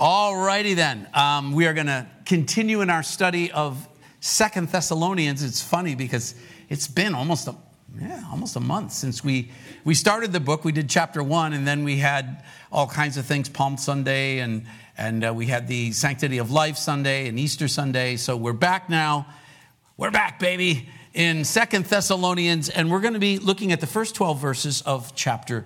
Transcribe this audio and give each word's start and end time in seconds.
All 0.00 0.36
righty 0.36 0.74
then. 0.74 1.08
Um, 1.12 1.54
we 1.54 1.66
are 1.66 1.74
going 1.74 1.88
to 1.88 2.06
continue 2.24 2.82
in 2.82 2.90
our 2.90 3.02
study 3.02 3.50
of 3.50 3.88
Second 4.20 4.68
Thessalonians. 4.68 5.42
It's 5.42 5.60
funny 5.60 5.96
because 5.96 6.36
it's 6.68 6.86
been 6.86 7.16
almost 7.16 7.48
a 7.48 7.56
yeah, 8.00 8.22
almost 8.30 8.54
a 8.54 8.60
month 8.60 8.92
since 8.92 9.24
we 9.24 9.50
we 9.84 9.94
started 9.94 10.32
the 10.32 10.38
book. 10.38 10.64
We 10.64 10.70
did 10.70 10.88
chapter 10.88 11.20
one, 11.20 11.52
and 11.52 11.66
then 11.66 11.82
we 11.82 11.96
had 11.96 12.44
all 12.70 12.86
kinds 12.86 13.16
of 13.16 13.26
things: 13.26 13.48
Palm 13.48 13.76
Sunday, 13.76 14.38
and 14.38 14.66
and 14.96 15.24
uh, 15.24 15.34
we 15.34 15.46
had 15.46 15.66
the 15.66 15.90
Sanctity 15.90 16.38
of 16.38 16.52
Life 16.52 16.76
Sunday 16.76 17.26
and 17.26 17.36
Easter 17.36 17.66
Sunday. 17.66 18.14
So 18.18 18.36
we're 18.36 18.52
back 18.52 18.88
now. 18.88 19.26
We're 19.96 20.12
back, 20.12 20.38
baby, 20.38 20.88
in 21.12 21.44
Second 21.44 21.86
Thessalonians, 21.86 22.68
and 22.68 22.88
we're 22.88 23.00
going 23.00 23.14
to 23.14 23.18
be 23.18 23.40
looking 23.40 23.72
at 23.72 23.80
the 23.80 23.88
first 23.88 24.14
twelve 24.14 24.38
verses 24.38 24.80
of 24.82 25.16
chapter 25.16 25.64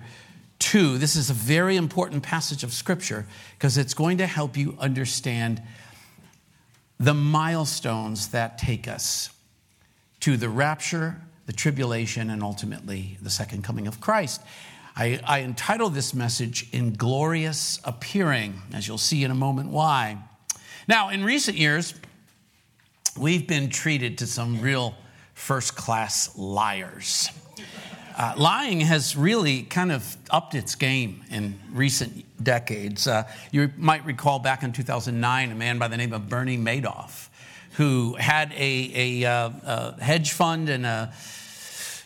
2. 0.59 0.97
This 0.97 1.15
is 1.15 1.29
a 1.29 1.33
very 1.33 1.75
important 1.75 2.23
passage 2.23 2.63
of 2.63 2.73
Scripture 2.73 3.25
because 3.57 3.77
it's 3.77 3.93
going 3.93 4.17
to 4.19 4.27
help 4.27 4.55
you 4.57 4.75
understand 4.79 5.61
the 6.99 7.13
milestones 7.13 8.29
that 8.29 8.57
take 8.57 8.87
us 8.87 9.29
to 10.21 10.37
the 10.37 10.47
rapture, 10.47 11.21
the 11.45 11.53
tribulation, 11.53 12.29
and 12.29 12.41
ultimately 12.41 13.17
the 13.21 13.29
second 13.29 13.63
coming 13.63 13.87
of 13.87 13.99
Christ. 13.99 14.41
I, 14.95 15.19
I 15.25 15.41
entitled 15.41 15.95
this 15.95 16.13
message, 16.13 16.69
Inglorious 16.71 17.79
Appearing, 17.83 18.61
as 18.73 18.87
you'll 18.87 18.97
see 18.97 19.23
in 19.23 19.31
a 19.31 19.35
moment 19.35 19.69
why. 19.69 20.17
Now, 20.87 21.09
in 21.09 21.23
recent 21.23 21.57
years, 21.57 21.93
we've 23.17 23.47
been 23.47 23.69
treated 23.69 24.19
to 24.19 24.27
some 24.27 24.61
real 24.61 24.95
first 25.33 25.75
class 25.75 26.37
liars. 26.37 27.29
Uh, 28.15 28.33
lying 28.37 28.79
has 28.81 29.15
really 29.15 29.63
kind 29.63 29.91
of 29.91 30.17
upped 30.29 30.53
its 30.53 30.75
game 30.75 31.23
in 31.31 31.59
recent 31.71 32.23
decades. 32.43 33.07
Uh, 33.07 33.23
you 33.51 33.71
might 33.77 34.05
recall 34.05 34.37
back 34.37 34.61
in 34.61 34.71
2009, 34.71 35.51
a 35.51 35.55
man 35.55 35.79
by 35.79 35.87
the 35.87 35.97
name 35.97 36.13
of 36.13 36.29
Bernie 36.29 36.57
Madoff, 36.57 37.29
who 37.73 38.13
had 38.15 38.51
a, 38.53 39.23
a, 39.23 39.29
uh, 39.29 39.49
a 39.63 40.03
hedge 40.03 40.31
fund 40.33 40.69
and 40.69 40.85
a 40.85 41.11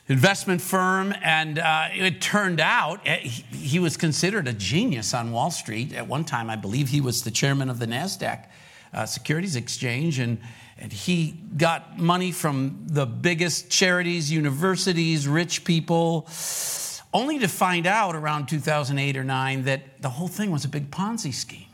investment 0.07 0.61
firm, 0.61 1.13
and 1.21 1.59
uh, 1.59 1.89
it 1.93 2.21
turned 2.21 2.61
out 2.61 3.01
eh, 3.05 3.17
he, 3.17 3.57
he 3.57 3.79
was 3.79 3.97
considered 3.97 4.47
a 4.47 4.53
genius 4.53 5.13
on 5.13 5.31
Wall 5.33 5.51
Street. 5.51 5.93
At 5.93 6.07
one 6.07 6.23
time, 6.23 6.49
I 6.49 6.55
believe 6.55 6.87
he 6.87 7.01
was 7.01 7.23
the 7.23 7.31
chairman 7.31 7.69
of 7.69 7.79
the 7.79 7.87
NASDAQ 7.87 8.45
uh, 8.93 9.05
Securities 9.05 9.57
Exchange, 9.57 10.19
and 10.19 10.39
and 10.79 10.91
he 10.91 11.35
got 11.55 11.97
money 11.97 12.31
from 12.31 12.83
the 12.85 13.05
biggest 13.05 13.69
charities, 13.69 14.31
universities, 14.31 15.27
rich 15.27 15.63
people, 15.63 16.27
only 17.13 17.39
to 17.39 17.47
find 17.47 17.87
out 17.87 18.15
around 18.15 18.47
2008 18.47 19.17
or 19.17 19.23
9 19.23 19.63
that 19.63 20.01
the 20.01 20.09
whole 20.09 20.27
thing 20.27 20.51
was 20.51 20.65
a 20.65 20.69
big 20.69 20.91
Ponzi 20.91 21.33
scheme. 21.33 21.65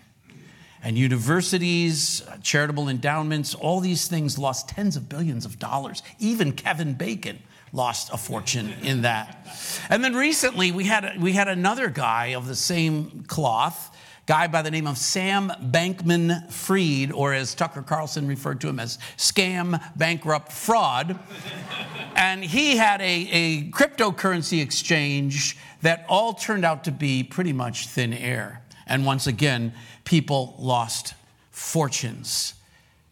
And 0.82 0.98
universities, 0.98 2.22
uh, 2.28 2.38
charitable 2.44 2.90
endowments, 2.90 3.56
all 3.56 3.80
these 3.80 4.08
things 4.08 4.38
lost 4.38 4.68
tens 4.70 4.98
of 4.98 5.08
billions 5.08 5.46
of 5.46 5.58
dollars. 5.58 6.04
Even 6.20 6.52
Kevin 6.52 6.94
Bacon 6.94 7.40
lost 7.72 8.14
a 8.14 8.18
fortune 8.18 8.74
in 8.84 9.02
that. 9.02 9.48
And 9.90 10.04
then 10.04 10.14
recently 10.14 10.72
we 10.72 10.84
had, 10.84 11.22
we 11.22 11.32
had 11.34 11.48
another 11.48 11.90
guy 11.90 12.28
of 12.36 12.48
the 12.48 12.56
same 12.56 13.24
cloth 13.28 13.96
guy 14.26 14.48
by 14.48 14.62
the 14.62 14.72
name 14.72 14.88
of 14.88 14.98
Sam 14.98 15.52
Bankman 15.62 16.50
Fried, 16.52 17.12
or 17.12 17.34
as 17.34 17.54
Tucker 17.54 17.82
Carlson 17.82 18.28
referred 18.28 18.62
to 18.62 18.70
him 18.70 18.80
as 18.80 18.98
scam, 19.18 19.82
bankrupt, 19.98 20.52
fraud. 20.52 21.20
and 22.16 22.44
he 22.44 22.78
had 22.78 23.02
a, 23.02 23.28
a 23.32 23.70
cryptocurrency 23.72 24.62
exchange 24.62 25.58
that 25.82 26.06
all 26.08 26.34
turned 26.34 26.64
out 26.64 26.86
to 26.86 26.92
be 26.92 27.24
pretty 27.24 27.54
much 27.54 27.88
thin 27.88 28.14
air. 28.14 28.62
And 28.88 29.06
once 29.06 29.28
again, 29.28 29.74
people 30.06 30.56
lost 30.58 31.14
fortunes 31.52 32.54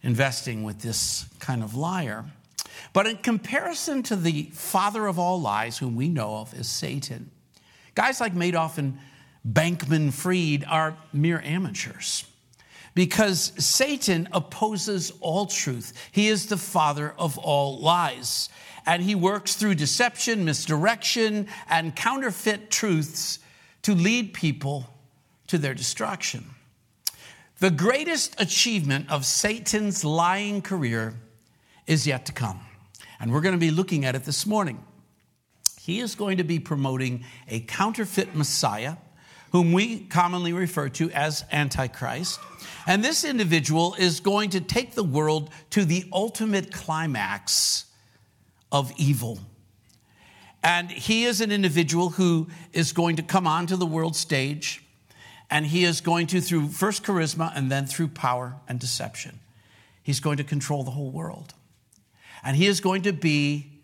investing 0.02 0.62
with 0.62 0.80
this 0.80 1.26
kind 1.38 1.62
of 1.62 1.74
liar. 1.74 2.24
But 2.92 3.06
in 3.06 3.18
comparison 3.18 4.02
to 4.04 4.16
the 4.16 4.44
father 4.52 5.06
of 5.06 5.18
all 5.18 5.40
lies, 5.40 5.78
whom 5.78 5.94
we 5.94 6.08
know 6.08 6.36
of 6.36 6.54
as 6.54 6.68
Satan, 6.68 7.30
guys 7.94 8.20
like 8.20 8.34
Madoff 8.34 8.78
and 8.78 8.98
Bankman 9.46 10.12
Fried 10.12 10.64
are 10.68 10.96
mere 11.12 11.40
amateurs 11.40 12.24
because 12.94 13.52
Satan 13.58 14.28
opposes 14.32 15.12
all 15.20 15.46
truth. 15.46 15.92
He 16.12 16.28
is 16.28 16.46
the 16.46 16.56
father 16.56 17.14
of 17.18 17.38
all 17.38 17.80
lies. 17.80 18.48
And 18.84 19.02
he 19.02 19.14
works 19.14 19.54
through 19.54 19.76
deception, 19.76 20.44
misdirection, 20.44 21.46
and 21.68 21.94
counterfeit 21.94 22.70
truths 22.70 23.38
to 23.82 23.94
lead 23.94 24.34
people 24.34 24.86
to 25.46 25.58
their 25.58 25.74
destruction. 25.74 26.44
The 27.60 27.70
greatest 27.70 28.40
achievement 28.40 29.10
of 29.10 29.24
Satan's 29.24 30.04
lying 30.04 30.62
career 30.62 31.14
is 31.86 32.06
yet 32.06 32.26
to 32.26 32.32
come. 32.32 32.60
And 33.20 33.32
we're 33.32 33.40
going 33.40 33.54
to 33.54 33.58
be 33.58 33.70
looking 33.70 34.04
at 34.04 34.16
it 34.16 34.24
this 34.24 34.46
morning. 34.46 34.84
He 35.80 36.00
is 36.00 36.16
going 36.16 36.38
to 36.38 36.44
be 36.44 36.58
promoting 36.58 37.24
a 37.48 37.60
counterfeit 37.60 38.34
Messiah 38.34 38.96
whom 39.52 39.72
we 39.72 40.00
commonly 40.00 40.52
refer 40.52 40.88
to 40.88 41.10
as 41.10 41.44
Antichrist. 41.52 42.40
And 42.86 43.04
this 43.04 43.22
individual 43.22 43.94
is 43.98 44.20
going 44.20 44.50
to 44.50 44.60
take 44.60 44.94
the 44.94 45.04
world 45.04 45.50
to 45.70 45.84
the 45.84 46.04
ultimate 46.12 46.72
climax 46.72 47.84
of 48.72 48.92
evil. 48.96 49.38
And 50.62 50.90
he 50.90 51.24
is 51.24 51.40
an 51.40 51.52
individual 51.52 52.10
who 52.10 52.48
is 52.72 52.92
going 52.92 53.16
to 53.16 53.22
come 53.22 53.46
onto 53.46 53.76
the 53.76 53.86
world 53.86 54.16
stage, 54.16 54.82
and 55.50 55.66
he 55.66 55.84
is 55.84 56.00
going 56.00 56.28
to, 56.28 56.40
through 56.40 56.68
first 56.68 57.02
charisma 57.02 57.52
and 57.54 57.70
then 57.70 57.86
through 57.86 58.08
power 58.08 58.56
and 58.68 58.78
deception, 58.78 59.38
he's 60.02 60.20
going 60.20 60.38
to 60.38 60.44
control 60.44 60.82
the 60.82 60.92
whole 60.92 61.10
world. 61.10 61.52
And 62.42 62.56
he 62.56 62.66
is 62.66 62.80
going 62.80 63.02
to 63.02 63.12
be 63.12 63.82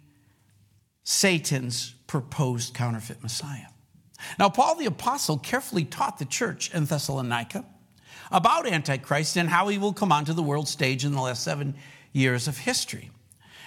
Satan's 1.04 1.94
proposed 2.06 2.74
counterfeit 2.74 3.22
Messiah. 3.22 3.66
Now, 4.38 4.48
Paul 4.48 4.76
the 4.76 4.86
Apostle 4.86 5.38
carefully 5.38 5.84
taught 5.84 6.18
the 6.18 6.24
church 6.24 6.72
in 6.74 6.84
Thessalonica 6.84 7.64
about 8.30 8.66
Antichrist 8.66 9.36
and 9.36 9.48
how 9.48 9.68
he 9.68 9.78
will 9.78 9.92
come 9.92 10.12
onto 10.12 10.32
the 10.32 10.42
world 10.42 10.68
stage 10.68 11.04
in 11.04 11.12
the 11.12 11.20
last 11.20 11.42
seven 11.42 11.74
years 12.12 12.48
of 12.48 12.58
history. 12.58 13.10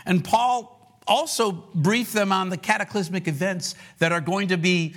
And 0.06 0.24
Paul 0.24 1.00
also 1.08 1.52
briefed 1.52 2.14
them 2.14 2.32
on 2.32 2.50
the 2.50 2.58
cataclysmic 2.58 3.28
events 3.28 3.76
that 4.00 4.12
are 4.12 4.22
going 4.22 4.50
to 4.50 4.58
be 4.58 4.96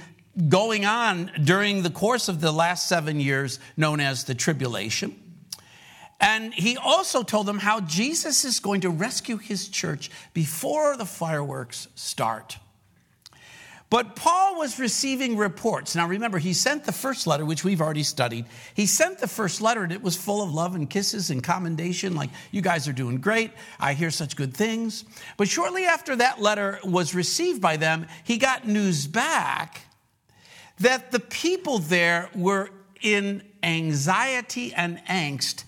going 0.49 0.85
on 0.85 1.31
during 1.45 1.83
the 1.83 1.91
course 1.91 2.29
of 2.29 2.41
the 2.41 2.53
last 2.53 2.89
seven 2.89 3.21
years, 3.21 3.61
known 3.77 4.01
as 4.01 4.25
the 4.25 4.35
tribulation. 4.35 5.21
And 6.21 6.55
he 6.55 6.77
also 6.77 7.23
told 7.23 7.47
them 7.47 7.59
how 7.59 7.81
Jesus 7.81 8.45
is 8.45 8.61
going 8.61 8.81
to 8.83 8.91
rescue 8.91 9.37
his 9.37 9.69
church 9.69 10.11
before 10.33 10.97
the 10.97 11.05
fireworks 11.05 11.89
start. 11.95 12.59
But 13.95 14.17
Paul 14.17 14.59
was 14.59 14.81
receiving 14.81 15.37
reports. 15.37 15.95
Now 15.95 16.09
remember, 16.09 16.39
he 16.39 16.53
sent 16.53 16.83
the 16.83 16.91
first 16.91 17.29
letter, 17.29 17.45
which 17.45 17.63
we've 17.63 17.81
already 17.81 18.03
studied. 18.03 18.47
He 18.75 18.87
sent 18.87 19.21
the 19.21 19.29
first 19.29 19.61
letter, 19.61 19.85
and 19.85 19.93
it 19.93 20.03
was 20.03 20.17
full 20.17 20.43
of 20.43 20.53
love 20.53 20.75
and 20.75 20.91
kisses 20.91 21.31
and 21.31 21.45
commendation, 21.45 22.17
like, 22.17 22.31
you 22.51 22.61
guys 22.61 22.89
are 22.89 22.93
doing 22.93 23.21
great. 23.21 23.53
I 23.79 23.95
hear 23.95 24.11
such 24.11 24.35
good 24.35 24.53
things. 24.53 25.05
But 25.37 25.47
shortly 25.47 25.85
after 25.85 26.17
that 26.17 26.41
letter 26.41 26.81
was 26.83 27.15
received 27.15 27.61
by 27.63 27.77
them, 27.77 28.09
he 28.25 28.37
got 28.37 28.67
news 28.67 29.07
back 29.07 29.83
that 30.81 31.13
the 31.13 31.21
people 31.21 31.79
there 31.79 32.31
were 32.35 32.71
in 33.01 33.45
anxiety 33.63 34.75
and 34.75 34.99
angst 35.07 35.63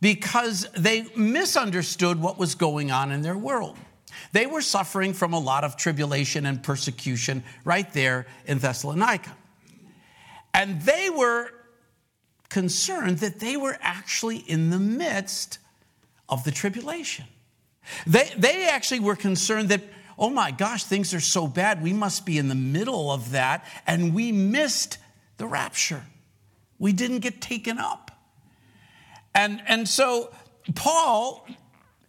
because 0.00 0.66
they 0.78 1.08
misunderstood 1.14 2.22
what 2.22 2.38
was 2.38 2.54
going 2.54 2.90
on 2.90 3.12
in 3.12 3.20
their 3.20 3.36
world. 3.36 3.76
They 4.32 4.46
were 4.46 4.62
suffering 4.62 5.12
from 5.12 5.32
a 5.32 5.38
lot 5.38 5.64
of 5.64 5.76
tribulation 5.76 6.46
and 6.46 6.62
persecution 6.62 7.44
right 7.64 7.90
there 7.92 8.26
in 8.46 8.58
Thessalonica. 8.58 9.36
And 10.52 10.80
they 10.82 11.10
were 11.10 11.50
concerned 12.48 13.18
that 13.18 13.40
they 13.40 13.56
were 13.56 13.76
actually 13.80 14.38
in 14.38 14.70
the 14.70 14.78
midst 14.78 15.58
of 16.28 16.44
the 16.44 16.50
tribulation. 16.50 17.26
They, 18.06 18.30
they 18.36 18.68
actually 18.68 19.00
were 19.00 19.16
concerned 19.16 19.68
that, 19.68 19.82
oh 20.18 20.30
my 20.30 20.50
gosh, 20.50 20.84
things 20.84 21.14
are 21.14 21.20
so 21.20 21.46
bad, 21.46 21.82
we 21.82 21.92
must 21.92 22.26
be 22.26 22.38
in 22.38 22.48
the 22.48 22.54
middle 22.54 23.10
of 23.12 23.32
that, 23.32 23.64
and 23.86 24.14
we 24.14 24.32
missed 24.32 24.98
the 25.36 25.46
rapture. 25.46 26.02
We 26.78 26.92
didn't 26.92 27.20
get 27.20 27.40
taken 27.40 27.78
up. 27.78 28.10
And, 29.34 29.62
and 29.66 29.88
so 29.88 30.32
Paul 30.74 31.46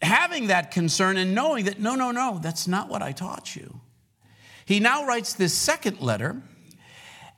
having 0.08 0.48
that 0.48 0.72
concern 0.72 1.18
and 1.18 1.36
knowing 1.36 1.66
that, 1.66 1.80
no, 1.80 1.96
no, 1.96 2.12
no, 2.12 2.40
that's 2.42 2.68
not 2.68 2.90
what 2.90 3.02
I 3.02 3.12
taught 3.12 3.56
you. 3.56 3.80
He 4.66 4.80
now 4.80 5.06
writes 5.06 5.34
this 5.34 5.54
second 5.54 6.02
letter. 6.02 6.42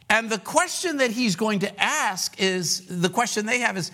And 0.10 0.30
the 0.30 0.40
question 0.40 0.98
that 0.98 1.12
he's 1.12 1.36
going 1.36 1.60
to 1.60 1.82
ask 1.82 2.40
is 2.42 2.86
the 2.88 3.10
question 3.10 3.46
they 3.46 3.60
have 3.60 3.78
is 3.78 3.92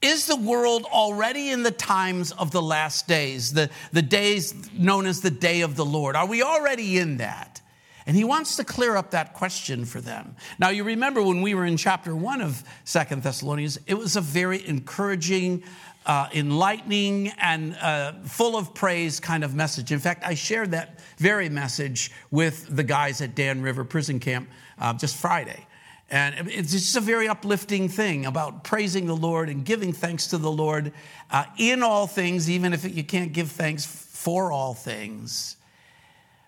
Is 0.00 0.26
the 0.26 0.36
world 0.36 0.84
already 0.84 1.50
in 1.50 1.62
the 1.62 1.70
times 1.70 2.32
of 2.32 2.50
the 2.50 2.62
last 2.62 3.08
days, 3.08 3.52
the, 3.52 3.68
the 3.92 4.02
days 4.02 4.54
known 4.72 5.06
as 5.06 5.20
the 5.20 5.30
day 5.30 5.62
of 5.62 5.76
the 5.76 5.84
Lord? 5.84 6.16
Are 6.16 6.26
we 6.26 6.42
already 6.42 6.98
in 6.98 7.18
that? 7.18 7.60
And 8.06 8.16
he 8.16 8.24
wants 8.24 8.56
to 8.56 8.64
clear 8.64 8.96
up 8.96 9.10
that 9.10 9.34
question 9.34 9.84
for 9.84 10.00
them. 10.00 10.34
Now, 10.58 10.70
you 10.70 10.82
remember 10.82 11.22
when 11.22 11.42
we 11.42 11.54
were 11.54 11.66
in 11.66 11.76
chapter 11.76 12.16
one 12.16 12.40
of 12.40 12.64
Second 12.84 13.22
Thessalonians, 13.22 13.78
it 13.86 13.98
was 13.98 14.16
a 14.16 14.22
very 14.22 14.66
encouraging, 14.66 15.62
uh, 16.08 16.28
enlightening, 16.32 17.28
and 17.38 17.76
uh, 17.76 18.14
full 18.24 18.56
of 18.56 18.74
praise 18.74 19.20
kind 19.20 19.44
of 19.44 19.54
message. 19.54 19.92
In 19.92 19.98
fact, 19.98 20.24
I 20.24 20.34
shared 20.34 20.70
that 20.70 20.98
very 21.18 21.50
message 21.50 22.10
with 22.30 22.74
the 22.74 22.82
guys 22.82 23.20
at 23.20 23.34
Dan 23.34 23.60
River 23.60 23.84
Prison 23.84 24.18
Camp 24.18 24.48
uh, 24.78 24.94
just 24.94 25.16
Friday. 25.16 25.66
And 26.10 26.48
it's 26.48 26.72
just 26.72 26.96
a 26.96 27.00
very 27.00 27.28
uplifting 27.28 27.90
thing 27.90 28.24
about 28.24 28.64
praising 28.64 29.06
the 29.06 29.16
Lord 29.16 29.50
and 29.50 29.62
giving 29.62 29.92
thanks 29.92 30.28
to 30.28 30.38
the 30.38 30.50
Lord 30.50 30.92
uh, 31.30 31.44
in 31.58 31.82
all 31.82 32.06
things, 32.06 32.48
even 32.48 32.72
if 32.72 32.96
you 32.96 33.04
can't 33.04 33.34
give 33.34 33.50
thanks 33.50 33.84
for 33.84 34.50
all 34.50 34.72
things. 34.72 35.56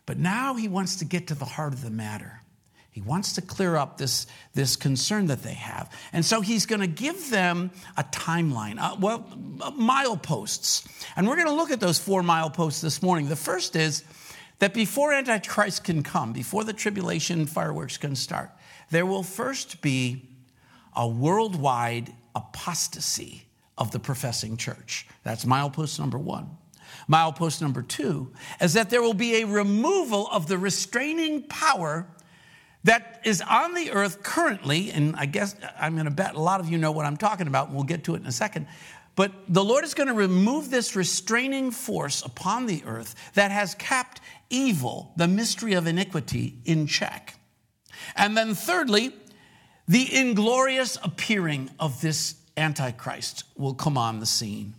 But 0.06 0.18
now 0.18 0.54
he 0.54 0.66
wants 0.66 0.96
to 0.96 1.04
get 1.04 1.26
to 1.26 1.34
the 1.34 1.44
heart 1.44 1.74
of 1.74 1.82
the 1.82 1.90
matter. 1.90 2.39
He 2.90 3.00
wants 3.00 3.34
to 3.34 3.42
clear 3.42 3.76
up 3.76 3.98
this, 3.98 4.26
this 4.52 4.75
concern 4.75 5.26
that 5.26 5.42
they 5.42 5.54
have. 5.54 5.92
And 6.12 6.25
so 6.25 6.40
he's 6.40 6.66
going 6.66 6.81
to 6.81 6.88
give 6.88 7.31
them 7.31 7.70
a 7.96 8.02
timeline, 8.02 8.81
uh, 8.81 8.96
well, 8.98 9.26
uh, 9.60 9.70
mileposts. 9.72 10.87
And 11.16 11.28
we're 11.28 11.37
going 11.37 11.46
to 11.46 11.54
look 11.54 11.70
at 11.70 11.78
those 11.78 12.00
four 12.00 12.22
mileposts 12.22 12.81
this 12.81 13.00
morning. 13.00 13.28
The 13.28 13.37
first 13.37 13.76
is 13.76 14.02
that 14.58 14.75
before 14.75 15.12
Antichrist 15.12 15.84
can 15.84 16.02
come, 16.02 16.32
before 16.32 16.64
the 16.64 16.72
tribulation 16.72 17.46
fireworks 17.46 17.96
can 17.96 18.16
start, 18.16 18.50
there 18.90 19.06
will 19.06 19.22
first 19.22 19.81
be 19.82 20.28
a 20.96 21.06
worldwide 21.06 22.12
apostasy 22.34 23.46
of 23.78 23.93
the 23.93 24.00
professing 24.00 24.56
church. 24.56 25.06
That's 25.22 25.44
milepost 25.44 26.00
number 26.00 26.19
one. 26.19 26.56
Milepost 27.08 27.62
number 27.62 27.82
two 27.82 28.32
is 28.60 28.75
that 28.75 28.90
there 28.90 29.00
will 29.00 29.14
be 29.14 29.43
a 29.43 29.46
removal 29.46 30.28
of 30.28 30.48
the 30.48 30.58
restraining 30.58 31.44
power 31.44 32.08
that 32.85 33.21
is 33.25 33.43
on 33.43 33.75
the 33.75 33.91
earth 33.91 34.23
currently, 34.23 34.91
and 34.91 35.15
I 35.17 35.27
guess 35.27 35.55
I'm 35.79 35.94
going 35.94 36.06
to 36.06 36.11
bet 36.11 36.35
a 36.35 36.41
lot 36.41 36.61
of 36.61 36.69
you 36.71 36.79
know 36.79 36.93
what 36.93 37.06
I'm 37.06 37.17
talking 37.17 37.47
about, 37.47 37.69
and 37.69 37.77
we'll 37.77 37.85
get 37.85 38.05
to 38.05 38.15
it 38.15 38.21
in 38.21 38.27
a 38.27 38.32
second. 38.32 38.67
But 39.17 39.32
the 39.49 39.62
Lord 39.62 39.85
is 39.85 39.93
going 39.93 40.09
to 40.09 40.15
remove 40.15 40.71
this 40.71 40.97
restraining 40.97 41.73
force 41.73 42.25
upon 42.25 42.67
the 42.67 42.82
earth 42.87 43.15
that 43.35 43.50
has 43.50 43.75
kept 43.75 44.21
evil, 44.49 45.12
the 45.17 45.29
mystery 45.29 45.75
of 45.75 45.87
iniquity, 45.87 46.55
in 46.65 46.87
check. 46.87 47.38
And 48.17 48.37
then, 48.37 48.55
thirdly, 48.55 49.15
the 49.87 50.15
inglorious 50.15 50.97
appearing 51.03 51.71
of 51.79 52.00
this 52.00 52.37
Antichrist 52.56 53.44
will 53.56 53.75
come 53.75 53.99
on 53.99 54.21
the 54.21 54.27
scene 54.27 54.75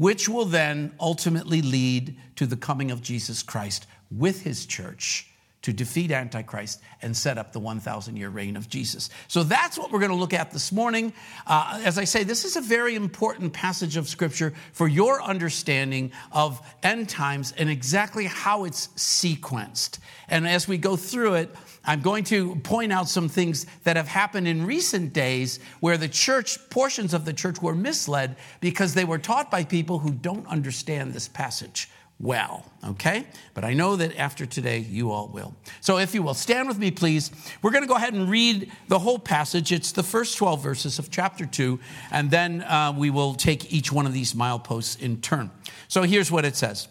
which 0.00 0.30
will 0.30 0.46
then 0.46 0.90
ultimately 0.98 1.60
lead 1.60 2.16
to 2.34 2.46
the 2.46 2.56
coming 2.56 2.90
of 2.90 3.02
Jesus 3.02 3.42
Christ 3.42 3.86
with 4.10 4.44
his 4.44 4.64
church 4.64 5.29
to 5.62 5.72
defeat 5.72 6.10
Antichrist 6.10 6.80
and 7.02 7.14
set 7.14 7.36
up 7.36 7.52
the 7.52 7.60
1,000 7.60 8.16
year 8.16 8.30
reign 8.30 8.56
of 8.56 8.68
Jesus. 8.68 9.10
So 9.28 9.42
that's 9.42 9.78
what 9.78 9.92
we're 9.92 9.98
going 9.98 10.10
to 10.10 10.16
look 10.16 10.32
at 10.32 10.50
this 10.50 10.72
morning. 10.72 11.12
Uh, 11.46 11.80
as 11.84 11.98
I 11.98 12.04
say, 12.04 12.24
this 12.24 12.44
is 12.44 12.56
a 12.56 12.62
very 12.62 12.94
important 12.94 13.52
passage 13.52 13.96
of 13.96 14.08
Scripture 14.08 14.54
for 14.72 14.88
your 14.88 15.22
understanding 15.22 16.12
of 16.32 16.60
end 16.82 17.08
times 17.08 17.52
and 17.58 17.68
exactly 17.68 18.24
how 18.24 18.64
it's 18.64 18.88
sequenced. 18.88 19.98
And 20.28 20.48
as 20.48 20.66
we 20.66 20.78
go 20.78 20.96
through 20.96 21.34
it, 21.34 21.54
I'm 21.84 22.00
going 22.00 22.24
to 22.24 22.56
point 22.56 22.92
out 22.92 23.08
some 23.08 23.28
things 23.28 23.66
that 23.84 23.96
have 23.96 24.08
happened 24.08 24.46
in 24.46 24.64
recent 24.64 25.12
days 25.12 25.60
where 25.80 25.96
the 25.96 26.08
church, 26.08 26.58
portions 26.70 27.14
of 27.14 27.24
the 27.24 27.32
church, 27.32 27.60
were 27.60 27.74
misled 27.74 28.36
because 28.60 28.94
they 28.94 29.04
were 29.04 29.18
taught 29.18 29.50
by 29.50 29.64
people 29.64 29.98
who 29.98 30.12
don't 30.12 30.46
understand 30.46 31.12
this 31.12 31.28
passage 31.28 31.88
well, 32.20 32.66
okay? 32.86 33.24
But 33.54 33.64
I 33.64 33.72
know 33.72 33.96
that 33.96 34.14
after 34.18 34.44
today, 34.44 34.78
you 34.78 35.10
all 35.10 35.28
will. 35.28 35.54
So 35.80 35.96
if 35.96 36.14
you 36.14 36.22
will, 36.22 36.34
stand 36.34 36.68
with 36.68 36.78
me, 36.78 36.90
please. 36.90 37.30
We're 37.62 37.70
going 37.70 37.82
to 37.82 37.88
go 37.88 37.94
ahead 37.94 38.12
and 38.12 38.28
read 38.28 38.70
the 38.88 38.98
whole 38.98 39.18
passage. 39.18 39.72
It's 39.72 39.92
the 39.92 40.02
first 40.02 40.36
12 40.36 40.62
verses 40.62 40.98
of 40.98 41.10
chapter 41.10 41.46
2, 41.46 41.80
and 42.10 42.30
then 42.30 42.60
uh, 42.62 42.92
we 42.96 43.08
will 43.08 43.34
take 43.34 43.72
each 43.72 43.90
one 43.90 44.06
of 44.06 44.12
these 44.12 44.34
mileposts 44.34 45.00
in 45.00 45.22
turn. 45.22 45.50
So 45.88 46.02
here's 46.02 46.30
what 46.30 46.44
it 46.44 46.56
says. 46.56 46.88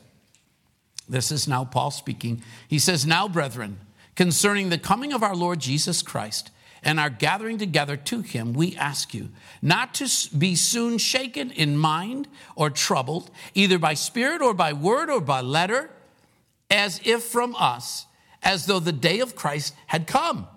This 1.07 1.31
is 1.31 1.47
now 1.47 1.63
Paul 1.63 1.91
speaking. 1.91 2.43
He 2.67 2.79
says, 2.79 3.05
Now, 3.05 3.27
brethren, 3.27 3.79
concerning 4.15 4.69
the 4.69 4.79
coming 4.79 5.13
of 5.13 5.21
our 5.21 5.35
Lord 5.35 5.59
Jesus 5.59 6.01
Christ 6.01 6.49
and 6.83 6.99
our 6.99 7.09
gathering 7.09 7.57
together 7.57 7.97
to 7.97 8.21
him, 8.21 8.53
we 8.53 8.75
ask 8.75 9.13
you 9.13 9.29
not 9.61 9.93
to 9.95 10.09
be 10.37 10.55
soon 10.55 10.97
shaken 10.97 11.51
in 11.51 11.77
mind 11.77 12.27
or 12.55 12.69
troubled, 12.69 13.29
either 13.53 13.77
by 13.77 13.93
spirit 13.93 14.41
or 14.41 14.53
by 14.53 14.73
word 14.73 15.09
or 15.09 15.21
by 15.21 15.41
letter, 15.41 15.89
as 16.69 17.01
if 17.03 17.23
from 17.23 17.55
us, 17.55 18.05
as 18.43 18.65
though 18.65 18.79
the 18.79 18.91
day 18.91 19.19
of 19.19 19.35
Christ 19.35 19.73
had 19.87 20.07
come. 20.07 20.47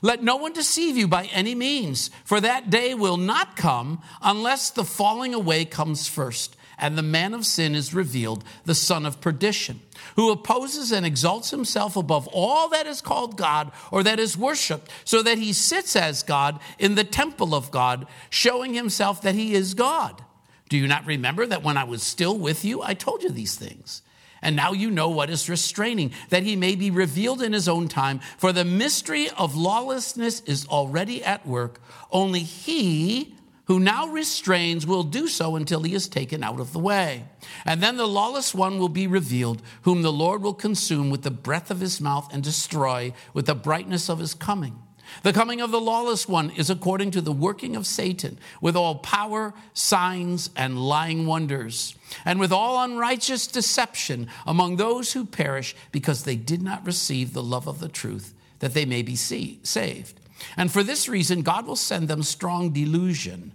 Let 0.00 0.22
no 0.22 0.36
one 0.36 0.52
deceive 0.52 0.96
you 0.96 1.08
by 1.08 1.24
any 1.26 1.54
means, 1.54 2.10
for 2.24 2.40
that 2.40 2.70
day 2.70 2.94
will 2.94 3.16
not 3.16 3.56
come 3.56 4.02
unless 4.22 4.70
the 4.70 4.84
falling 4.84 5.34
away 5.34 5.64
comes 5.64 6.06
first 6.06 6.56
and 6.78 6.96
the 6.96 7.02
man 7.02 7.34
of 7.34 7.44
sin 7.44 7.74
is 7.74 7.92
revealed, 7.92 8.44
the 8.64 8.74
son 8.74 9.04
of 9.04 9.20
perdition, 9.20 9.80
who 10.16 10.30
opposes 10.30 10.92
and 10.92 11.04
exalts 11.04 11.50
himself 11.50 11.96
above 11.96 12.28
all 12.28 12.68
that 12.68 12.86
is 12.86 13.00
called 13.00 13.36
God 13.36 13.72
or 13.90 14.02
that 14.02 14.18
is 14.20 14.38
worshiped, 14.38 14.90
so 15.04 15.22
that 15.22 15.38
he 15.38 15.52
sits 15.52 15.96
as 15.96 16.22
God 16.22 16.60
in 16.78 16.94
the 16.94 17.04
temple 17.04 17.54
of 17.54 17.70
God, 17.70 18.06
showing 18.30 18.74
himself 18.74 19.22
that 19.22 19.34
he 19.34 19.54
is 19.54 19.74
God. 19.74 20.22
Do 20.68 20.76
you 20.76 20.86
not 20.86 21.06
remember 21.06 21.46
that 21.46 21.62
when 21.62 21.76
I 21.76 21.84
was 21.84 22.02
still 22.02 22.38
with 22.38 22.64
you, 22.64 22.82
I 22.82 22.94
told 22.94 23.22
you 23.22 23.30
these 23.30 23.56
things? 23.56 24.02
And 24.40 24.54
now 24.54 24.72
you 24.72 24.90
know 24.90 25.08
what 25.08 25.30
is 25.30 25.48
restraining, 25.48 26.12
that 26.28 26.44
he 26.44 26.54
may 26.54 26.76
be 26.76 26.90
revealed 26.90 27.42
in 27.42 27.52
his 27.52 27.68
own 27.68 27.88
time. 27.88 28.20
For 28.36 28.52
the 28.52 28.64
mystery 28.64 29.28
of 29.30 29.56
lawlessness 29.56 30.40
is 30.42 30.66
already 30.66 31.24
at 31.24 31.46
work. 31.46 31.80
Only 32.12 32.40
he 32.40 33.34
who 33.68 33.78
now 33.78 34.08
restrains 34.08 34.86
will 34.86 35.02
do 35.02 35.28
so 35.28 35.54
until 35.54 35.82
he 35.82 35.94
is 35.94 36.08
taken 36.08 36.42
out 36.42 36.58
of 36.58 36.72
the 36.72 36.78
way. 36.78 37.24
And 37.66 37.82
then 37.82 37.98
the 37.98 38.08
lawless 38.08 38.54
one 38.54 38.78
will 38.78 38.88
be 38.88 39.06
revealed, 39.06 39.62
whom 39.82 40.00
the 40.02 40.12
Lord 40.12 40.42
will 40.42 40.54
consume 40.54 41.10
with 41.10 41.22
the 41.22 41.30
breath 41.30 41.70
of 41.70 41.80
his 41.80 42.00
mouth 42.00 42.32
and 42.32 42.42
destroy 42.42 43.12
with 43.34 43.44
the 43.46 43.54
brightness 43.54 44.08
of 44.08 44.18
his 44.18 44.32
coming. 44.34 44.78
The 45.22 45.34
coming 45.34 45.60
of 45.60 45.70
the 45.70 45.80
lawless 45.80 46.26
one 46.26 46.50
is 46.50 46.70
according 46.70 47.10
to 47.12 47.20
the 47.20 47.32
working 47.32 47.76
of 47.76 47.86
Satan, 47.86 48.38
with 48.60 48.74
all 48.74 48.96
power, 48.96 49.54
signs, 49.74 50.50
and 50.56 50.78
lying 50.78 51.26
wonders, 51.26 51.94
and 52.24 52.40
with 52.40 52.52
all 52.52 52.82
unrighteous 52.82 53.46
deception 53.46 54.28
among 54.46 54.76
those 54.76 55.12
who 55.12 55.24
perish 55.24 55.76
because 55.92 56.24
they 56.24 56.36
did 56.36 56.62
not 56.62 56.86
receive 56.86 57.32
the 57.32 57.42
love 57.42 57.66
of 57.66 57.80
the 57.80 57.88
truth, 57.88 58.34
that 58.60 58.72
they 58.74 58.86
may 58.86 59.02
be 59.02 59.16
saved. 59.16 60.20
And 60.56 60.70
for 60.70 60.82
this 60.82 61.08
reason, 61.08 61.42
God 61.42 61.66
will 61.66 61.76
send 61.76 62.08
them 62.08 62.22
strong 62.22 62.70
delusion 62.70 63.52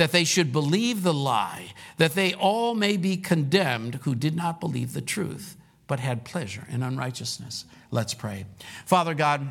that 0.00 0.12
they 0.12 0.24
should 0.24 0.50
believe 0.50 1.02
the 1.02 1.12
lie, 1.12 1.74
that 1.98 2.14
they 2.14 2.32
all 2.32 2.74
may 2.74 2.96
be 2.96 3.18
condemned 3.18 3.96
who 3.96 4.14
did 4.14 4.34
not 4.34 4.58
believe 4.58 4.94
the 4.94 5.02
truth, 5.02 5.58
but 5.86 6.00
had 6.00 6.24
pleasure 6.24 6.66
in 6.70 6.82
unrighteousness. 6.82 7.66
Let's 7.90 8.14
pray. 8.14 8.46
Father 8.86 9.12
God, 9.12 9.46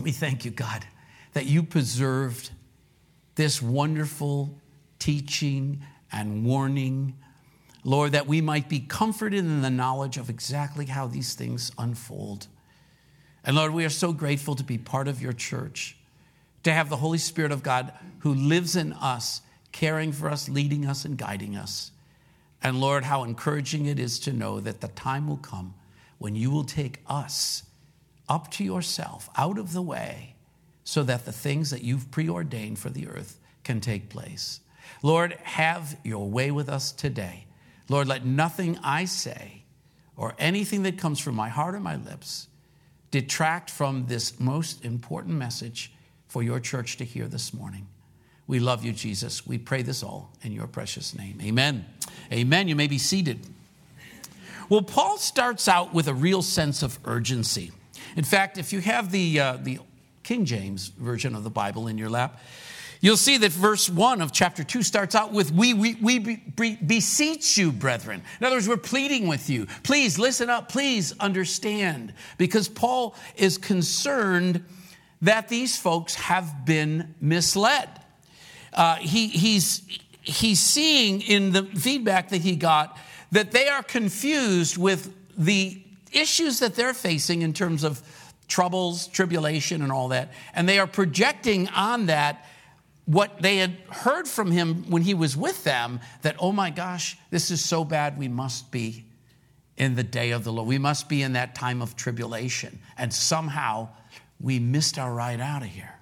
we 0.00 0.12
thank 0.12 0.46
you, 0.46 0.50
God, 0.50 0.86
that 1.34 1.44
you 1.44 1.62
preserved 1.62 2.48
this 3.34 3.60
wonderful 3.60 4.58
teaching 4.98 5.82
and 6.10 6.46
warning. 6.46 7.14
Lord, 7.84 8.12
that 8.12 8.26
we 8.26 8.40
might 8.40 8.70
be 8.70 8.80
comforted 8.80 9.40
in 9.40 9.60
the 9.60 9.68
knowledge 9.68 10.16
of 10.16 10.30
exactly 10.30 10.86
how 10.86 11.06
these 11.06 11.34
things 11.34 11.70
unfold. 11.76 12.46
And 13.44 13.56
Lord, 13.56 13.74
we 13.74 13.84
are 13.84 13.90
so 13.90 14.14
grateful 14.14 14.54
to 14.54 14.64
be 14.64 14.78
part 14.78 15.06
of 15.06 15.20
your 15.20 15.34
church 15.34 15.98
to 16.64 16.72
have 16.72 16.88
the 16.88 16.96
Holy 16.96 17.18
Spirit 17.18 17.52
of 17.52 17.62
God 17.62 17.92
who 18.28 18.34
lives 18.34 18.76
in 18.76 18.92
us, 18.92 19.40
caring 19.72 20.12
for 20.12 20.28
us, 20.28 20.50
leading 20.50 20.84
us, 20.84 21.06
and 21.06 21.16
guiding 21.16 21.56
us. 21.56 21.92
And 22.62 22.78
Lord, 22.78 23.04
how 23.04 23.24
encouraging 23.24 23.86
it 23.86 23.98
is 23.98 24.18
to 24.20 24.34
know 24.34 24.60
that 24.60 24.82
the 24.82 24.88
time 24.88 25.26
will 25.26 25.38
come 25.38 25.72
when 26.18 26.36
you 26.36 26.50
will 26.50 26.64
take 26.64 27.00
us 27.06 27.62
up 28.28 28.50
to 28.50 28.64
yourself, 28.64 29.30
out 29.34 29.56
of 29.56 29.72
the 29.72 29.80
way, 29.80 30.34
so 30.84 31.02
that 31.04 31.24
the 31.24 31.32
things 31.32 31.70
that 31.70 31.82
you've 31.82 32.10
preordained 32.10 32.78
for 32.78 32.90
the 32.90 33.08
earth 33.08 33.40
can 33.64 33.80
take 33.80 34.10
place. 34.10 34.60
Lord, 35.02 35.32
have 35.44 35.96
your 36.04 36.28
way 36.28 36.50
with 36.50 36.68
us 36.68 36.92
today. 36.92 37.46
Lord, 37.88 38.08
let 38.08 38.26
nothing 38.26 38.78
I 38.84 39.06
say 39.06 39.62
or 40.18 40.34
anything 40.38 40.82
that 40.82 40.98
comes 40.98 41.18
from 41.18 41.34
my 41.34 41.48
heart 41.48 41.74
or 41.74 41.80
my 41.80 41.96
lips 41.96 42.48
detract 43.10 43.70
from 43.70 44.04
this 44.06 44.38
most 44.38 44.84
important 44.84 45.34
message 45.34 45.94
for 46.26 46.42
your 46.42 46.60
church 46.60 46.98
to 46.98 47.04
hear 47.06 47.26
this 47.26 47.54
morning. 47.54 47.86
We 48.48 48.58
love 48.58 48.82
you, 48.84 48.92
Jesus. 48.92 49.46
We 49.46 49.58
pray 49.58 49.82
this 49.82 50.02
all 50.02 50.32
in 50.42 50.52
your 50.52 50.66
precious 50.66 51.14
name. 51.16 51.38
Amen. 51.42 51.84
Amen. 52.32 52.66
You 52.66 52.74
may 52.74 52.86
be 52.88 52.98
seated. 52.98 53.38
Well, 54.70 54.82
Paul 54.82 55.18
starts 55.18 55.68
out 55.68 55.94
with 55.94 56.08
a 56.08 56.14
real 56.14 56.42
sense 56.42 56.82
of 56.82 56.98
urgency. 57.04 57.72
In 58.16 58.24
fact, 58.24 58.58
if 58.58 58.72
you 58.72 58.80
have 58.80 59.12
the, 59.12 59.38
uh, 59.38 59.58
the 59.62 59.78
King 60.22 60.46
James 60.46 60.88
version 60.88 61.34
of 61.34 61.44
the 61.44 61.50
Bible 61.50 61.86
in 61.86 61.98
your 61.98 62.10
lap, 62.10 62.40
You'll 63.00 63.16
see 63.16 63.36
that 63.36 63.52
verse 63.52 63.88
1 63.88 64.20
of 64.20 64.32
chapter 64.32 64.64
2 64.64 64.82
starts 64.82 65.14
out 65.14 65.32
with, 65.32 65.52
We, 65.52 65.72
we, 65.72 65.94
we 65.94 66.18
be, 66.18 66.76
beseech 66.84 67.56
you, 67.56 67.70
brethren. 67.70 68.22
In 68.40 68.46
other 68.46 68.56
words, 68.56 68.68
we're 68.68 68.76
pleading 68.76 69.28
with 69.28 69.48
you. 69.48 69.66
Please 69.84 70.18
listen 70.18 70.50
up. 70.50 70.68
Please 70.68 71.14
understand. 71.20 72.12
Because 72.38 72.68
Paul 72.68 73.14
is 73.36 73.56
concerned 73.56 74.64
that 75.22 75.48
these 75.48 75.76
folks 75.76 76.16
have 76.16 76.64
been 76.64 77.14
misled. 77.20 77.88
Uh, 78.78 78.94
he, 78.94 79.26
he's, 79.26 79.82
he's 80.22 80.60
seeing 80.60 81.20
in 81.20 81.50
the 81.50 81.64
feedback 81.64 82.28
that 82.28 82.42
he 82.42 82.54
got 82.54 82.96
that 83.32 83.50
they 83.50 83.68
are 83.68 83.82
confused 83.82 84.78
with 84.78 85.12
the 85.36 85.82
issues 86.12 86.60
that 86.60 86.76
they're 86.76 86.94
facing 86.94 87.42
in 87.42 87.52
terms 87.52 87.82
of 87.82 88.00
troubles, 88.46 89.08
tribulation, 89.08 89.82
and 89.82 89.90
all 89.90 90.08
that. 90.08 90.32
And 90.54 90.68
they 90.68 90.78
are 90.78 90.86
projecting 90.86 91.68
on 91.70 92.06
that 92.06 92.46
what 93.04 93.42
they 93.42 93.56
had 93.56 93.76
heard 93.90 94.28
from 94.28 94.52
him 94.52 94.84
when 94.88 95.02
he 95.02 95.12
was 95.12 95.36
with 95.36 95.64
them 95.64 95.98
that, 96.22 96.36
oh 96.38 96.52
my 96.52 96.70
gosh, 96.70 97.18
this 97.30 97.50
is 97.50 97.64
so 97.64 97.82
bad, 97.84 98.16
we 98.16 98.28
must 98.28 98.70
be 98.70 99.04
in 99.76 99.96
the 99.96 100.04
day 100.04 100.30
of 100.30 100.44
the 100.44 100.52
Lord. 100.52 100.68
We 100.68 100.78
must 100.78 101.08
be 101.08 101.22
in 101.22 101.32
that 101.32 101.56
time 101.56 101.82
of 101.82 101.96
tribulation. 101.96 102.78
And 102.96 103.12
somehow 103.12 103.88
we 104.40 104.60
missed 104.60 104.98
our 105.00 105.12
ride 105.12 105.40
out 105.40 105.62
of 105.62 105.68
here. 105.68 105.97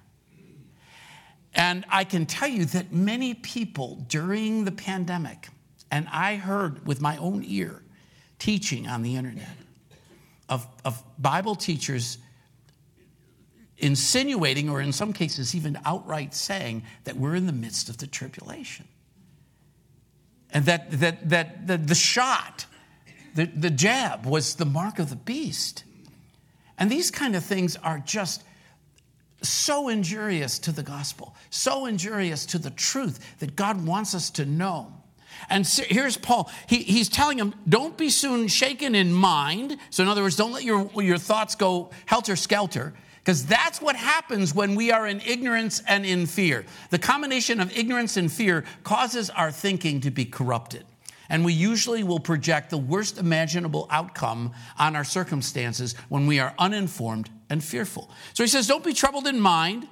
And 1.57 1.85
I 1.89 2.03
can 2.03 2.27
tell 2.27 2.47
you 2.47 2.65
that 2.65 2.93
many 2.93 3.33
people 3.33 4.05
during 4.07 4.63
the 4.63 4.71
pandemic, 4.71 5.49
and 5.89 6.07
I 6.11 6.35
heard 6.35 6.85
with 6.85 7.01
my 7.01 7.17
own 7.17 7.43
ear 7.43 7.81
teaching 8.37 8.87
on 8.87 9.01
the 9.01 9.15
internet 9.15 9.49
of, 10.47 10.67
of 10.85 11.03
Bible 11.17 11.55
teachers 11.55 12.19
insinuating, 13.79 14.69
or 14.69 14.81
in 14.81 14.93
some 14.93 15.13
cases, 15.13 15.55
even 15.55 15.79
outright 15.83 16.35
saying 16.35 16.83
that 17.05 17.17
we're 17.17 17.35
in 17.35 17.47
the 17.47 17.53
midst 17.53 17.89
of 17.89 17.97
the 17.97 18.07
tribulation. 18.07 18.87
And 20.51 20.65
that, 20.65 20.91
that, 20.91 21.29
that 21.29 21.67
the, 21.67 21.77
the 21.77 21.95
shot, 21.95 22.67
the, 23.35 23.45
the 23.45 23.69
jab, 23.71 24.25
was 24.25 24.55
the 24.55 24.65
mark 24.65 24.99
of 24.99 25.09
the 25.09 25.15
beast. 25.15 25.83
And 26.77 26.91
these 26.91 27.09
kind 27.09 27.35
of 27.35 27.43
things 27.43 27.75
are 27.77 27.99
just 27.99 28.43
so 29.41 29.89
injurious 29.89 30.59
to 30.59 30.71
the 30.71 30.83
gospel, 30.83 31.35
so 31.49 31.85
injurious 31.85 32.45
to 32.47 32.57
the 32.57 32.71
truth 32.71 33.37
that 33.39 33.55
God 33.55 33.85
wants 33.85 34.15
us 34.15 34.29
to 34.31 34.45
know. 34.45 34.93
And 35.49 35.67
here's 35.67 36.17
Paul. 36.17 36.49
He, 36.67 36.77
he's 36.77 37.09
telling 37.09 37.37
him, 37.37 37.53
don't 37.69 37.97
be 37.97 38.09
soon 38.09 38.47
shaken 38.47 38.95
in 38.95 39.13
mind. 39.13 39.77
So, 39.91 40.03
in 40.03 40.09
other 40.09 40.23
words, 40.23 40.35
don't 40.35 40.51
let 40.51 40.63
your, 40.63 40.89
your 41.01 41.17
thoughts 41.17 41.55
go 41.55 41.91
helter 42.05 42.35
skelter. 42.35 42.93
Because 43.19 43.45
that's 43.45 43.81
what 43.81 43.97
happens 43.97 44.55
when 44.55 44.73
we 44.73 44.89
are 44.89 45.05
in 45.05 45.19
ignorance 45.19 45.83
and 45.85 46.05
in 46.05 46.25
fear. 46.25 46.65
The 46.91 46.97
combination 46.97 47.59
of 47.59 47.77
ignorance 47.77 48.15
and 48.15 48.31
fear 48.31 48.63
causes 48.83 49.29
our 49.29 49.51
thinking 49.51 49.99
to 50.01 50.11
be 50.11 50.23
corrupted. 50.23 50.85
And 51.29 51.43
we 51.43 51.53
usually 51.53 52.03
will 52.03 52.19
project 52.19 52.69
the 52.69 52.77
worst 52.77 53.17
imaginable 53.17 53.87
outcome 53.89 54.53
on 54.77 54.95
our 54.95 55.03
circumstances 55.03 55.95
when 56.09 56.27
we 56.27 56.39
are 56.39 56.53
uninformed 56.57 57.29
and 57.49 57.63
fearful. 57.63 58.09
So 58.33 58.43
he 58.43 58.47
says, 58.47 58.67
Don't 58.67 58.83
be 58.83 58.93
troubled 58.93 59.27
in 59.27 59.39
mind, 59.39 59.87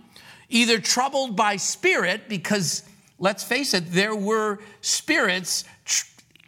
either 0.49 0.79
troubled 0.79 1.35
by 1.35 1.57
spirit, 1.57 2.29
because 2.29 2.83
let's 3.19 3.43
face 3.43 3.73
it, 3.73 3.91
there 3.91 4.15
were 4.15 4.59
spirits 4.81 5.65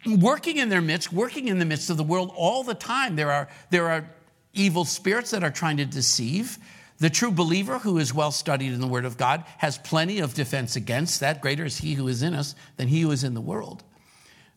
working 0.06 0.56
in 0.56 0.68
their 0.68 0.80
midst, 0.80 1.12
working 1.12 1.48
in 1.48 1.58
the 1.58 1.64
midst 1.64 1.90
of 1.90 1.96
the 1.96 2.04
world 2.04 2.32
all 2.34 2.62
the 2.62 2.74
time. 2.74 3.16
There 3.16 3.32
are, 3.32 3.48
there 3.70 3.88
are 3.88 4.08
evil 4.54 4.84
spirits 4.84 5.30
that 5.32 5.42
are 5.42 5.50
trying 5.50 5.78
to 5.78 5.84
deceive. 5.84 6.58
The 6.98 7.10
true 7.10 7.30
believer 7.30 7.78
who 7.78 7.98
is 7.98 8.12
well 8.12 8.32
studied 8.32 8.72
in 8.72 8.80
the 8.80 8.86
Word 8.86 9.04
of 9.04 9.16
God 9.16 9.44
has 9.58 9.78
plenty 9.78 10.18
of 10.18 10.34
defense 10.34 10.74
against 10.74 11.20
that. 11.20 11.40
Greater 11.40 11.64
is 11.64 11.78
He 11.78 11.94
who 11.94 12.08
is 12.08 12.22
in 12.22 12.34
us 12.34 12.54
than 12.76 12.88
He 12.88 13.02
who 13.02 13.10
is 13.12 13.22
in 13.22 13.34
the 13.34 13.40
world. 13.40 13.84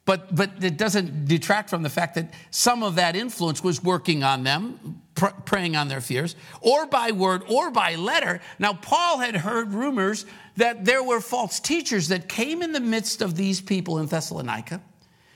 But, 0.06 0.34
but 0.36 0.64
it 0.64 0.78
doesn't 0.78 1.26
detract 1.26 1.70
from 1.70 1.84
the 1.84 1.90
fact 1.90 2.16
that 2.16 2.34
some 2.50 2.82
of 2.82 2.96
that 2.96 3.16
influence 3.16 3.64
was 3.64 3.84
working 3.84 4.24
on 4.24 4.44
them, 4.44 5.02
pr- 5.14 5.28
preying 5.46 5.76
on 5.76 5.90
their 5.90 6.02
fears, 6.02 6.36
or 6.60 6.88
by 6.88 7.12
word 7.12 7.44
or 7.48 7.70
by 7.70 7.96
letter. 7.96 8.42
Now, 8.58 8.74
Paul 8.74 9.20
had 9.20 9.36
heard 9.36 9.74
rumors 9.74 10.26
that 10.58 10.86
there 10.86 11.04
were 11.04 11.22
false 11.22 11.60
teachers 11.60 12.08
that 12.08 12.28
came 12.28 12.64
in 12.64 12.72
the 12.72 12.80
midst 12.80 13.22
of 13.22 13.36
these 13.36 13.62
people 13.62 14.00
in 14.00 14.08
Thessalonica, 14.08 14.82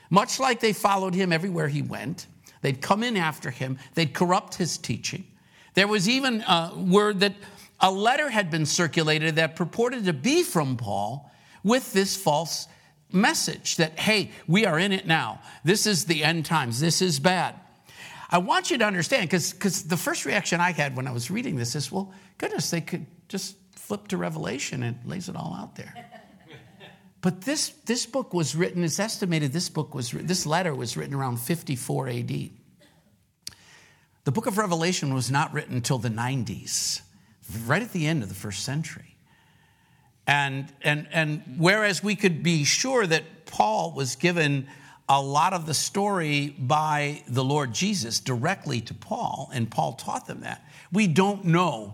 much 0.10 0.40
like 0.40 0.60
they 0.60 0.74
followed 0.74 1.14
him 1.14 1.32
everywhere 1.32 1.68
he 1.68 1.84
went. 1.84 2.26
They'd 2.62 2.82
come 2.82 3.04
in 3.04 3.18
after 3.18 3.52
him, 3.52 3.78
they'd 3.94 4.14
corrupt 4.14 4.56
his 4.56 4.80
teaching. 4.80 5.26
There 5.76 5.88
was 5.88 6.10
even 6.10 6.42
a 6.42 6.72
word 6.76 7.20
that 7.20 7.36
a 7.80 7.92
letter 7.92 8.30
had 8.30 8.50
been 8.50 8.66
circulated 8.66 9.36
that 9.36 9.56
purported 9.56 10.06
to 10.06 10.14
be 10.14 10.42
from 10.42 10.76
Paul 10.76 11.32
with 11.64 11.94
this 11.94 12.18
false 12.18 12.68
message 13.16 13.78
that, 13.78 13.98
hey, 14.00 14.32
we 14.48 14.66
are 14.66 14.78
in 14.78 14.92
it 14.92 15.08
now. 15.08 15.42
This 15.64 15.88
is 15.88 16.06
the 16.06 16.24
end 16.24 16.46
times. 16.46 16.80
This 16.80 17.02
is 17.02 17.20
bad. 17.20 17.56
I 18.30 18.40
want 18.40 18.72
you 18.72 18.78
to 18.78 18.86
understand, 18.86 19.30
because 19.30 19.84
the 19.84 19.98
first 19.98 20.26
reaction 20.26 20.60
I 20.60 20.72
had 20.72 20.96
when 20.96 21.08
I 21.08 21.12
was 21.12 21.32
reading 21.32 21.56
this 21.56 21.76
is, 21.76 21.92
well, 21.92 22.14
goodness, 22.38 22.70
they 22.70 22.82
could 22.82 23.06
just 23.28 23.56
flip 23.76 24.08
to 24.10 24.18
Revelation 24.18 24.84
and 24.84 24.98
it 24.98 25.08
lays 25.08 25.30
it 25.30 25.36
all 25.36 25.56
out 25.58 25.76
there. 25.76 25.94
but 27.22 27.42
this, 27.42 27.70
this 27.86 28.06
book 28.06 28.34
was 28.34 28.56
written, 28.56 28.84
it's 28.84 29.00
estimated 29.00 29.54
this 29.54 29.70
book 29.70 29.94
was, 29.96 30.12
this 30.12 30.46
letter 30.46 30.74
was 30.74 30.98
written 30.98 31.14
around 31.14 31.40
54 31.40 32.10
AD. 32.10 32.50
The 34.26 34.32
book 34.32 34.48
of 34.48 34.58
Revelation 34.58 35.14
was 35.14 35.30
not 35.30 35.54
written 35.54 35.76
until 35.76 36.00
the 36.00 36.10
90s, 36.10 37.02
right 37.68 37.84
at 37.84 37.94
the 37.94 38.08
end 38.08 38.24
of 38.24 38.30
the 38.30 38.36
first 38.36 38.64
century. 38.64 39.15
And, 40.28 40.72
and, 40.82 41.08
and 41.12 41.44
whereas 41.58 42.04
we 42.04 42.16
could 42.16 42.42
be 42.42 42.64
sure 42.64 43.06
that 43.06 43.46
Paul 43.46 43.94
was 43.96 44.16
given 44.16 44.68
a 45.08 45.22
lot 45.22 45.54
of 45.54 45.68
the 45.68 45.74
story 45.74 46.56
by 46.58 47.22
the 47.28 47.44
Lord 47.44 47.74
Jesus 47.74 48.20
directly 48.20 48.82
to 48.82 48.94
Paul, 48.94 49.52
and 49.54 49.70
Paul 49.70 49.94
taught 49.94 50.26
them 50.26 50.42
that, 50.42 50.66
we 50.92 51.06
don't 51.06 51.46
know 51.46 51.94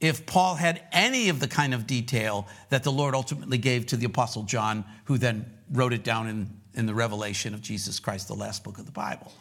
if 0.00 0.26
Paul 0.26 0.54
had 0.54 0.82
any 0.92 1.28
of 1.28 1.40
the 1.40 1.48
kind 1.48 1.74
of 1.74 1.86
detail 1.86 2.46
that 2.70 2.82
the 2.82 2.92
Lord 2.92 3.14
ultimately 3.14 3.58
gave 3.58 3.86
to 3.86 3.96
the 3.96 4.06
Apostle 4.06 4.42
John, 4.42 4.84
who 5.04 5.18
then 5.18 5.46
wrote 5.72 5.92
it 5.92 6.02
down 6.02 6.28
in, 6.28 6.50
in 6.74 6.86
the 6.86 6.94
revelation 6.94 7.54
of 7.54 7.60
Jesus 7.60 8.00
Christ, 8.00 8.28
the 8.28 8.34
last 8.34 8.64
book 8.64 8.78
of 8.78 8.86
the 8.86 8.92
Bible. 8.92 9.32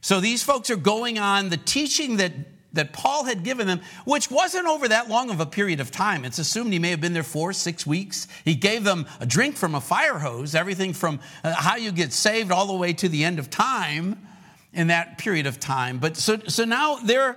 So 0.00 0.20
these 0.20 0.42
folks 0.42 0.70
are 0.70 0.76
going 0.76 1.18
on 1.18 1.48
the 1.48 1.56
teaching 1.56 2.16
that, 2.16 2.32
that 2.72 2.92
Paul 2.92 3.24
had 3.24 3.44
given 3.44 3.66
them, 3.66 3.80
which 4.04 4.30
wasn't 4.30 4.66
over 4.66 4.88
that 4.88 5.08
long 5.08 5.30
of 5.30 5.40
a 5.40 5.46
period 5.46 5.80
of 5.80 5.90
time. 5.90 6.24
It's 6.24 6.38
assumed 6.38 6.72
he 6.72 6.78
may 6.78 6.90
have 6.90 7.00
been 7.00 7.12
there 7.12 7.22
four, 7.22 7.52
six 7.52 7.86
weeks. 7.86 8.26
He 8.44 8.54
gave 8.54 8.84
them 8.84 9.06
a 9.20 9.26
drink 9.26 9.56
from 9.56 9.74
a 9.74 9.80
fire 9.80 10.18
hose, 10.18 10.54
everything 10.54 10.92
from 10.92 11.20
uh, 11.44 11.54
how 11.54 11.76
you 11.76 11.92
get 11.92 12.12
saved 12.12 12.50
all 12.50 12.66
the 12.66 12.74
way 12.74 12.92
to 12.94 13.08
the 13.08 13.24
end 13.24 13.38
of 13.38 13.50
time 13.50 14.26
in 14.72 14.86
that 14.86 15.18
period 15.18 15.46
of 15.46 15.60
time. 15.60 15.98
But 15.98 16.16
so, 16.16 16.38
so 16.48 16.64
now 16.64 16.96
they're, 16.96 17.36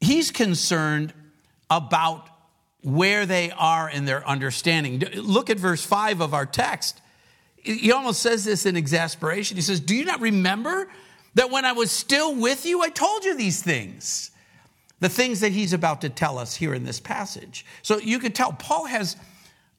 he's 0.00 0.30
concerned 0.30 1.12
about 1.70 2.28
where 2.82 3.24
they 3.24 3.50
are 3.50 3.88
in 3.88 4.04
their 4.04 4.26
understanding. 4.28 5.02
Look 5.16 5.48
at 5.48 5.58
verse 5.58 5.82
5 5.84 6.20
of 6.20 6.34
our 6.34 6.44
text. 6.44 7.00
He 7.56 7.90
almost 7.92 8.20
says 8.20 8.44
this 8.44 8.66
in 8.66 8.76
exasperation. 8.76 9.56
He 9.56 9.62
says, 9.62 9.80
Do 9.80 9.94
you 9.94 10.04
not 10.04 10.20
remember 10.20 10.90
that 11.34 11.50
when 11.50 11.64
I 11.64 11.72
was 11.72 11.90
still 11.90 12.34
with 12.34 12.64
you, 12.64 12.82
I 12.82 12.88
told 12.88 13.24
you 13.24 13.36
these 13.36 13.62
things. 13.62 14.30
The 15.00 15.08
things 15.08 15.40
that 15.40 15.52
he's 15.52 15.72
about 15.72 16.00
to 16.02 16.08
tell 16.08 16.38
us 16.38 16.54
here 16.54 16.72
in 16.72 16.84
this 16.84 17.00
passage. 17.00 17.66
So 17.82 17.98
you 17.98 18.18
could 18.18 18.34
tell 18.34 18.52
Paul 18.52 18.86
has 18.86 19.16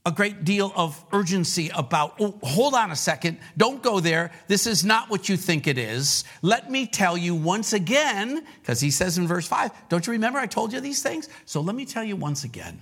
a 0.06 0.12
great 0.12 0.44
deal 0.44 0.72
of 0.76 1.04
urgency 1.12 1.72
about, 1.74 2.16
oh, 2.20 2.38
hold 2.44 2.76
on 2.76 2.92
a 2.92 2.96
second, 2.96 3.40
don't 3.58 3.82
go 3.82 4.00
there. 4.00 4.32
This 4.48 4.68
is 4.68 4.86
not 4.86 5.10
what 5.10 5.28
you 5.28 5.36
think 5.36 5.66
it 5.66 5.80
is. 5.80 6.26
Let 6.44 6.70
me 6.70 6.86
tell 6.86 7.18
you 7.18 7.34
once 7.34 7.74
again, 7.74 8.46
because 8.62 8.80
he 8.80 8.92
says 8.92 9.18
in 9.18 9.26
verse 9.26 9.48
5, 9.48 9.72
don't 9.90 10.06
you 10.06 10.12
remember 10.12 10.38
I 10.38 10.46
told 10.46 10.74
you 10.74 10.80
these 10.80 11.02
things? 11.02 11.28
So 11.46 11.60
let 11.60 11.76
me 11.76 11.86
tell 11.86 12.04
you 12.04 12.16
once 12.16 12.44
again. 12.44 12.82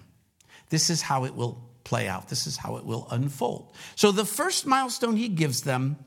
This 0.70 0.90
is 0.90 1.02
how 1.02 1.24
it 1.24 1.34
will 1.34 1.70
play 1.86 2.08
out, 2.08 2.28
this 2.28 2.46
is 2.46 2.58
how 2.58 2.76
it 2.78 2.86
will 2.86 3.08
unfold. 3.12 3.74
So 3.96 4.12
the 4.12 4.26
first 4.26 4.66
milestone 4.66 5.16
he 5.16 5.30
gives 5.30 5.62
them 5.62 5.98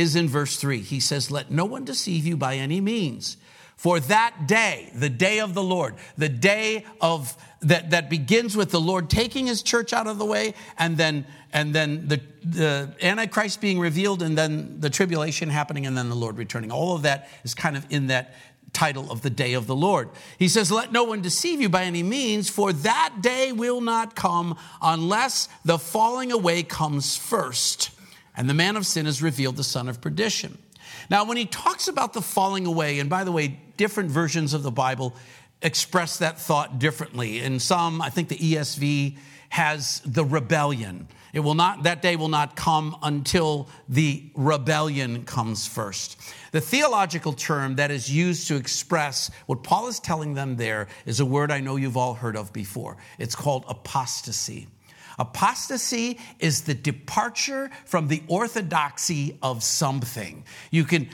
is 0.00 0.16
in 0.16 0.28
verse 0.28 0.56
3. 0.56 0.80
He 0.80 0.98
says, 0.98 1.30
Let 1.30 1.50
no 1.50 1.64
one 1.64 1.84
deceive 1.84 2.26
you 2.26 2.36
by 2.36 2.56
any 2.56 2.80
means. 2.80 3.36
For 3.76 3.98
that 3.98 4.46
day, 4.46 4.90
the 4.94 5.08
day 5.08 5.40
of 5.40 5.54
the 5.54 5.62
Lord, 5.62 5.94
the 6.18 6.28
day 6.28 6.84
of 7.00 7.34
that, 7.60 7.90
that 7.90 8.10
begins 8.10 8.56
with 8.56 8.70
the 8.70 8.80
Lord 8.80 9.08
taking 9.08 9.46
his 9.46 9.62
church 9.62 9.92
out 9.92 10.06
of 10.06 10.18
the 10.18 10.24
way 10.24 10.54
and 10.78 10.96
then 10.96 11.26
and 11.52 11.74
then 11.74 12.06
the, 12.06 12.20
the 12.44 12.94
Antichrist 13.02 13.60
being 13.60 13.80
revealed 13.80 14.22
and 14.22 14.36
then 14.36 14.80
the 14.80 14.90
tribulation 14.90 15.48
happening 15.48 15.86
and 15.86 15.96
then 15.96 16.08
the 16.08 16.14
Lord 16.14 16.36
returning. 16.36 16.70
All 16.70 16.94
of 16.94 17.02
that 17.02 17.28
is 17.42 17.54
kind 17.54 17.76
of 17.76 17.86
in 17.90 18.06
that 18.08 18.34
title 18.72 19.10
of 19.10 19.22
the 19.22 19.30
day 19.30 19.54
of 19.54 19.66
the 19.66 19.74
Lord. 19.74 20.10
He 20.38 20.46
says, 20.48 20.70
Let 20.70 20.92
no 20.92 21.04
one 21.04 21.22
deceive 21.22 21.60
you 21.60 21.68
by 21.68 21.84
any 21.84 22.02
means, 22.02 22.48
for 22.48 22.72
that 22.72 23.16
day 23.20 23.50
will 23.50 23.80
not 23.80 24.14
come 24.14 24.56
unless 24.80 25.48
the 25.64 25.78
falling 25.78 26.30
away 26.30 26.62
comes 26.62 27.16
first 27.16 27.90
and 28.36 28.48
the 28.48 28.54
man 28.54 28.76
of 28.76 28.86
sin 28.86 29.06
is 29.06 29.22
revealed, 29.22 29.56
the 29.56 29.64
son 29.64 29.88
of 29.88 30.00
perdition. 30.00 30.58
Now, 31.08 31.24
when 31.24 31.36
he 31.36 31.46
talks 31.46 31.88
about 31.88 32.12
the 32.12 32.22
falling 32.22 32.66
away, 32.66 32.98
and 32.98 33.10
by 33.10 33.24
the 33.24 33.32
way, 33.32 33.60
different 33.76 34.10
versions 34.10 34.54
of 34.54 34.62
the 34.62 34.70
Bible 34.70 35.14
express 35.62 36.18
that 36.18 36.38
thought 36.38 36.78
differently. 36.78 37.40
In 37.40 37.58
some, 37.58 38.00
I 38.00 38.10
think 38.10 38.28
the 38.28 38.36
ESV 38.36 39.18
has 39.50 40.00
the 40.04 40.24
rebellion. 40.24 41.08
It 41.32 41.40
will 41.40 41.54
not, 41.54 41.84
that 41.84 42.02
day 42.02 42.16
will 42.16 42.28
not 42.28 42.56
come 42.56 42.96
until 43.02 43.68
the 43.88 44.30
rebellion 44.34 45.24
comes 45.24 45.66
first. 45.66 46.20
The 46.52 46.60
theological 46.60 47.32
term 47.32 47.76
that 47.76 47.90
is 47.90 48.10
used 48.10 48.48
to 48.48 48.56
express 48.56 49.30
what 49.46 49.62
Paul 49.62 49.88
is 49.88 50.00
telling 50.00 50.34
them 50.34 50.56
there 50.56 50.88
is 51.06 51.20
a 51.20 51.24
word 51.24 51.52
I 51.52 51.60
know 51.60 51.76
you've 51.76 51.96
all 51.96 52.14
heard 52.14 52.36
of 52.36 52.52
before. 52.52 52.96
It's 53.18 53.34
called 53.34 53.64
apostasy. 53.68 54.68
Apostasy 55.20 56.18
is 56.38 56.62
the 56.62 56.72
departure 56.72 57.70
from 57.84 58.08
the 58.08 58.22
orthodoxy 58.26 59.38
of 59.42 59.62
something. 59.62 60.44
You 60.70 60.84
can, 60.84 61.10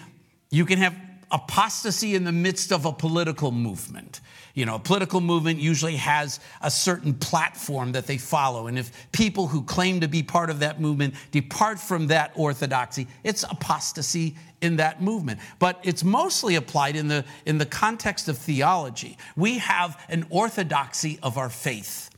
you 0.48 0.64
can 0.64 0.78
have 0.78 0.94
apostasy 1.32 2.14
in 2.14 2.22
the 2.22 2.30
midst 2.30 2.72
of 2.72 2.84
a 2.84 2.92
political 2.92 3.50
movement. 3.50 4.20
You 4.54 4.64
know, 4.64 4.76
a 4.76 4.78
political 4.78 5.20
movement 5.20 5.58
usually 5.58 5.96
has 5.96 6.38
a 6.62 6.70
certain 6.70 7.14
platform 7.14 7.92
that 7.92 8.06
they 8.06 8.16
follow. 8.16 8.68
And 8.68 8.78
if 8.78 9.10
people 9.10 9.48
who 9.48 9.64
claim 9.64 10.00
to 10.00 10.08
be 10.08 10.22
part 10.22 10.50
of 10.50 10.60
that 10.60 10.80
movement 10.80 11.14
depart 11.32 11.80
from 11.80 12.06
that 12.06 12.30
orthodoxy, 12.36 13.08
it's 13.24 13.42
apostasy 13.42 14.36
in 14.60 14.76
that 14.76 15.02
movement. 15.02 15.40
But 15.58 15.80
it's 15.82 16.04
mostly 16.04 16.54
applied 16.54 16.94
in 16.94 17.08
the, 17.08 17.24
in 17.44 17.58
the 17.58 17.66
context 17.66 18.28
of 18.28 18.38
theology. 18.38 19.18
We 19.34 19.58
have 19.58 20.00
an 20.08 20.26
orthodoxy 20.30 21.18
of 21.24 21.36
our 21.38 21.50
faith. 21.50 22.08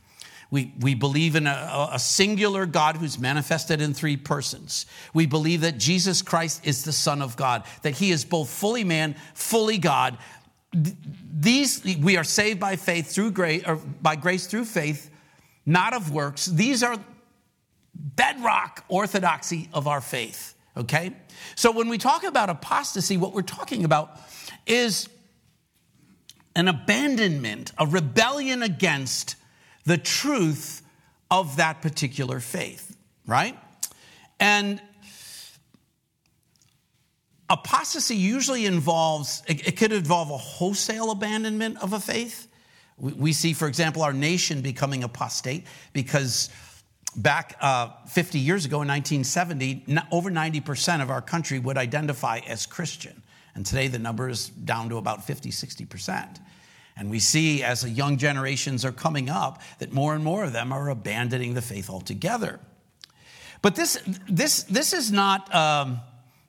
We, 0.51 0.73
we 0.79 0.95
believe 0.95 1.35
in 1.35 1.45
a, 1.45 1.89
a, 1.93 1.99
singular 1.99 2.65
God 2.65 2.97
who's 2.97 3.19
manifested 3.19 3.81
in 3.81 3.93
three 3.93 4.17
persons. 4.17 4.87
We 5.13 5.27
believe 5.27 5.61
that 5.61 5.77
Jesus 5.77 6.23
Christ 6.23 6.65
is 6.65 6.83
the 6.83 6.91
Son 6.91 7.21
of 7.21 7.37
God, 7.37 7.63
that 7.83 7.91
he 7.91 8.09
is 8.09 8.25
both 8.25 8.49
fully 8.49 8.83
man, 8.83 9.15
fully 9.35 9.77
God. 9.77 10.17
These, 10.73 11.83
we 12.01 12.17
are 12.17 12.23
saved 12.23 12.59
by 12.59 12.77
faith 12.77 13.11
through 13.11 13.31
grace, 13.31 13.63
or 13.67 13.75
by 13.75 14.15
grace 14.15 14.47
through 14.47 14.65
faith, 14.65 15.11
not 15.67 15.93
of 15.93 16.11
works. 16.11 16.47
These 16.47 16.81
are 16.81 16.97
bedrock 17.93 18.83
orthodoxy 18.87 19.69
of 19.71 19.87
our 19.87 20.01
faith, 20.01 20.55
okay? 20.75 21.11
So 21.53 21.71
when 21.71 21.89
we 21.89 21.99
talk 21.99 22.23
about 22.23 22.49
apostasy, 22.49 23.17
what 23.17 23.33
we're 23.33 23.43
talking 23.43 23.85
about 23.85 24.19
is 24.65 25.09
an 26.55 26.67
abandonment, 26.67 27.71
a 27.77 27.85
rebellion 27.85 28.63
against 28.63 29.35
the 29.85 29.97
truth 29.97 30.81
of 31.31 31.57
that 31.57 31.81
particular 31.81 32.39
faith, 32.39 32.95
right? 33.25 33.57
And 34.39 34.81
apostasy 37.49 38.15
usually 38.15 38.65
involves, 38.65 39.43
it, 39.47 39.77
could 39.77 39.91
involve 39.91 40.31
a 40.31 40.37
wholesale 40.37 41.11
abandonment 41.11 41.81
of 41.81 41.93
a 41.93 41.99
faith. 41.99 42.47
We, 42.97 43.33
see, 43.33 43.53
for 43.53 43.67
example, 43.67 44.01
our 44.01 44.13
nation 44.13 44.61
becoming 44.61 45.03
apostate 45.03 45.65
because 45.93 46.49
back 47.15 47.55
uh, 47.61 47.89
50 48.07 48.39
years 48.39 48.65
ago 48.65 48.81
in 48.81 48.87
1970, 48.87 49.85
over 50.11 50.29
90% 50.29 51.01
of 51.01 51.09
our 51.09 51.21
country 51.21 51.59
would 51.59 51.77
identify 51.77 52.39
as 52.47 52.65
Christian. 52.65 53.23
And 53.55 53.65
today 53.65 53.87
the 53.87 53.99
number 53.99 54.29
is 54.29 54.49
down 54.49 54.89
to 54.89 54.97
about 54.97 55.25
50, 55.25 55.49
60%. 55.49 56.39
And 56.99 57.09
we 57.09 57.19
see 57.19 57.63
as 57.63 57.81
the 57.81 57.89
young 57.89 58.17
generations 58.17 58.83
are 58.83 58.91
coming 58.91 59.29
up 59.29 59.61
that 59.79 59.93
more 59.93 60.13
and 60.13 60.23
more 60.23 60.43
of 60.43 60.51
them 60.51 60.73
are 60.73 60.89
abandoning 60.89 61.53
the 61.53 61.61
faith 61.61 61.89
altogether. 61.89 62.59
But 63.61 63.75
this, 63.75 63.97
this, 64.27 64.63
this, 64.63 64.91
is 64.91 65.09
not, 65.09 65.53
um, 65.55 66.01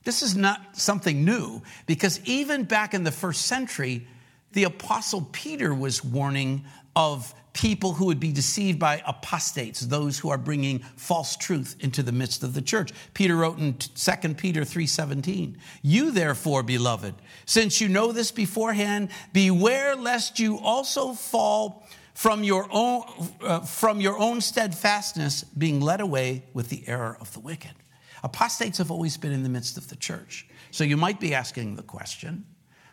this 0.02 0.22
is 0.22 0.36
not 0.36 0.76
something 0.76 1.24
new 1.24 1.62
because 1.86 2.20
even 2.24 2.64
back 2.64 2.94
in 2.94 3.04
the 3.04 3.12
first 3.12 3.42
century, 3.42 4.08
the 4.52 4.64
Apostle 4.64 5.28
Peter 5.30 5.72
was 5.72 6.04
warning 6.04 6.64
of 6.96 7.32
people 7.52 7.94
who 7.94 8.06
would 8.06 8.20
be 8.20 8.32
deceived 8.32 8.78
by 8.78 9.02
apostates, 9.06 9.80
those 9.80 10.18
who 10.18 10.30
are 10.30 10.38
bringing 10.38 10.78
false 10.96 11.36
truth 11.36 11.76
into 11.80 12.02
the 12.02 12.12
midst 12.12 12.42
of 12.42 12.54
the 12.54 12.62
church. 12.62 12.92
Peter 13.14 13.36
wrote 13.36 13.58
in 13.58 13.74
2 13.74 14.36
Peter 14.36 14.64
3:17, 14.64 15.56
"You 15.82 16.10
therefore, 16.10 16.62
beloved, 16.62 17.14
since 17.46 17.80
you 17.80 17.88
know 17.88 18.12
this 18.12 18.30
beforehand, 18.30 19.08
beware 19.32 19.96
lest 19.96 20.38
you 20.38 20.58
also 20.58 21.12
fall 21.12 21.86
from 22.14 22.44
your 22.44 22.68
own 22.70 23.02
uh, 23.42 23.60
from 23.60 24.00
your 24.00 24.18
own 24.18 24.40
steadfastness, 24.40 25.44
being 25.56 25.80
led 25.80 26.00
away 26.00 26.44
with 26.52 26.68
the 26.68 26.86
error 26.86 27.16
of 27.20 27.32
the 27.32 27.40
wicked." 27.40 27.74
Apostates 28.22 28.78
have 28.78 28.90
always 28.90 29.16
been 29.16 29.32
in 29.32 29.42
the 29.42 29.48
midst 29.48 29.76
of 29.76 29.88
the 29.88 29.96
church. 29.96 30.46
So 30.70 30.84
you 30.84 30.96
might 30.96 31.20
be 31.20 31.34
asking 31.34 31.76
the 31.76 31.82
question, 31.82 32.44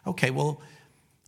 okay, 0.05 0.31
well, 0.31 0.61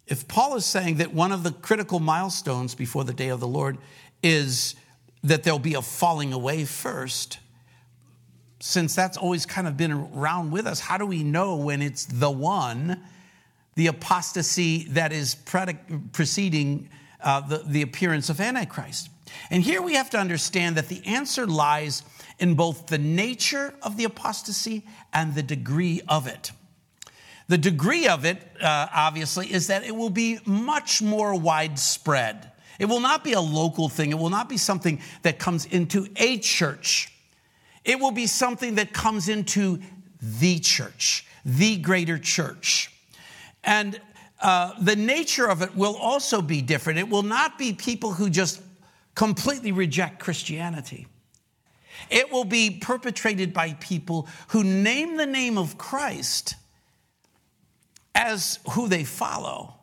if 0.10 0.28
Paul 0.28 0.56
is 0.56 0.66
saying 0.66 0.96
that 0.96 1.14
one 1.14 1.32
of 1.32 1.44
the 1.44 1.52
critical 1.52 2.00
milestones 2.00 2.74
before 2.74 3.04
the 3.04 3.14
day 3.14 3.30
of 3.30 3.40
the 3.40 3.48
Lord 3.48 3.78
is 4.24 4.76
that 5.24 5.44
there'll 5.44 5.60
be 5.60 5.76
a 5.76 5.82
falling 5.82 6.34
away 6.34 6.66
first, 6.66 7.38
since 8.60 8.96
that's 8.96 9.18
always 9.18 9.46
kind 9.46 9.68
of 9.68 9.78
been 9.78 9.92
around 9.92 10.52
with 10.52 10.66
us, 10.66 10.80
how 10.80 10.98
do 10.98 11.06
we 11.06 11.24
know 11.24 11.56
when 11.56 11.82
it's 11.82 12.06
the 12.06 12.32
one, 12.32 13.02
the 13.76 13.88
apostasy 13.88 14.86
that 14.90 15.14
is 15.14 15.36
preceding 16.12 16.90
uh, 17.22 17.42
the, 17.42 17.64
the 17.66 17.82
appearance 17.84 18.30
of 18.30 18.42
Antichrist? 18.42 19.10
And 19.52 19.62
here 19.62 19.82
we 19.82 19.94
have 19.94 20.10
to 20.10 20.18
understand 20.18 20.76
that 20.78 20.88
the 20.88 21.06
answer 21.06 21.46
lies 21.46 22.02
in 22.40 22.56
both 22.56 22.88
the 22.88 22.98
nature 22.98 23.76
of 23.84 23.96
the 23.96 24.06
apostasy 24.06 24.88
and 25.14 25.36
the 25.36 25.44
degree 25.44 26.02
of 26.10 26.26
it. 26.26 26.52
The 27.50 27.58
degree 27.58 28.08
of 28.08 28.26
it, 28.26 28.38
uh, 28.62 28.88
obviously, 28.94 29.52
is 29.52 29.68
that 29.68 29.84
it 29.84 29.96
will 29.96 30.12
be 30.12 30.40
much 30.46 31.02
more 31.02 31.34
widespread. 31.34 32.52
It 32.78 32.86
will 32.86 33.00
not 33.00 33.24
be 33.24 33.34
a 33.34 33.42
local 33.42 33.90
thing. 33.90 34.12
It 34.12 34.20
will 34.20 34.30
not 34.30 34.48
be 34.48 34.58
something 34.58 35.02
that 35.24 35.40
comes 35.40 35.66
into 35.66 36.08
a 36.16 36.38
church. 36.38 37.12
It 37.84 38.00
will 38.00 38.12
be 38.12 38.28
something 38.28 38.76
that 38.76 38.94
comes 38.94 39.30
into 39.30 39.80
the 40.22 40.60
church, 40.60 41.26
the 41.44 41.78
greater 41.78 42.20
church. 42.20 42.94
And 43.64 44.00
uh, 44.40 44.74
the 44.80 44.96
nature 44.96 45.50
of 45.50 45.64
it 45.64 45.76
will 45.76 45.96
also 45.96 46.44
be 46.44 46.62
different. 46.62 47.00
It 47.00 47.10
will 47.10 47.24
not 47.24 47.58
be 47.58 47.74
people 47.74 48.14
who 48.14 48.30
just 48.30 48.62
completely 49.16 49.72
reject 49.72 50.20
Christianity. 50.20 51.08
It 52.12 52.32
will 52.32 52.46
be 52.46 52.78
perpetrated 52.80 53.54
by 53.54 53.74
people 53.80 54.28
who 54.50 54.64
name 54.64 55.18
the 55.18 55.26
name 55.26 55.58
of 55.58 55.80
Christ 55.80 56.56
as 58.16 58.60
who 58.72 58.88
they 58.88 59.04
follow. 59.04 59.76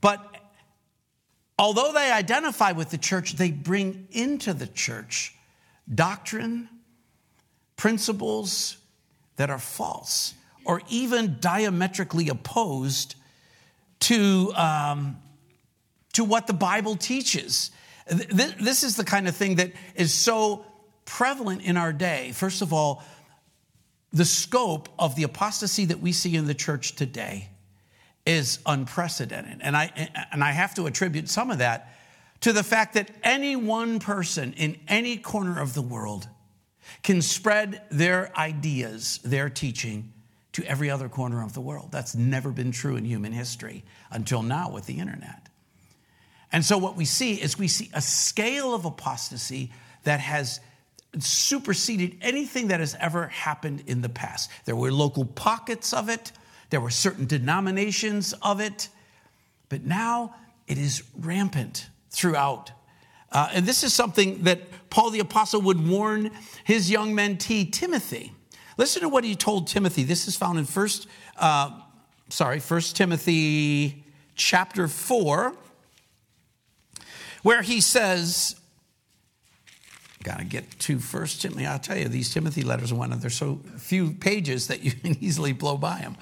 But 0.00 0.20
although 1.58 1.92
they 1.92 2.10
identify 2.10 2.72
with 2.72 2.90
the 2.90 2.98
church, 2.98 3.36
they 3.36 3.50
bring 3.50 4.08
into 4.10 4.52
the 4.52 4.66
church 4.66 5.34
doctrine, 5.92 6.68
principles 7.76 8.76
that 9.36 9.50
are 9.50 9.58
false 9.58 10.34
or 10.64 10.80
even 10.88 11.36
diametrically 11.40 12.28
opposed 12.28 13.16
to, 14.00 14.52
um, 14.54 15.18
to 16.12 16.24
what 16.24 16.46
the 16.46 16.52
Bible 16.52 16.96
teaches. 16.96 17.70
This 18.06 18.82
is 18.82 18.96
the 18.96 19.04
kind 19.04 19.28
of 19.28 19.36
thing 19.36 19.56
that 19.56 19.72
is 19.94 20.12
so 20.12 20.64
prevalent 21.04 21.62
in 21.62 21.76
our 21.76 21.92
day. 21.92 22.32
First 22.32 22.62
of 22.62 22.72
all, 22.72 23.02
the 24.14 24.24
scope 24.24 24.88
of 24.96 25.16
the 25.16 25.24
apostasy 25.24 25.84
that 25.86 26.00
we 26.00 26.12
see 26.12 26.36
in 26.36 26.46
the 26.46 26.54
church 26.54 26.94
today 26.94 27.48
is 28.24 28.60
unprecedented. 28.64 29.58
And 29.60 29.76
I, 29.76 29.90
and 30.32 30.42
I 30.42 30.52
have 30.52 30.74
to 30.76 30.86
attribute 30.86 31.28
some 31.28 31.50
of 31.50 31.58
that 31.58 31.92
to 32.40 32.52
the 32.52 32.62
fact 32.62 32.94
that 32.94 33.10
any 33.24 33.56
one 33.56 33.98
person 33.98 34.54
in 34.56 34.78
any 34.86 35.16
corner 35.16 35.60
of 35.60 35.74
the 35.74 35.82
world 35.82 36.28
can 37.02 37.20
spread 37.20 37.82
their 37.90 38.32
ideas, 38.38 39.18
their 39.24 39.50
teaching 39.50 40.12
to 40.52 40.64
every 40.64 40.88
other 40.90 41.08
corner 41.08 41.42
of 41.42 41.52
the 41.52 41.60
world. 41.60 41.88
That's 41.90 42.14
never 42.14 42.50
been 42.50 42.70
true 42.70 42.94
in 42.94 43.04
human 43.04 43.32
history 43.32 43.84
until 44.12 44.42
now 44.42 44.70
with 44.70 44.86
the 44.86 45.00
internet. 45.00 45.48
And 46.52 46.64
so 46.64 46.78
what 46.78 46.96
we 46.96 47.04
see 47.04 47.34
is 47.34 47.58
we 47.58 47.66
see 47.66 47.90
a 47.92 48.00
scale 48.00 48.74
of 48.74 48.84
apostasy 48.84 49.72
that 50.04 50.20
has 50.20 50.60
superseded 51.22 52.16
anything 52.20 52.68
that 52.68 52.80
has 52.80 52.96
ever 52.98 53.28
happened 53.28 53.84
in 53.86 54.00
the 54.00 54.08
past. 54.08 54.50
There 54.64 54.76
were 54.76 54.92
local 54.92 55.24
pockets 55.24 55.92
of 55.92 56.08
it, 56.08 56.32
there 56.70 56.80
were 56.80 56.90
certain 56.90 57.26
denominations 57.26 58.32
of 58.42 58.60
it, 58.60 58.88
but 59.68 59.84
now 59.84 60.34
it 60.66 60.78
is 60.78 61.02
rampant 61.16 61.88
throughout. 62.10 62.72
Uh, 63.30 63.50
and 63.52 63.66
this 63.66 63.82
is 63.82 63.92
something 63.92 64.44
that 64.44 64.90
Paul 64.90 65.10
the 65.10 65.20
Apostle 65.20 65.60
would 65.62 65.86
warn 65.86 66.30
his 66.64 66.90
young 66.90 67.14
mentee, 67.14 67.70
Timothy. 67.70 68.32
Listen 68.76 69.02
to 69.02 69.08
what 69.08 69.24
he 69.24 69.34
told 69.34 69.66
Timothy. 69.66 70.04
This 70.04 70.26
is 70.28 70.36
found 70.36 70.58
in 70.58 70.64
first, 70.64 71.06
uh, 71.36 71.70
sorry, 72.28 72.60
First 72.60 72.96
Timothy 72.96 74.04
chapter 74.34 74.88
4, 74.88 75.54
where 77.42 77.62
he 77.62 77.80
says, 77.80 78.56
got 80.24 80.38
to 80.38 80.44
get 80.44 80.78
to 80.80 80.98
First 80.98 81.42
Timothy. 81.42 81.66
I'll 81.66 81.78
tell 81.78 81.96
you, 81.96 82.08
these 82.08 82.32
Timothy 82.32 82.62
letters 82.62 82.90
are 82.90 82.96
one 82.96 83.12
of 83.12 83.20
there's 83.20 83.36
so 83.36 83.60
few 83.76 84.12
pages 84.12 84.66
that 84.66 84.82
you 84.82 84.90
can 85.02 85.16
easily 85.22 85.52
blow 85.52 85.76
by 85.76 86.00
them. 86.00 86.16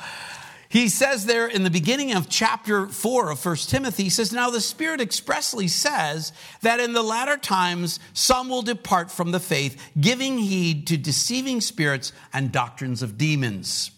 He 0.69 0.89
says 0.89 1.27
there 1.27 1.47
in 1.47 1.65
the 1.65 1.71
beginning 1.71 2.15
of 2.15 2.31
chapter 2.31 2.87
4 2.87 3.33
of 3.33 3.39
First 3.39 3.69
Timothy, 3.69 4.05
he 4.05 4.09
says, 4.09 4.33
Now 4.33 4.49
the 4.49 4.61
Spirit 4.61 5.03
expressly 5.03 5.69
says 5.69 6.33
that 6.63 6.81
in 6.81 6.95
the 6.95 7.03
latter 7.03 7.37
times 7.37 8.01
some 8.15 8.49
will 8.49 8.63
depart 8.63 9.11
from 9.11 9.33
the 9.33 9.41
faith, 9.41 9.79
giving 10.01 10.39
heed 10.39 10.87
to 10.87 10.97
deceiving 10.97 11.61
spirits 11.61 12.15
and 12.33 12.51
doctrines 12.51 13.03
of 13.03 13.19
demons, 13.19 13.91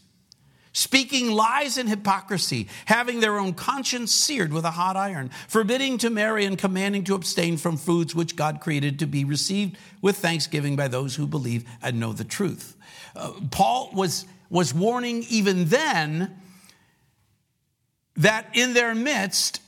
speaking 0.75 1.31
lies 1.31 1.79
and 1.79 1.89
hypocrisy, 1.89 2.69
having 2.85 3.21
their 3.21 3.39
own 3.39 3.55
conscience 3.55 4.13
seared 4.13 4.53
with 4.53 4.65
a 4.65 4.73
hot 4.73 4.97
iron, 4.97 5.31
forbidding 5.49 5.97
to 5.99 6.11
marry 6.11 6.45
and 6.45 6.59
commanding 6.59 7.05
to 7.05 7.15
abstain 7.15 7.57
from 7.57 7.79
foods 7.79 8.15
which 8.15 8.37
God 8.37 8.61
created 8.61 8.99
to 8.99 9.07
be 9.07 9.25
received 9.25 9.79
with 10.03 10.17
thanksgiving 10.17 10.77
by 10.77 10.89
those 10.89 11.15
who 11.15 11.27
believe 11.27 11.65
and 11.81 11.99
know 11.99 12.13
the 12.13 12.25
truth. 12.25 12.77
Uh, 13.17 13.33
Paul 13.51 13.91
was, 13.95 14.27
was 14.51 14.75
warning 14.75 15.25
even 15.31 15.67
then 15.67 16.37
that 18.17 18.51
in 18.53 18.75
their 18.75 18.95
midst, 18.95 19.61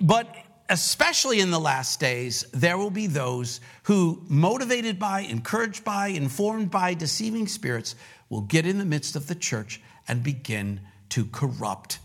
but 0.00 0.34
especially 0.68 1.40
in 1.40 1.50
the 1.50 1.60
last 1.60 2.00
days, 2.00 2.44
there 2.52 2.78
will 2.78 2.90
be 2.90 3.06
those 3.06 3.60
who, 3.84 4.22
motivated 4.28 4.98
by, 4.98 5.20
encouraged 5.20 5.84
by, 5.84 6.08
informed 6.08 6.70
by 6.70 6.94
deceiving 6.94 7.46
spirits, 7.46 7.94
will 8.28 8.42
get 8.42 8.66
in 8.66 8.78
the 8.78 8.84
midst 8.84 9.16
of 9.16 9.26
the 9.26 9.34
church 9.34 9.80
and 10.08 10.22
begin 10.22 10.80
to 11.10 11.26
corrupt 11.26 11.98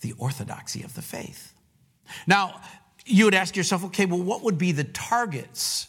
the 0.00 0.12
orthodoxy 0.18 0.82
of 0.82 0.94
the 0.94 1.02
faith. 1.02 1.52
Now, 2.26 2.60
you 3.04 3.24
would 3.24 3.34
ask 3.34 3.56
yourself, 3.56 3.84
okay, 3.86 4.06
well, 4.06 4.22
what 4.22 4.42
would 4.42 4.58
be 4.58 4.72
the 4.72 4.84
targets 4.84 5.88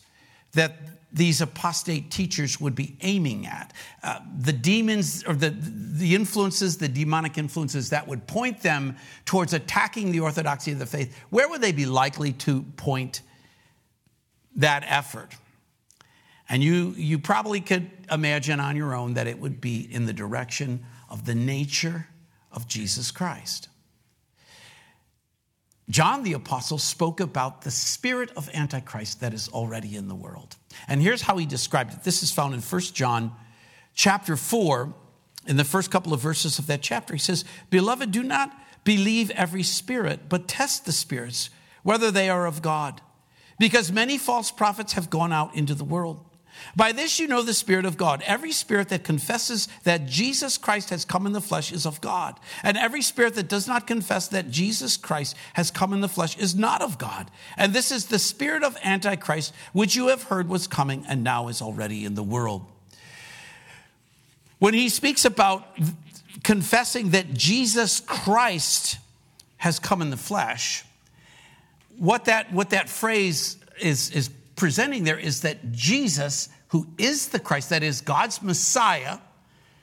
that 0.53 0.77
these 1.13 1.41
apostate 1.41 2.09
teachers 2.09 2.61
would 2.61 2.73
be 2.73 2.95
aiming 3.01 3.45
at. 3.45 3.73
Uh, 4.01 4.19
the 4.39 4.53
demons 4.53 5.23
or 5.25 5.35
the, 5.35 5.49
the 5.49 6.15
influences, 6.15 6.77
the 6.77 6.87
demonic 6.87 7.37
influences 7.37 7.89
that 7.89 8.07
would 8.07 8.25
point 8.27 8.61
them 8.61 8.95
towards 9.25 9.53
attacking 9.53 10.11
the 10.11 10.21
orthodoxy 10.21 10.71
of 10.71 10.79
the 10.79 10.85
faith, 10.85 11.17
where 11.29 11.49
would 11.49 11.61
they 11.61 11.73
be 11.73 11.85
likely 11.85 12.31
to 12.31 12.61
point 12.77 13.21
that 14.55 14.83
effort? 14.87 15.35
And 16.47 16.63
you, 16.63 16.93
you 16.97 17.19
probably 17.19 17.61
could 17.61 17.89
imagine 18.09 18.59
on 18.59 18.75
your 18.75 18.93
own 18.93 19.13
that 19.15 19.27
it 19.27 19.39
would 19.39 19.59
be 19.59 19.87
in 19.93 20.05
the 20.05 20.13
direction 20.13 20.85
of 21.09 21.25
the 21.25 21.35
nature 21.35 22.07
of 22.51 22.67
Jesus 22.67 23.11
Christ. 23.11 23.69
John 25.91 26.23
the 26.23 26.33
Apostle 26.33 26.77
spoke 26.77 27.19
about 27.19 27.63
the 27.63 27.69
spirit 27.69 28.31
of 28.37 28.49
Antichrist 28.53 29.19
that 29.19 29.33
is 29.33 29.49
already 29.49 29.97
in 29.97 30.07
the 30.07 30.15
world. 30.15 30.55
And 30.87 31.01
here's 31.01 31.21
how 31.21 31.35
he 31.35 31.45
described 31.45 31.93
it. 31.93 32.03
This 32.03 32.23
is 32.23 32.31
found 32.31 32.53
in 32.53 32.61
1 32.61 32.81
John 32.93 33.33
chapter 33.93 34.37
4, 34.37 34.93
in 35.47 35.57
the 35.57 35.65
first 35.65 35.91
couple 35.91 36.13
of 36.13 36.21
verses 36.21 36.59
of 36.59 36.67
that 36.67 36.81
chapter. 36.81 37.13
He 37.13 37.19
says, 37.19 37.43
Beloved, 37.69 38.11
do 38.11 38.23
not 38.23 38.53
believe 38.85 39.31
every 39.31 39.63
spirit, 39.63 40.29
but 40.29 40.47
test 40.47 40.85
the 40.85 40.93
spirits, 40.93 41.49
whether 41.83 42.09
they 42.09 42.29
are 42.29 42.45
of 42.45 42.61
God. 42.61 43.01
Because 43.59 43.91
many 43.91 44.17
false 44.17 44.49
prophets 44.49 44.93
have 44.93 45.09
gone 45.09 45.33
out 45.33 45.53
into 45.55 45.75
the 45.75 45.83
world. 45.83 46.23
By 46.75 46.91
this 46.91 47.19
you 47.19 47.27
know 47.27 47.41
the 47.41 47.53
Spirit 47.53 47.85
of 47.85 47.97
God. 47.97 48.23
Every 48.25 48.51
spirit 48.51 48.89
that 48.89 49.03
confesses 49.03 49.67
that 49.83 50.05
Jesus 50.05 50.57
Christ 50.57 50.89
has 50.89 51.05
come 51.05 51.25
in 51.25 51.33
the 51.33 51.41
flesh 51.41 51.71
is 51.71 51.85
of 51.85 52.01
God. 52.01 52.39
And 52.63 52.77
every 52.77 53.01
spirit 53.01 53.35
that 53.35 53.47
does 53.47 53.67
not 53.67 53.87
confess 53.87 54.27
that 54.29 54.49
Jesus 54.49 54.97
Christ 54.97 55.35
has 55.53 55.71
come 55.71 55.93
in 55.93 56.01
the 56.01 56.07
flesh 56.07 56.37
is 56.37 56.55
not 56.55 56.81
of 56.81 56.97
God. 56.97 57.29
And 57.57 57.73
this 57.73 57.91
is 57.91 58.05
the 58.05 58.19
spirit 58.19 58.63
of 58.63 58.77
Antichrist, 58.83 59.53
which 59.73 59.95
you 59.95 60.07
have 60.07 60.23
heard 60.23 60.47
was 60.47 60.67
coming 60.67 61.05
and 61.07 61.23
now 61.23 61.47
is 61.47 61.61
already 61.61 62.05
in 62.05 62.15
the 62.15 62.23
world. 62.23 62.65
When 64.59 64.73
he 64.73 64.89
speaks 64.89 65.25
about 65.25 65.65
confessing 66.43 67.09
that 67.11 67.33
Jesus 67.33 67.99
Christ 67.99 68.99
has 69.57 69.79
come 69.79 70.01
in 70.01 70.09
the 70.09 70.17
flesh, 70.17 70.85
what 71.97 72.25
that, 72.25 72.53
what 72.53 72.71
that 72.71 72.89
phrase 72.89 73.57
is, 73.79 74.11
is 74.11 74.29
presenting 74.61 75.03
there 75.05 75.17
is 75.17 75.41
that 75.41 75.71
Jesus, 75.71 76.47
who 76.67 76.85
is 76.99 77.29
the 77.29 77.39
Christ, 77.39 77.71
that 77.71 77.81
is 77.81 77.99
God's 77.99 78.43
Messiah, 78.43 79.17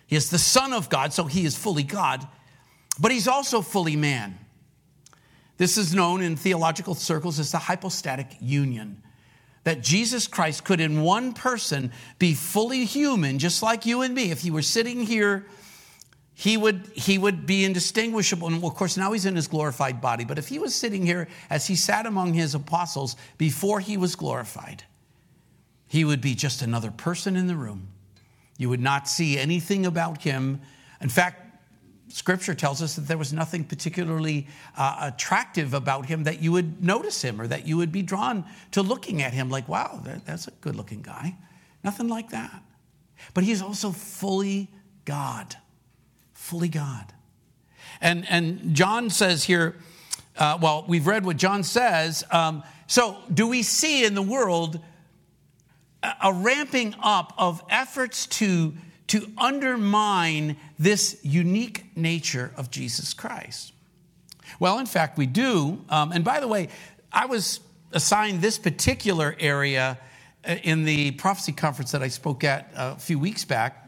he 0.06 0.14
is 0.14 0.30
the 0.30 0.38
Son 0.38 0.72
of 0.72 0.88
God, 0.88 1.12
so 1.12 1.24
he 1.24 1.44
is 1.44 1.56
fully 1.56 1.82
God, 1.82 2.24
but 3.00 3.10
he's 3.10 3.26
also 3.26 3.60
fully 3.60 3.96
man. 3.96 4.38
This 5.56 5.78
is 5.78 5.92
known 5.92 6.22
in 6.22 6.36
theological 6.36 6.94
circles 6.94 7.40
as 7.40 7.50
the 7.50 7.58
hypostatic 7.58 8.28
union. 8.40 9.02
That 9.64 9.82
Jesus 9.82 10.28
Christ 10.28 10.62
could, 10.62 10.80
in 10.80 11.02
one 11.02 11.32
person, 11.32 11.90
be 12.20 12.34
fully 12.34 12.84
human, 12.84 13.40
just 13.40 13.64
like 13.64 13.84
you 13.84 14.02
and 14.02 14.14
me. 14.14 14.30
If 14.30 14.42
he 14.42 14.52
were 14.52 14.62
sitting 14.62 15.00
here 15.00 15.44
he 16.38 16.56
would, 16.56 16.88
he 16.94 17.18
would 17.18 17.46
be 17.46 17.64
indistinguishable. 17.64 18.46
And 18.46 18.62
of 18.62 18.74
course, 18.76 18.96
now 18.96 19.10
he's 19.10 19.26
in 19.26 19.34
his 19.34 19.48
glorified 19.48 20.00
body. 20.00 20.24
But 20.24 20.38
if 20.38 20.46
he 20.46 20.60
was 20.60 20.72
sitting 20.72 21.04
here 21.04 21.26
as 21.50 21.66
he 21.66 21.74
sat 21.74 22.06
among 22.06 22.32
his 22.32 22.54
apostles 22.54 23.16
before 23.38 23.80
he 23.80 23.96
was 23.96 24.14
glorified, 24.14 24.84
he 25.88 26.04
would 26.04 26.20
be 26.20 26.36
just 26.36 26.62
another 26.62 26.92
person 26.92 27.34
in 27.34 27.48
the 27.48 27.56
room. 27.56 27.88
You 28.56 28.68
would 28.68 28.80
not 28.80 29.08
see 29.08 29.36
anything 29.36 29.84
about 29.84 30.22
him. 30.22 30.60
In 31.00 31.08
fact, 31.08 31.60
scripture 32.06 32.54
tells 32.54 32.82
us 32.82 32.94
that 32.94 33.08
there 33.08 33.18
was 33.18 33.32
nothing 33.32 33.64
particularly 33.64 34.46
uh, 34.76 35.10
attractive 35.12 35.74
about 35.74 36.06
him 36.06 36.22
that 36.22 36.40
you 36.40 36.52
would 36.52 36.84
notice 36.84 37.20
him 37.20 37.40
or 37.40 37.48
that 37.48 37.66
you 37.66 37.76
would 37.76 37.90
be 37.90 38.02
drawn 38.02 38.44
to 38.70 38.80
looking 38.80 39.22
at 39.22 39.32
him 39.32 39.50
like, 39.50 39.68
wow, 39.68 40.00
that's 40.24 40.46
a 40.46 40.52
good 40.60 40.76
looking 40.76 41.02
guy. 41.02 41.36
Nothing 41.82 42.06
like 42.06 42.30
that. 42.30 42.62
But 43.34 43.42
he's 43.42 43.60
also 43.60 43.90
fully 43.90 44.70
God 45.04 45.56
fully 46.48 46.68
God. 46.68 47.04
And, 48.00 48.26
and 48.30 48.74
John 48.74 49.10
says 49.10 49.44
here, 49.44 49.76
uh, 50.38 50.58
well, 50.62 50.84
we've 50.88 51.06
read 51.06 51.26
what 51.26 51.36
John 51.36 51.62
says. 51.62 52.24
Um, 52.30 52.62
so, 52.86 53.18
do 53.32 53.46
we 53.46 53.62
see 53.62 54.06
in 54.06 54.14
the 54.14 54.22
world 54.22 54.80
a, 56.02 56.12
a 56.24 56.32
ramping 56.32 56.94
up 57.02 57.34
of 57.36 57.62
efforts 57.68 58.26
to, 58.26 58.72
to 59.08 59.30
undermine 59.36 60.56
this 60.78 61.20
unique 61.22 61.84
nature 61.94 62.50
of 62.56 62.70
Jesus 62.70 63.12
Christ? 63.12 63.72
Well, 64.58 64.78
in 64.78 64.86
fact, 64.86 65.18
we 65.18 65.26
do. 65.26 65.84
Um, 65.90 66.12
and 66.12 66.24
by 66.24 66.40
the 66.40 66.48
way, 66.48 66.68
I 67.12 67.26
was 67.26 67.60
assigned 67.92 68.40
this 68.40 68.58
particular 68.58 69.36
area 69.38 69.98
uh, 70.48 70.54
in 70.62 70.84
the 70.84 71.10
prophecy 71.12 71.52
conference 71.52 71.90
that 71.90 72.02
I 72.02 72.08
spoke 72.08 72.42
at 72.42 72.70
a 72.74 72.96
few 72.96 73.18
weeks 73.18 73.44
back 73.44 73.87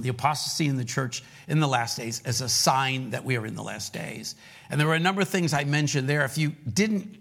the 0.00 0.08
apostasy 0.08 0.66
in 0.66 0.76
the 0.76 0.84
church 0.84 1.22
in 1.48 1.60
the 1.60 1.68
last 1.68 1.96
days 1.96 2.22
as 2.24 2.40
a 2.40 2.48
sign 2.48 3.10
that 3.10 3.24
we 3.24 3.36
are 3.36 3.46
in 3.46 3.54
the 3.54 3.62
last 3.62 3.92
days. 3.92 4.34
And 4.70 4.80
there 4.80 4.86
were 4.86 4.94
a 4.94 5.00
number 5.00 5.22
of 5.22 5.28
things 5.28 5.52
I 5.52 5.64
mentioned 5.64 6.08
there. 6.08 6.24
If 6.24 6.38
you 6.38 6.52
didn't 6.72 7.18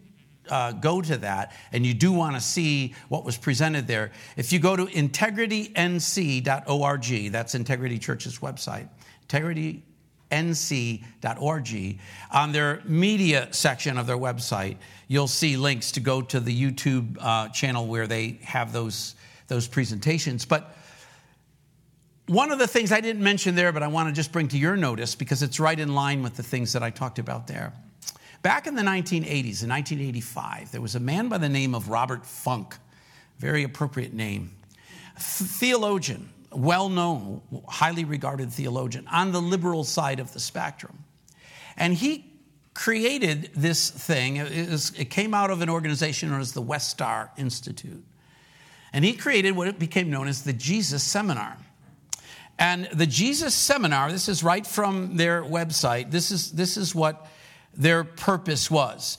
uh, 0.49 0.73
go 0.73 1.01
to 1.01 1.17
that 1.17 1.55
and 1.71 1.85
you 1.85 1.93
do 1.93 2.11
want 2.11 2.35
to 2.35 2.41
see 2.41 2.95
what 3.07 3.23
was 3.23 3.37
presented 3.37 3.85
there, 3.87 4.11
if 4.37 4.53
you 4.53 4.59
go 4.59 4.75
to 4.75 4.85
integritync.org, 4.85 7.31
that's 7.31 7.55
Integrity 7.55 7.97
Church's 7.99 8.39
website, 8.39 8.89
integritync.org, 9.27 11.99
on 12.31 12.51
their 12.51 12.81
media 12.85 13.47
section 13.51 13.97
of 13.97 14.05
their 14.07 14.17
website, 14.17 14.77
you'll 15.07 15.27
see 15.27 15.57
links 15.57 15.91
to 15.93 15.99
go 15.99 16.21
to 16.21 16.39
the 16.39 16.55
YouTube 16.55 17.17
uh, 17.19 17.49
channel 17.49 17.87
where 17.87 18.05
they 18.07 18.39
have 18.43 18.71
those, 18.71 19.15
those 19.47 19.67
presentations. 19.67 20.45
But 20.45 20.75
one 22.29 22.51
of 22.51 22.59
the 22.59 22.67
things 22.67 22.91
I 22.91 23.01
didn't 23.01 23.23
mention 23.23 23.55
there, 23.55 23.71
but 23.71 23.81
I 23.81 23.87
want 23.87 24.07
to 24.07 24.13
just 24.13 24.31
bring 24.31 24.47
to 24.49 24.57
your 24.57 24.77
notice 24.77 25.15
because 25.15 25.41
it's 25.41 25.59
right 25.59 25.79
in 25.79 25.95
line 25.95 26.21
with 26.21 26.35
the 26.35 26.43
things 26.43 26.73
that 26.73 26.83
I 26.83 26.91
talked 26.91 27.17
about 27.17 27.47
there. 27.47 27.73
Back 28.43 28.67
in 28.67 28.75
the 28.75 28.83
1980s, 28.83 29.63
in 29.63 29.69
1985, 29.69 30.71
there 30.71 30.79
was 30.79 30.93
a 30.93 30.99
man 30.99 31.27
by 31.27 31.39
the 31.39 31.49
name 31.49 31.73
of 31.73 31.89
Robert 31.89 32.25
Funk, 32.25 32.75
very 33.39 33.63
appropriate 33.63 34.13
name, 34.13 34.51
theologian, 35.17 36.29
well 36.51 36.87
known, 36.87 37.41
highly 37.67 38.05
regarded 38.05 38.53
theologian 38.53 39.07
on 39.07 39.31
the 39.31 39.41
liberal 39.41 39.83
side 39.83 40.19
of 40.19 40.31
the 40.31 40.39
spectrum. 40.39 41.03
And 41.77 41.95
he 41.95 42.31
created 42.75 43.49
this 43.55 43.89
thing. 43.89 44.37
It, 44.37 45.09
came 45.09 45.33
out 45.33 45.49
of 45.49 45.61
an 45.61 45.69
organization 45.69 46.29
known 46.29 46.41
as 46.41 46.53
the 46.53 46.61
Westar 46.61 47.29
Institute. 47.37 48.05
And 48.93 49.03
he 49.03 49.13
created 49.13 49.51
what 49.55 49.79
became 49.79 50.11
known 50.11 50.27
as 50.27 50.43
the 50.43 50.53
Jesus 50.53 51.03
Seminar. 51.03 51.57
And 52.59 52.89
the 52.93 53.07
Jesus 53.07 53.55
Seminar, 53.55 54.11
this 54.11 54.27
is 54.27 54.43
right 54.43 54.67
from 54.67 55.15
their 55.15 55.41
website, 55.43 56.11
this 56.11 56.29
is, 56.29 56.51
this 56.51 56.75
is 56.75 56.93
what 56.93 57.25
their 57.73 58.03
purpose 58.03 58.69
was. 58.69 59.17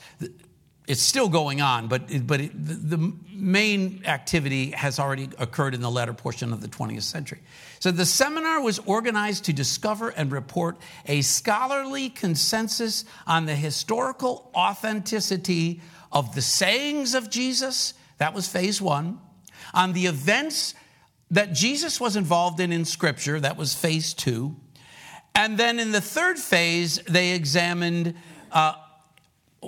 It's 0.87 1.01
still 1.01 1.27
going 1.27 1.59
on, 1.59 1.87
but, 1.87 2.27
but 2.27 2.41
it, 2.41 2.51
the 2.53 3.13
main 3.33 4.03
activity 4.05 4.71
has 4.71 4.99
already 4.99 5.29
occurred 5.39 5.73
in 5.73 5.81
the 5.81 5.89
latter 5.89 6.13
portion 6.13 6.53
of 6.53 6.61
the 6.61 6.67
20th 6.67 7.01
century. 7.01 7.39
So 7.79 7.89
the 7.89 8.05
seminar 8.05 8.61
was 8.61 8.77
organized 8.79 9.45
to 9.45 9.53
discover 9.53 10.09
and 10.09 10.31
report 10.31 10.77
a 11.07 11.21
scholarly 11.21 12.09
consensus 12.09 13.05
on 13.25 13.47
the 13.47 13.55
historical 13.55 14.51
authenticity 14.53 15.81
of 16.11 16.35
the 16.35 16.41
sayings 16.43 17.15
of 17.15 17.31
Jesus. 17.31 17.95
That 18.19 18.35
was 18.35 18.47
phase 18.47 18.79
one. 18.79 19.19
On 19.73 19.93
the 19.93 20.05
events 20.05 20.75
that 21.31 21.53
Jesus 21.53 21.99
was 21.99 22.15
involved 22.15 22.59
in 22.59 22.71
in 22.71 22.85
Scripture, 22.85 23.39
that 23.39 23.57
was 23.57 23.73
phase 23.73 24.13
two, 24.13 24.55
And 25.33 25.57
then 25.57 25.79
in 25.79 25.91
the 25.91 26.01
third 26.01 26.37
phase, 26.37 26.97
they 27.07 27.31
examined 27.31 28.15
uh, 28.51 28.73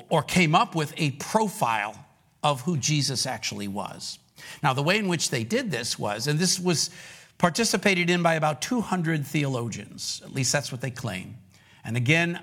or 0.10 0.22
came 0.24 0.56
up 0.56 0.76
with 0.76 0.94
a 0.98 1.12
profile 1.12 1.96
of 2.44 2.62
who 2.62 2.78
Jesus 2.78 3.26
actually 3.26 3.70
was. 3.70 4.20
Now, 4.62 4.74
the 4.74 4.84
way 4.84 4.98
in 4.98 5.08
which 5.08 5.30
they 5.30 5.46
did 5.46 5.72
this 5.72 5.98
was, 5.98 6.28
and 6.28 6.38
this 6.38 6.60
was 6.60 6.90
participated 7.38 8.10
in 8.10 8.22
by 8.22 8.34
about 8.34 8.62
200 8.62 9.26
theologians, 9.26 10.22
at 10.26 10.34
least 10.34 10.52
that's 10.52 10.72
what 10.72 10.82
they 10.82 10.92
claim. 10.92 11.38
And 11.86 11.96
again, 11.96 12.42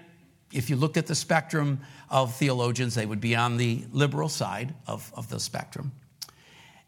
if 0.53 0.71
you 0.71 0.77
looked 0.77 0.97
at 0.97 1.07
the 1.07 1.15
spectrum 1.15 1.81
of 2.09 2.35
theologians, 2.35 2.95
they 2.95 3.07
would 3.07 3.21
be 3.21 3.37
on 3.37 3.57
the 3.57 3.85
liberal 3.93 4.29
side 4.29 4.75
of, 4.87 5.13
of 5.15 5.29
the 5.29 5.39
spectrum. 5.39 5.93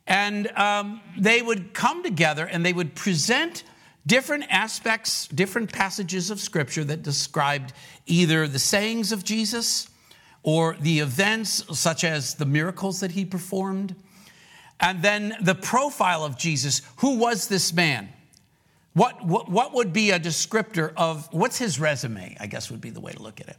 And 0.06 0.48
um, 0.56 1.00
they 1.18 1.42
would 1.42 1.74
come 1.74 2.02
together 2.02 2.44
and 2.44 2.64
they 2.64 2.72
would 2.72 2.94
present 2.94 3.64
different 4.06 4.44
aspects, 4.50 5.28
different 5.28 5.72
passages 5.72 6.30
of 6.30 6.40
Scripture 6.40 6.84
that 6.84 7.02
described 7.02 7.72
either 8.06 8.48
the 8.48 8.58
sayings 8.58 9.12
of 9.12 9.24
Jesus 9.24 9.88
or 10.42 10.76
the 10.80 10.98
events, 10.98 11.64
such 11.78 12.02
as 12.02 12.34
the 12.34 12.44
miracles 12.44 13.00
that 13.00 13.12
he 13.12 13.24
performed, 13.24 13.94
and 14.80 15.02
then 15.02 15.36
the 15.40 15.54
profile 15.54 16.24
of 16.24 16.36
Jesus. 16.36 16.82
Who 16.96 17.16
was 17.16 17.46
this 17.46 17.72
man? 17.72 18.08
What, 18.94 19.24
what, 19.24 19.48
what 19.48 19.72
would 19.72 19.92
be 19.92 20.10
a 20.10 20.18
descriptor 20.18 20.92
of 20.96 21.32
what's 21.32 21.58
his 21.58 21.78
resume? 21.78 22.36
I 22.40 22.46
guess 22.46 22.70
would 22.70 22.80
be 22.80 22.90
the 22.90 23.00
way 23.00 23.12
to 23.12 23.22
look 23.22 23.40
at 23.40 23.48
it. 23.48 23.56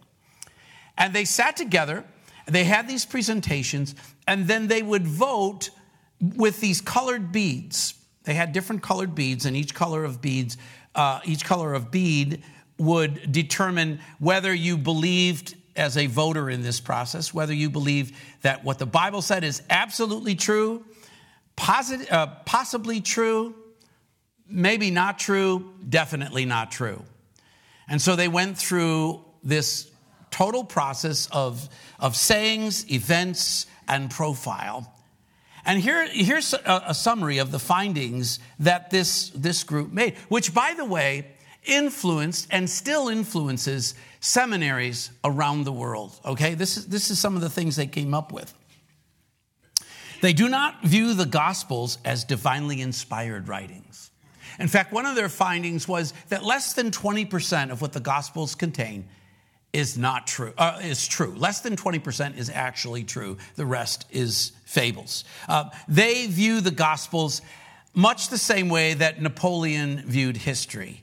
And 0.97 1.13
they 1.13 1.25
sat 1.25 1.55
together, 1.55 2.03
they 2.45 2.65
had 2.65 2.87
these 2.87 3.05
presentations, 3.05 3.95
and 4.27 4.47
then 4.47 4.67
they 4.67 4.83
would 4.83 5.07
vote 5.07 5.69
with 6.23 6.61
these 6.61 6.79
colored 6.81 7.31
beads. 7.31 7.95
They 8.23 8.33
had 8.33 8.53
different 8.53 8.81
colored 8.81 9.13
beads, 9.13 9.45
and 9.45 9.55
each 9.55 9.75
color 9.75 10.05
of 10.05 10.21
beads, 10.21 10.57
uh, 10.95 11.19
each 11.25 11.43
color 11.43 11.73
of 11.73 11.91
bead 11.91 12.43
would 12.77 13.31
determine 13.31 13.99
whether 14.19 14.53
you 14.53 14.77
believed 14.77 15.55
as 15.75 15.97
a 15.97 16.07
voter 16.07 16.49
in 16.49 16.61
this 16.61 16.79
process, 16.79 17.33
whether 17.33 17.53
you 17.53 17.69
believe 17.69 18.17
that 18.41 18.63
what 18.63 18.79
the 18.79 18.85
Bible 18.85 19.21
said 19.21 19.43
is 19.43 19.61
absolutely 19.69 20.35
true, 20.35 20.85
posit- 21.55 22.11
uh, 22.11 22.27
possibly 22.45 23.01
true, 23.01 23.55
maybe 24.47 24.91
not 24.91 25.19
true, 25.19 25.73
definitely 25.89 26.45
not 26.45 26.71
true. 26.71 27.03
And 27.87 28.01
so 28.01 28.15
they 28.15 28.27
went 28.27 28.57
through 28.57 29.25
this 29.43 29.91
total 30.31 30.63
process 30.63 31.27
of, 31.31 31.67
of 31.99 32.15
sayings, 32.15 32.89
events, 32.91 33.65
and 33.87 34.09
profile. 34.09 34.92
And 35.65 35.79
here, 35.79 36.07
here's 36.07 36.53
a, 36.53 36.83
a 36.87 36.93
summary 36.93 37.37
of 37.37 37.51
the 37.51 37.59
findings 37.59 38.39
that 38.59 38.89
this, 38.89 39.29
this 39.29 39.63
group 39.63 39.91
made, 39.91 40.17
which, 40.27 40.53
by 40.53 40.73
the 40.75 40.85
way, 40.85 41.27
influenced 41.65 42.47
and 42.51 42.69
still 42.69 43.07
influences 43.07 43.95
seminaries 44.19 45.11
around 45.23 45.63
the 45.63 45.71
world. 45.71 46.19
Okay, 46.25 46.53
this 46.53 46.77
is, 46.77 46.87
this 46.87 47.09
is 47.09 47.19
some 47.19 47.35
of 47.35 47.41
the 47.41 47.49
things 47.49 47.75
they 47.75 47.87
came 47.87 48.13
up 48.13 48.31
with. 48.31 48.53
They 50.21 50.33
do 50.33 50.47
not 50.47 50.83
view 50.83 51.13
the 51.13 51.25
Gospels 51.25 51.97
as 52.05 52.23
divinely 52.23 52.81
inspired 52.81 53.47
writings. 53.47 54.11
In 54.59 54.67
fact, 54.67 54.93
one 54.93 55.05
of 55.05 55.15
their 55.15 55.29
findings 55.29 55.87
was 55.87 56.13
that 56.29 56.43
less 56.43 56.73
than 56.73 56.91
20% 56.91 57.71
of 57.71 57.81
what 57.81 57.93
the 57.93 57.99
Gospels 57.99 58.55
contain 58.55 59.07
is 59.73 59.97
not 59.97 60.27
true, 60.27 60.53
uh, 60.57 60.79
is 60.83 61.07
true. 61.07 61.33
Less 61.35 61.61
than 61.61 61.75
20% 61.75 62.37
is 62.37 62.49
actually 62.49 63.03
true. 63.03 63.37
The 63.55 63.65
rest 63.65 64.05
is 64.11 64.51
fables. 64.73 65.23
Uh, 65.47 65.69
they 65.87 66.25
view 66.27 66.59
the 66.59 66.71
Gospels 66.71 67.41
much 67.93 68.29
the 68.29 68.37
same 68.37 68.69
way 68.69 68.95
that 68.95 69.21
Napoleon 69.21 70.03
viewed 70.05 70.35
history. 70.35 71.01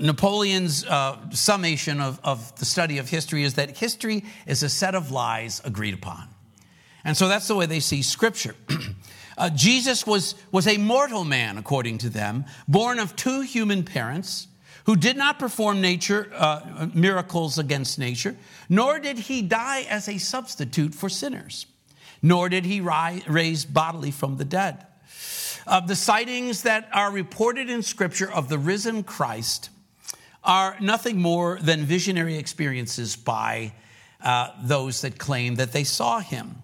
Napoleon's 0.00 0.84
uh, 0.84 1.30
summation 1.30 2.00
of, 2.00 2.18
of 2.24 2.58
the 2.58 2.64
study 2.64 2.98
of 2.98 3.08
history 3.08 3.44
is 3.44 3.54
that 3.54 3.78
history 3.78 4.24
is 4.46 4.64
a 4.64 4.68
set 4.68 4.96
of 4.96 5.12
lies 5.12 5.62
agreed 5.64 5.94
upon. 5.94 6.28
And 7.04 7.16
so 7.16 7.28
that's 7.28 7.46
the 7.46 7.54
way 7.54 7.66
they 7.66 7.80
see 7.80 8.02
Scripture. 8.02 8.54
Uh, 9.36 9.50
Jesus 9.50 10.06
was, 10.06 10.36
was 10.52 10.68
a 10.68 10.76
mortal 10.76 11.24
man, 11.24 11.58
according 11.58 11.98
to 11.98 12.08
them, 12.08 12.44
born 12.68 13.00
of 13.00 13.16
two 13.16 13.40
human 13.40 13.82
parents 13.82 14.46
who 14.86 14.94
did 14.94 15.16
not 15.16 15.40
perform 15.40 15.80
nature 15.80 16.30
uh, 16.32 16.86
miracles 16.94 17.58
against 17.58 17.98
nature, 17.98 18.36
nor 18.68 19.00
did 19.00 19.18
he 19.18 19.42
die 19.42 19.82
as 19.88 20.08
a 20.08 20.18
substitute 20.18 20.94
for 20.94 21.08
sinners, 21.08 21.66
nor 22.24 22.48
did 22.48 22.64
he 22.64 22.80
rise, 22.80 23.28
raise 23.28 23.66
bodily 23.66 24.10
from 24.10 24.38
the 24.38 24.46
dead. 24.46 24.86
Uh, 25.66 25.80
the 25.80 25.94
sightings 25.94 26.62
that 26.62 26.88
are 26.90 27.10
reported 27.10 27.68
in 27.68 27.82
Scripture 27.82 28.32
of 28.32 28.48
the 28.48 28.56
risen 28.56 29.02
Christ 29.02 29.68
are 30.42 30.74
nothing 30.80 31.20
more 31.20 31.58
than 31.60 31.84
visionary 31.84 32.38
experiences 32.38 33.14
by 33.14 33.74
uh, 34.22 34.48
those 34.62 35.02
that 35.02 35.18
claim 35.18 35.56
that 35.56 35.72
they 35.72 35.84
saw 35.84 36.18
him. 36.18 36.56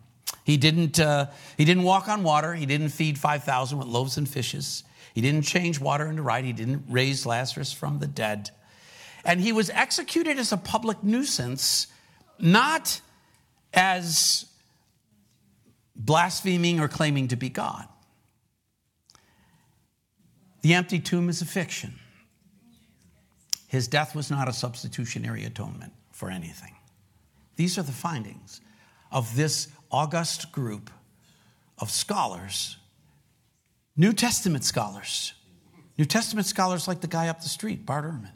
He 0.44 0.56
didn't, 0.56 0.98
uh, 0.98 1.26
he 1.58 1.66
didn't 1.66 1.82
walk 1.82 2.08
on 2.08 2.22
water. 2.22 2.54
He 2.54 2.64
didn't 2.64 2.88
feed 2.88 3.18
5,000 3.18 3.76
with 3.76 3.86
loaves 3.86 4.16
and 4.16 4.26
fishes. 4.26 4.82
He 5.14 5.20
didn't 5.20 5.42
change 5.42 5.78
water 5.78 6.06
into 6.06 6.22
wine. 6.22 6.46
He 6.46 6.54
didn't 6.54 6.84
raise 6.88 7.26
Lazarus 7.26 7.70
from 7.70 7.98
the 7.98 8.06
dead. 8.06 8.50
And 9.26 9.42
he 9.42 9.52
was 9.52 9.68
executed 9.68 10.38
as 10.38 10.52
a 10.52 10.56
public 10.56 11.04
nuisance, 11.04 11.86
not 12.38 13.02
as 13.74 14.46
blaspheming 16.04 16.80
or 16.80 16.88
claiming 16.88 17.28
to 17.28 17.36
be 17.36 17.48
God. 17.48 17.86
The 20.62 20.74
empty 20.74 20.98
tomb 20.98 21.28
is 21.28 21.42
a 21.42 21.46
fiction. 21.46 21.94
His 23.68 23.86
death 23.86 24.14
was 24.14 24.30
not 24.30 24.48
a 24.48 24.52
substitutionary 24.52 25.44
atonement 25.44 25.92
for 26.12 26.30
anything. 26.30 26.74
These 27.56 27.78
are 27.78 27.82
the 27.82 27.92
findings 27.92 28.60
of 29.12 29.36
this 29.36 29.68
august 29.90 30.52
group 30.52 30.90
of 31.78 31.90
scholars, 31.90 32.76
New 33.96 34.12
Testament 34.12 34.64
scholars, 34.64 35.34
New 35.98 36.04
Testament 36.04 36.46
scholars 36.46 36.88
like 36.88 37.00
the 37.00 37.06
guy 37.06 37.28
up 37.28 37.42
the 37.42 37.48
street, 37.48 37.84
Bart 37.84 38.04
Ehrman. 38.04 38.32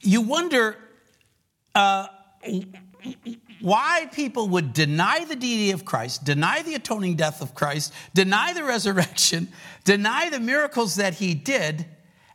You 0.00 0.20
wonder 0.20 0.76
uh, 1.74 2.08
why 3.60 4.08
people 4.12 4.48
would 4.48 4.72
deny 4.72 5.24
the 5.24 5.36
deity 5.36 5.70
of 5.70 5.84
Christ, 5.84 6.24
deny 6.24 6.62
the 6.62 6.74
atoning 6.74 7.16
death 7.16 7.42
of 7.42 7.54
Christ, 7.54 7.92
deny 8.14 8.52
the 8.52 8.64
resurrection, 8.64 9.48
deny 9.84 10.30
the 10.30 10.40
miracles 10.40 10.96
that 10.96 11.14
he 11.14 11.34
did, 11.34 11.86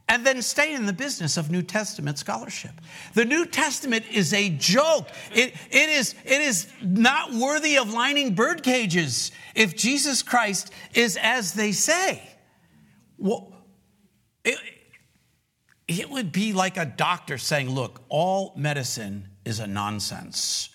and 0.07 0.25
then 0.25 0.41
stay 0.41 0.73
in 0.73 0.85
the 0.85 0.93
business 0.93 1.35
of 1.35 1.49
New 1.49 1.63
Testament 1.63 2.19
scholarship. 2.19 2.73
The 3.15 3.25
New 3.25 3.45
Testament 3.45 4.05
is 4.11 4.33
a 4.33 4.49
joke. 4.49 5.09
It, 5.33 5.55
it, 5.71 5.89
is, 5.89 6.13
it 6.23 6.41
is 6.41 6.67
not 6.81 7.33
worthy 7.33 7.77
of 7.77 7.91
lining 7.91 8.35
bird 8.35 8.61
cages 8.61 9.31
if 9.55 9.75
Jesus 9.75 10.21
Christ 10.21 10.71
is 10.93 11.17
as 11.19 11.53
they 11.53 11.71
say. 11.71 12.21
Well, 13.17 13.51
it, 14.43 14.59
it 15.87 16.09
would 16.09 16.31
be 16.31 16.53
like 16.53 16.77
a 16.77 16.85
doctor 16.85 17.39
saying, 17.39 17.69
Look, 17.69 18.01
all 18.07 18.53
medicine 18.55 19.29
is 19.43 19.59
a 19.59 19.65
nonsense. 19.65 20.69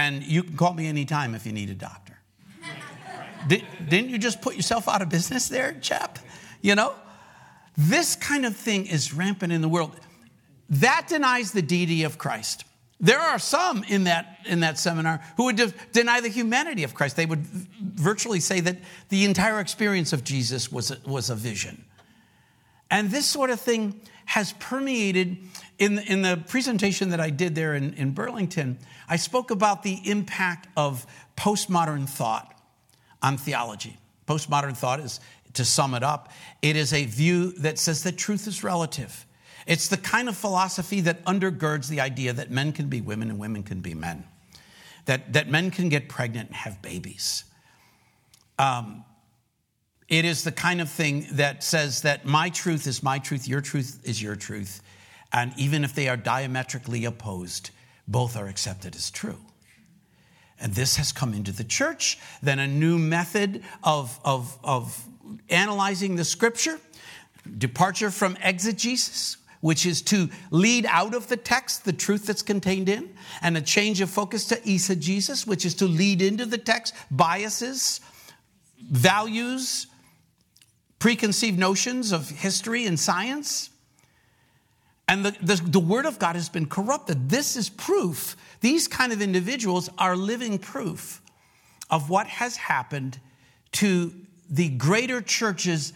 And 0.00 0.22
you 0.22 0.42
can 0.42 0.56
call 0.56 0.72
me 0.72 0.86
anytime 0.86 1.34
if 1.34 1.44
you 1.44 1.52
need 1.52 1.68
a 1.68 1.74
doctor. 1.74 2.16
Did, 3.46 3.66
didn't 3.86 4.08
you 4.08 4.16
just 4.16 4.40
put 4.40 4.56
yourself 4.56 4.88
out 4.88 5.02
of 5.02 5.10
business 5.10 5.48
there, 5.48 5.74
chap? 5.74 6.18
You 6.62 6.74
know? 6.74 6.94
This 7.76 8.16
kind 8.16 8.46
of 8.46 8.56
thing 8.56 8.86
is 8.86 9.12
rampant 9.12 9.52
in 9.52 9.60
the 9.60 9.68
world. 9.68 9.94
That 10.70 11.06
denies 11.08 11.52
the 11.52 11.60
deity 11.60 12.04
of 12.04 12.16
Christ. 12.16 12.64
There 12.98 13.18
are 13.18 13.38
some 13.38 13.84
in 13.84 14.04
that, 14.04 14.38
in 14.46 14.60
that 14.60 14.78
seminar 14.78 15.20
who 15.36 15.44
would 15.44 15.56
de- 15.56 15.74
deny 15.92 16.22
the 16.22 16.28
humanity 16.28 16.82
of 16.82 16.94
Christ. 16.94 17.16
They 17.16 17.26
would 17.26 17.44
virtually 17.44 18.40
say 18.40 18.60
that 18.60 18.78
the 19.10 19.26
entire 19.26 19.60
experience 19.60 20.14
of 20.14 20.24
Jesus 20.24 20.72
was 20.72 20.90
a, 20.90 20.98
was 21.04 21.28
a 21.28 21.34
vision. 21.34 21.84
And 22.90 23.10
this 23.10 23.26
sort 23.26 23.50
of 23.50 23.60
thing 23.60 24.00
has 24.24 24.54
permeated 24.54 25.36
in 25.80 25.96
the, 25.96 26.12
in 26.12 26.22
the 26.22 26.36
presentation 26.46 27.08
that 27.10 27.20
I 27.20 27.30
did 27.30 27.54
there 27.56 27.74
in, 27.74 27.94
in 27.94 28.12
Burlington. 28.12 28.78
I 29.08 29.16
spoke 29.16 29.50
about 29.50 29.82
the 29.82 29.98
impact 30.08 30.68
of 30.76 31.06
postmodern 31.36 32.08
thought 32.08 32.54
on 33.22 33.38
theology. 33.38 33.96
Postmodern 34.28 34.76
thought 34.76 35.00
is, 35.00 35.18
to 35.54 35.64
sum 35.64 35.94
it 35.94 36.04
up, 36.04 36.30
it 36.62 36.76
is 36.76 36.92
a 36.92 37.06
view 37.06 37.50
that 37.52 37.76
says 37.78 38.04
that 38.04 38.16
truth 38.16 38.46
is 38.46 38.62
relative. 38.62 39.26
It's 39.66 39.88
the 39.88 39.96
kind 39.96 40.28
of 40.28 40.36
philosophy 40.36 41.00
that 41.00 41.24
undergirds 41.24 41.88
the 41.88 42.00
idea 42.00 42.32
that 42.34 42.50
men 42.50 42.72
can 42.72 42.88
be 42.88 43.00
women 43.00 43.30
and 43.30 43.38
women 43.38 43.62
can 43.62 43.80
be 43.80 43.94
men, 43.94 44.24
that, 45.06 45.32
that 45.32 45.48
men 45.48 45.70
can 45.70 45.88
get 45.88 46.08
pregnant 46.08 46.48
and 46.48 46.56
have 46.56 46.80
babies. 46.82 47.44
Um, 48.58 49.04
it 50.08 50.24
is 50.24 50.44
the 50.44 50.52
kind 50.52 50.80
of 50.80 50.90
thing 50.90 51.26
that 51.32 51.64
says 51.64 52.02
that 52.02 52.26
my 52.26 52.50
truth 52.50 52.86
is 52.86 53.02
my 53.02 53.18
truth, 53.18 53.48
your 53.48 53.60
truth 53.60 54.00
is 54.04 54.22
your 54.22 54.36
truth, 54.36 54.82
and 55.32 55.52
even 55.56 55.84
if 55.84 55.94
they 55.94 56.08
are 56.08 56.16
diametrically 56.16 57.04
opposed, 57.04 57.70
both 58.08 58.36
are 58.36 58.48
accepted 58.48 58.96
as 58.96 59.10
true. 59.10 59.38
And 60.60 60.74
this 60.74 60.96
has 60.96 61.12
come 61.12 61.32
into 61.32 61.52
the 61.52 61.64
church. 61.64 62.18
Then 62.42 62.58
a 62.58 62.66
new 62.66 62.98
method 62.98 63.62
of, 63.82 64.18
of, 64.24 64.58
of 64.62 65.02
analyzing 65.48 66.16
the 66.16 66.24
scripture 66.24 66.78
departure 67.58 68.10
from 68.10 68.36
exegesis, 68.42 69.38
which 69.60 69.86
is 69.86 70.02
to 70.02 70.28
lead 70.50 70.86
out 70.86 71.14
of 71.14 71.28
the 71.28 71.36
text 71.36 71.84
the 71.84 71.92
truth 71.92 72.26
that's 72.26 72.42
contained 72.42 72.88
in, 72.88 73.08
and 73.42 73.56
a 73.56 73.60
change 73.60 74.00
of 74.00 74.10
focus 74.10 74.46
to 74.46 74.56
eisegesis, 74.56 75.46
which 75.46 75.64
is 75.64 75.74
to 75.74 75.86
lead 75.86 76.20
into 76.20 76.44
the 76.44 76.58
text 76.58 76.94
biases, 77.10 78.00
values, 78.90 79.86
preconceived 80.98 81.58
notions 81.58 82.12
of 82.12 82.28
history 82.28 82.84
and 82.86 82.98
science. 82.98 83.70
And 85.10 85.24
the, 85.24 85.34
the, 85.42 85.56
the, 85.56 85.80
Word 85.80 86.06
of 86.06 86.20
God 86.20 86.36
has 86.36 86.48
been 86.48 86.66
corrupted. 86.66 87.30
This 87.30 87.56
is 87.56 87.68
proof. 87.68 88.36
These 88.60 88.86
kind 88.86 89.12
of 89.12 89.20
individuals 89.20 89.90
are 89.98 90.16
living 90.16 90.56
proof 90.56 91.20
of 91.90 92.08
what 92.08 92.28
has 92.28 92.56
happened 92.56 93.18
to 93.72 94.14
the 94.48 94.68
greater 94.68 95.20
church's 95.20 95.92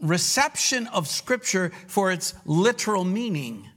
reception 0.00 0.86
of 0.86 1.06
Scripture 1.06 1.70
for 1.86 2.10
its 2.10 2.32
literal 2.46 3.04
meaning. 3.04 3.68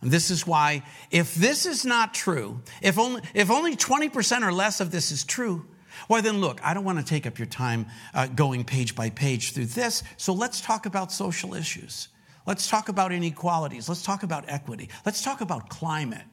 And 0.00 0.10
this 0.10 0.30
is 0.30 0.46
why, 0.46 0.84
if 1.10 1.34
this 1.34 1.66
is 1.66 1.84
not 1.84 2.14
true, 2.14 2.62
if 2.80 2.98
only, 2.98 3.20
if 3.34 3.50
only 3.50 3.76
20% 3.76 4.42
or 4.42 4.52
less 4.52 4.80
of 4.80 4.90
this 4.90 5.12
is 5.12 5.22
true, 5.22 5.66
why 6.06 6.22
then 6.22 6.40
look, 6.40 6.64
I 6.64 6.72
don't 6.72 6.84
want 6.84 6.98
to 6.98 7.04
take 7.04 7.26
up 7.26 7.38
your 7.38 7.46
time 7.46 7.84
uh, 8.14 8.26
going 8.28 8.64
page 8.64 8.94
by 8.94 9.10
page 9.10 9.52
through 9.52 9.66
this, 9.66 10.02
so 10.16 10.32
let's 10.32 10.62
talk 10.62 10.86
about 10.86 11.12
social 11.12 11.52
issues. 11.52 12.08
Let's 12.48 12.66
talk 12.66 12.88
about 12.88 13.12
inequalities. 13.12 13.90
Let's 13.90 14.02
talk 14.02 14.22
about 14.22 14.46
equity. 14.48 14.88
Let's 15.04 15.22
talk 15.22 15.42
about 15.42 15.68
climate. 15.68 16.24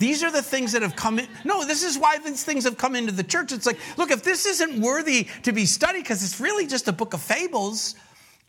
These 0.00 0.24
are 0.24 0.32
the 0.32 0.42
things 0.42 0.72
that 0.72 0.82
have 0.82 0.96
come 0.96 1.20
in. 1.20 1.28
No, 1.44 1.64
this 1.64 1.84
is 1.84 1.96
why 1.96 2.18
these 2.18 2.42
things 2.42 2.64
have 2.64 2.76
come 2.76 2.96
into 2.96 3.12
the 3.12 3.22
church. 3.22 3.52
It's 3.52 3.64
like, 3.64 3.78
look, 3.96 4.10
if 4.10 4.24
this 4.24 4.44
isn't 4.44 4.80
worthy 4.80 5.28
to 5.44 5.52
be 5.52 5.66
studied 5.66 6.02
because 6.02 6.24
it's 6.24 6.40
really 6.40 6.66
just 6.66 6.88
a 6.88 6.92
book 6.92 7.14
of 7.14 7.22
fables, 7.22 7.94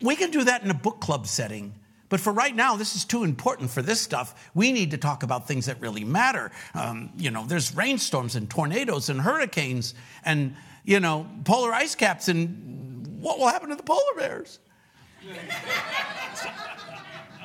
we 0.01 0.15
can 0.15 0.31
do 0.31 0.43
that 0.43 0.63
in 0.63 0.71
a 0.71 0.73
book 0.73 0.99
club 1.01 1.27
setting. 1.27 1.75
But 2.09 2.19
for 2.19 2.33
right 2.33 2.55
now, 2.55 2.77
this 2.77 2.95
is 2.95 3.05
too 3.05 3.25
important 3.25 3.69
for 3.69 3.83
this 3.83 4.01
stuff. 4.01 4.49
We 4.55 4.71
need 4.71 4.89
to 4.89 4.97
talk 4.97 5.21
about 5.21 5.47
things 5.47 5.67
that 5.67 5.79
really 5.81 6.03
matter. 6.03 6.51
Um, 6.73 7.11
you 7.15 7.29
know, 7.29 7.45
there's 7.45 7.75
rainstorms 7.75 8.35
and 8.35 8.49
tornadoes 8.49 9.09
and 9.09 9.21
hurricanes 9.21 9.93
and, 10.25 10.55
you 10.83 10.99
know, 10.99 11.27
polar 11.43 11.73
ice 11.73 11.93
caps 11.93 12.27
and 12.27 13.21
what 13.21 13.37
will 13.37 13.49
happen 13.49 13.69
to 13.69 13.75
the 13.75 13.83
polar 13.83 14.15
bears? 14.17 14.57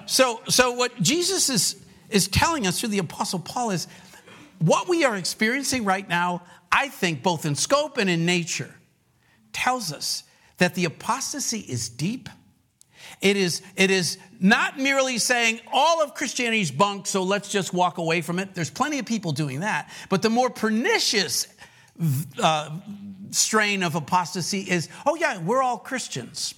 So, 0.06 0.40
so 0.48 0.72
what 0.72 1.00
Jesus 1.02 1.48
is 1.50 1.76
is 2.10 2.28
telling 2.28 2.66
us 2.66 2.80
through 2.80 2.90
the 2.90 2.98
Apostle 2.98 3.38
Paul 3.38 3.70
is 3.70 3.86
what 4.58 4.88
we 4.88 5.04
are 5.04 5.16
experiencing 5.16 5.84
right 5.84 6.08
now, 6.08 6.42
I 6.70 6.88
think, 6.88 7.22
both 7.22 7.44
in 7.44 7.54
scope 7.54 7.98
and 7.98 8.08
in 8.08 8.24
nature, 8.24 8.74
tells 9.52 9.92
us 9.92 10.22
that 10.58 10.74
the 10.74 10.84
apostasy 10.84 11.60
is 11.60 11.88
deep. 11.88 12.28
It 13.20 13.36
is, 13.36 13.62
it 13.76 13.90
is 13.90 14.18
not 14.40 14.78
merely 14.78 15.18
saying 15.18 15.60
all 15.72 16.02
of 16.02 16.14
Christianity 16.14 16.60
is 16.60 16.70
bunk, 16.70 17.06
so 17.06 17.22
let's 17.22 17.48
just 17.48 17.72
walk 17.72 17.98
away 17.98 18.20
from 18.20 18.38
it. 18.38 18.54
There's 18.54 18.70
plenty 18.70 18.98
of 18.98 19.06
people 19.06 19.32
doing 19.32 19.60
that. 19.60 19.90
But 20.08 20.22
the 20.22 20.30
more 20.30 20.50
pernicious 20.50 21.46
uh, 22.42 22.70
strain 23.30 23.82
of 23.82 23.94
apostasy 23.94 24.60
is 24.60 24.88
oh, 25.06 25.14
yeah, 25.14 25.38
we're 25.38 25.62
all 25.62 25.78
Christians. 25.78 26.54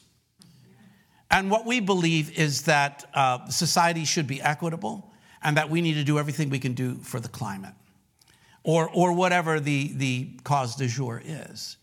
And 1.30 1.50
what 1.50 1.66
we 1.66 1.80
believe 1.80 2.38
is 2.38 2.62
that 2.62 3.04
uh, 3.14 3.48
society 3.48 4.04
should 4.04 4.26
be 4.26 4.40
equitable 4.40 5.12
and 5.42 5.56
that 5.56 5.70
we 5.70 5.80
need 5.80 5.94
to 5.94 6.04
do 6.04 6.18
everything 6.18 6.50
we 6.50 6.58
can 6.58 6.72
do 6.72 6.96
for 6.96 7.20
the 7.20 7.28
climate 7.28 7.74
or, 8.62 8.90
or 8.90 9.12
whatever 9.12 9.60
the, 9.60 9.92
the 9.94 10.30
cause 10.44 10.76
du 10.76 10.88
jour 10.88 11.22
is. 11.24 11.76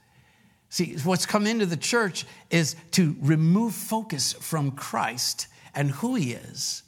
See, 0.69 0.97
what's 1.03 1.25
come 1.25 1.47
into 1.47 1.65
the 1.65 1.77
church 1.77 2.25
is 2.49 2.75
to 2.91 3.15
remove 3.21 3.73
focus 3.73 4.34
from 4.34 4.71
Christ 4.71 5.47
and 5.73 5.91
who 5.91 6.15
he 6.15 6.34
is 6.34 6.84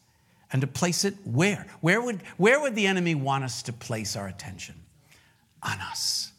and 0.52 0.62
to 0.62 0.68
place 0.68 1.06
it 1.06 1.16
where? 1.26 1.68
Where 1.82 2.02
would, 2.02 2.22
where 2.38 2.60
would 2.60 2.76
the 2.76 2.88
enemy 2.88 3.16
want 3.16 3.44
us 3.44 3.62
to 3.64 3.74
place 3.74 4.16
our 4.16 4.28
attention? 4.28 4.76
On 5.64 5.80
us. 5.80 6.32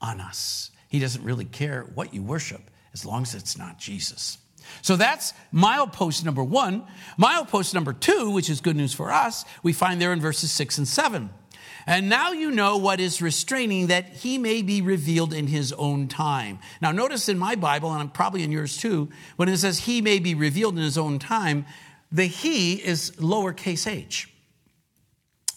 On 0.00 0.20
us. 0.20 0.70
He 0.88 0.98
doesn't 0.98 1.22
really 1.22 1.44
care 1.44 1.86
what 1.94 2.14
you 2.14 2.22
worship 2.22 2.62
as 2.92 3.04
long 3.04 3.22
as 3.22 3.34
it's 3.34 3.58
not 3.58 3.78
Jesus. 3.78 4.38
So 4.82 4.96
that's 4.96 5.32
milepost 5.52 6.24
number 6.24 6.44
one. 6.44 6.84
Milepost 7.18 7.74
number 7.74 7.92
two, 7.92 8.30
which 8.30 8.50
is 8.50 8.60
good 8.60 8.76
news 8.76 8.94
for 8.94 9.12
us, 9.12 9.44
we 9.62 9.72
find 9.72 10.00
there 10.00 10.12
in 10.12 10.20
verses 10.20 10.50
six 10.50 10.78
and 10.78 10.86
seven. 10.86 11.30
And 11.86 12.10
now 12.10 12.32
you 12.32 12.50
know 12.50 12.76
what 12.76 13.00
is 13.00 13.22
restraining 13.22 13.86
that 13.86 14.08
he 14.08 14.36
may 14.36 14.60
be 14.60 14.82
revealed 14.82 15.32
in 15.32 15.46
his 15.46 15.72
own 15.72 16.06
time. 16.06 16.58
Now, 16.82 16.92
notice 16.92 17.30
in 17.30 17.38
my 17.38 17.54
Bible, 17.54 17.90
and 17.94 18.12
probably 18.12 18.42
in 18.42 18.52
yours 18.52 18.76
too, 18.76 19.08
when 19.36 19.48
it 19.48 19.56
says 19.56 19.80
he 19.80 20.02
may 20.02 20.18
be 20.18 20.34
revealed 20.34 20.76
in 20.76 20.82
his 20.82 20.98
own 20.98 21.18
time, 21.18 21.64
the 22.12 22.26
he 22.26 22.74
is 22.74 23.12
lowercase 23.12 23.90
h. 23.90 24.30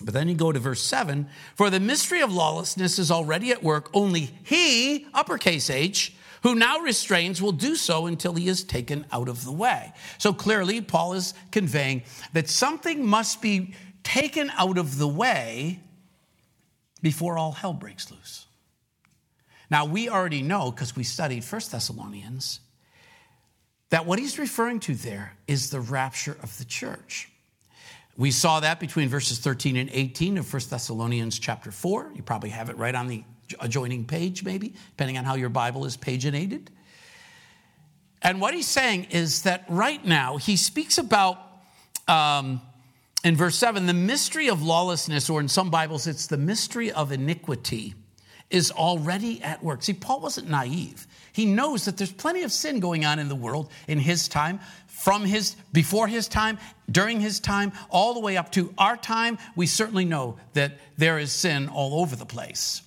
But 0.04 0.14
then 0.14 0.28
you 0.28 0.36
go 0.36 0.52
to 0.52 0.60
verse 0.60 0.82
7 0.82 1.28
For 1.56 1.70
the 1.70 1.80
mystery 1.80 2.22
of 2.22 2.34
lawlessness 2.34 2.98
is 2.98 3.12
already 3.12 3.52
at 3.52 3.64
work, 3.64 3.90
only 3.94 4.32
he, 4.44 5.08
uppercase 5.14 5.70
H, 5.70 6.14
who 6.44 6.56
now 6.56 6.80
restrains 6.80 7.42
will 7.42 7.52
do 7.52 7.76
so 7.76 8.08
until 8.08 8.34
he 8.34 8.48
is 8.48 8.64
taken 8.64 9.06
out 9.12 9.30
of 9.30 9.46
the 9.46 9.52
way. 9.52 9.94
So 10.18 10.34
clearly, 10.34 10.82
Paul 10.82 11.14
is 11.14 11.34
conveying 11.52 12.04
that 12.34 12.50
something 12.50 13.06
must 13.06 13.42
be 13.42 13.74
taken 14.04 14.52
out 14.58 14.78
of 14.78 14.98
the 14.98 15.08
way 15.08 15.80
before 17.02 17.38
all 17.38 17.52
hell 17.52 17.74
breaks 17.74 18.12
loose. 18.12 18.46
Now, 19.70 19.86
we 19.86 20.10
already 20.10 20.42
know, 20.42 20.72
because 20.72 20.96
we 20.96 21.04
studied 21.04 21.44
First 21.44 21.72
Thessalonians, 21.72 22.60
that 23.90 24.06
what 24.06 24.20
he's 24.20 24.38
referring 24.38 24.80
to 24.82 24.96
there 24.96 25.38
is 25.48 25.70
the 25.70 25.80
rapture 25.80 26.38
of 26.44 26.58
the 26.58 26.66
church. 26.66 27.30
We 28.18 28.32
saw 28.32 28.60
that 28.60 28.80
between 28.80 29.08
verses 29.08 29.40
13 29.40 29.78
and 29.78 29.90
18 29.92 30.38
of 30.38 30.52
1 30.52 30.62
Thessalonians 30.70 31.40
chapter 31.40 31.72
4. 31.72 32.12
You 32.16 32.24
probably 32.24 32.50
have 32.50 32.70
it 32.70 32.78
right 32.78 32.94
on 32.94 33.08
the 33.08 33.24
adjoining 33.60 34.06
page, 34.06 34.44
maybe, 34.44 34.74
depending 34.92 35.18
on 35.18 35.26
how 35.26 35.36
your 35.36 35.50
Bible 35.50 35.86
is 35.86 35.98
paginated. 35.98 36.68
And 38.22 38.40
what 38.40 38.54
he's 38.54 38.68
saying 38.68 39.08
is 39.10 39.44
that 39.44 39.66
right 39.68 40.04
now, 40.06 40.38
he 40.38 40.56
speaks 40.56 40.98
about, 40.98 41.40
um, 42.08 42.62
in 43.24 43.36
verse 43.36 43.56
7, 43.56 43.88
the 43.88 43.94
mystery 43.94 44.50
of 44.50 44.62
lawlessness, 44.62 45.30
or 45.30 45.40
in 45.40 45.48
some 45.48 45.70
Bibles, 45.72 46.08
it's 46.08 46.28
the 46.28 46.38
mystery 46.38 46.92
of 46.92 47.12
iniquity, 47.12 47.96
is 48.52 48.72
already 48.72 49.42
at 49.42 49.64
work. 49.64 49.82
See, 49.82 49.94
Paul 49.94 50.20
wasn't 50.20 50.50
naive. 50.50 51.08
He 51.34 51.46
knows 51.46 51.86
that 51.86 51.98
there's 51.98 52.12
plenty 52.12 52.44
of 52.44 52.52
sin 52.52 52.80
going 52.80 53.06
on 53.06 53.18
in 53.18 53.30
the 53.30 53.36
world 53.36 53.72
in 53.88 53.98
his 53.98 54.28
time, 54.28 54.60
from 54.88 55.24
his, 55.26 55.56
before 55.72 56.08
his 56.08 56.28
time, 56.28 56.60
during 56.92 57.20
his 57.20 57.40
time, 57.40 57.72
all 57.90 58.14
the 58.14 58.20
way 58.20 58.38
up 58.38 58.52
to 58.52 58.74
our 58.78 58.98
time. 58.98 59.38
We 59.56 59.66
certainly 59.66 60.06
know 60.06 60.38
that 60.54 60.78
there 60.98 61.18
is 61.18 61.32
sin 61.32 61.70
all 61.70 62.02
over 62.02 62.16
the 62.16 62.26
place. 62.26 62.84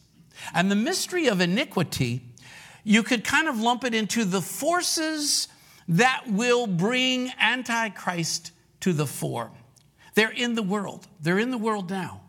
And 0.52 0.70
the 0.70 0.76
mystery 0.76 1.28
of 1.28 1.40
iniquity, 1.40 2.22
you 2.82 3.02
could 3.02 3.24
kind 3.24 3.48
of 3.48 3.58
lump 3.58 3.84
it 3.84 3.94
into 3.94 4.24
the 4.24 4.42
forces 4.42 5.48
that 5.88 6.24
will 6.28 6.66
bring 6.66 7.32
Antichrist 7.40 8.52
to 8.80 8.92
the 8.92 9.06
fore. 9.06 9.50
They're 10.14 10.30
in 10.30 10.54
the 10.54 10.62
world, 10.62 11.06
they're 11.20 11.38
in 11.38 11.50
the 11.50 11.58
world 11.58 11.90
now. 11.90 12.20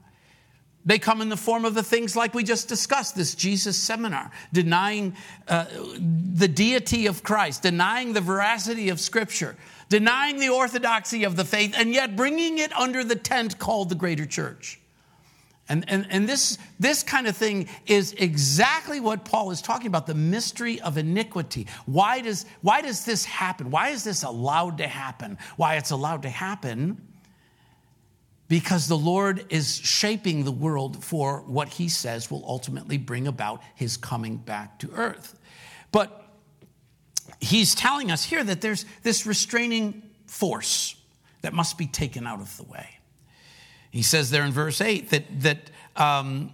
They 0.88 1.00
come 1.00 1.20
in 1.22 1.30
the 1.30 1.38
form 1.38 1.66
of 1.66 1.74
the 1.74 1.82
things 1.82 2.16
like 2.16 2.36
we 2.36 2.44
just 2.44 2.68
discussed 2.68 3.16
this 3.16 3.34
Jesus 3.34 3.76
seminar, 3.76 4.30
denying 4.54 5.16
uh, 5.48 5.66
the 5.98 6.48
deity 6.48 7.08
of 7.08 7.24
Christ, 7.24 7.64
denying 7.64 8.14
the 8.14 8.22
veracity 8.22 8.90
of 8.90 9.00
Scripture, 9.00 9.56
denying 9.90 10.40
the 10.40 10.50
orthodoxy 10.50 11.24
of 11.24 11.38
the 11.38 11.44
faith, 11.44 11.74
and 11.76 11.92
yet 11.92 12.16
bringing 12.16 12.60
it 12.60 12.72
under 12.74 13.04
the 13.04 13.16
tent 13.16 13.58
called 13.58 13.90
the 13.90 13.96
greater 13.96 14.28
church. 14.28 14.80
And, 15.68 15.84
and, 15.88 16.06
and 16.12 16.30
this, 16.30 16.60
this 16.80 17.02
kind 17.02 17.26
of 17.26 17.36
thing 17.36 17.68
is 17.88 18.14
exactly 18.14 19.00
what 19.00 19.26
Paul 19.26 19.50
is 19.50 19.62
talking 19.62 19.88
about 19.88 20.06
the 20.06 20.14
mystery 20.14 20.80
of 20.82 20.98
iniquity. 20.98 21.66
Why 21.88 22.22
does, 22.22 22.46
why 22.62 22.82
does 22.82 23.04
this 23.04 23.26
happen? 23.26 23.72
Why 23.72 23.90
is 23.90 24.04
this 24.04 24.22
allowed 24.22 24.78
to 24.78 24.88
happen? 24.88 25.40
Why 25.58 25.76
it's 25.76 25.90
allowed 25.90 26.22
to 26.22 26.30
happen? 26.30 27.02
Because 28.48 28.88
the 28.88 28.98
Lord 28.98 29.44
is 29.50 29.78
shaping 29.78 30.44
the 30.44 30.52
world 30.52 31.04
for 31.04 31.42
what 31.48 31.68
he 31.68 31.90
says 31.90 32.30
will 32.30 32.46
ultimately 32.48 33.00
bring 33.00 33.26
about 33.26 33.64
his 33.74 33.98
coming 33.98 34.38
back 34.38 34.78
to 34.80 34.92
earth. 34.92 35.40
But 35.92 36.30
he's 37.40 37.74
telling 37.74 38.12
us 38.12 38.24
here 38.24 38.44
that 38.44 38.62
there's 38.62 38.86
this 39.02 39.26
restraining 39.26 40.04
force 40.28 40.96
that 41.42 41.54
must 41.54 41.80
be 41.80 41.88
taken 41.88 42.28
out 42.28 42.40
of 42.40 42.56
the 42.58 42.64
way. 42.64 42.95
He 43.96 44.02
says 44.02 44.30
there 44.30 44.44
in 44.44 44.52
verse 44.52 44.82
8 44.82 45.12
that, 45.12 45.24
that 45.40 45.70
um, 45.96 46.52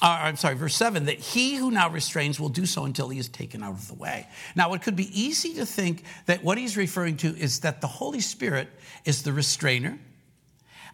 uh, 0.00 0.20
I'm 0.22 0.36
sorry, 0.36 0.54
verse 0.54 0.74
7, 0.74 1.04
that 1.04 1.18
he 1.18 1.56
who 1.56 1.70
now 1.70 1.90
restrains 1.90 2.40
will 2.40 2.48
do 2.48 2.64
so 2.64 2.86
until 2.86 3.10
he 3.10 3.18
is 3.18 3.28
taken 3.28 3.62
out 3.62 3.74
of 3.74 3.86
the 3.86 3.92
way. 3.92 4.26
Now, 4.56 4.72
it 4.72 4.80
could 4.80 4.96
be 4.96 5.10
easy 5.12 5.52
to 5.56 5.66
think 5.66 6.04
that 6.24 6.42
what 6.42 6.56
he's 6.56 6.78
referring 6.78 7.18
to 7.18 7.36
is 7.36 7.60
that 7.60 7.82
the 7.82 7.86
Holy 7.86 8.20
Spirit 8.20 8.70
is 9.04 9.24
the 9.24 9.30
restrainer 9.34 9.98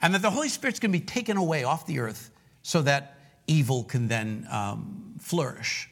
and 0.02 0.12
that 0.12 0.22
the 0.22 0.30
Holy 0.30 0.48
Spirit's 0.48 0.80
going 0.80 0.90
to 0.90 0.98
be 0.98 1.04
taken 1.04 1.36
away 1.36 1.62
off 1.62 1.86
the 1.86 2.00
earth 2.00 2.32
so 2.62 2.82
that 2.82 3.20
evil 3.46 3.84
can 3.84 4.08
then 4.08 4.44
um, 4.50 5.14
flourish. 5.20 5.88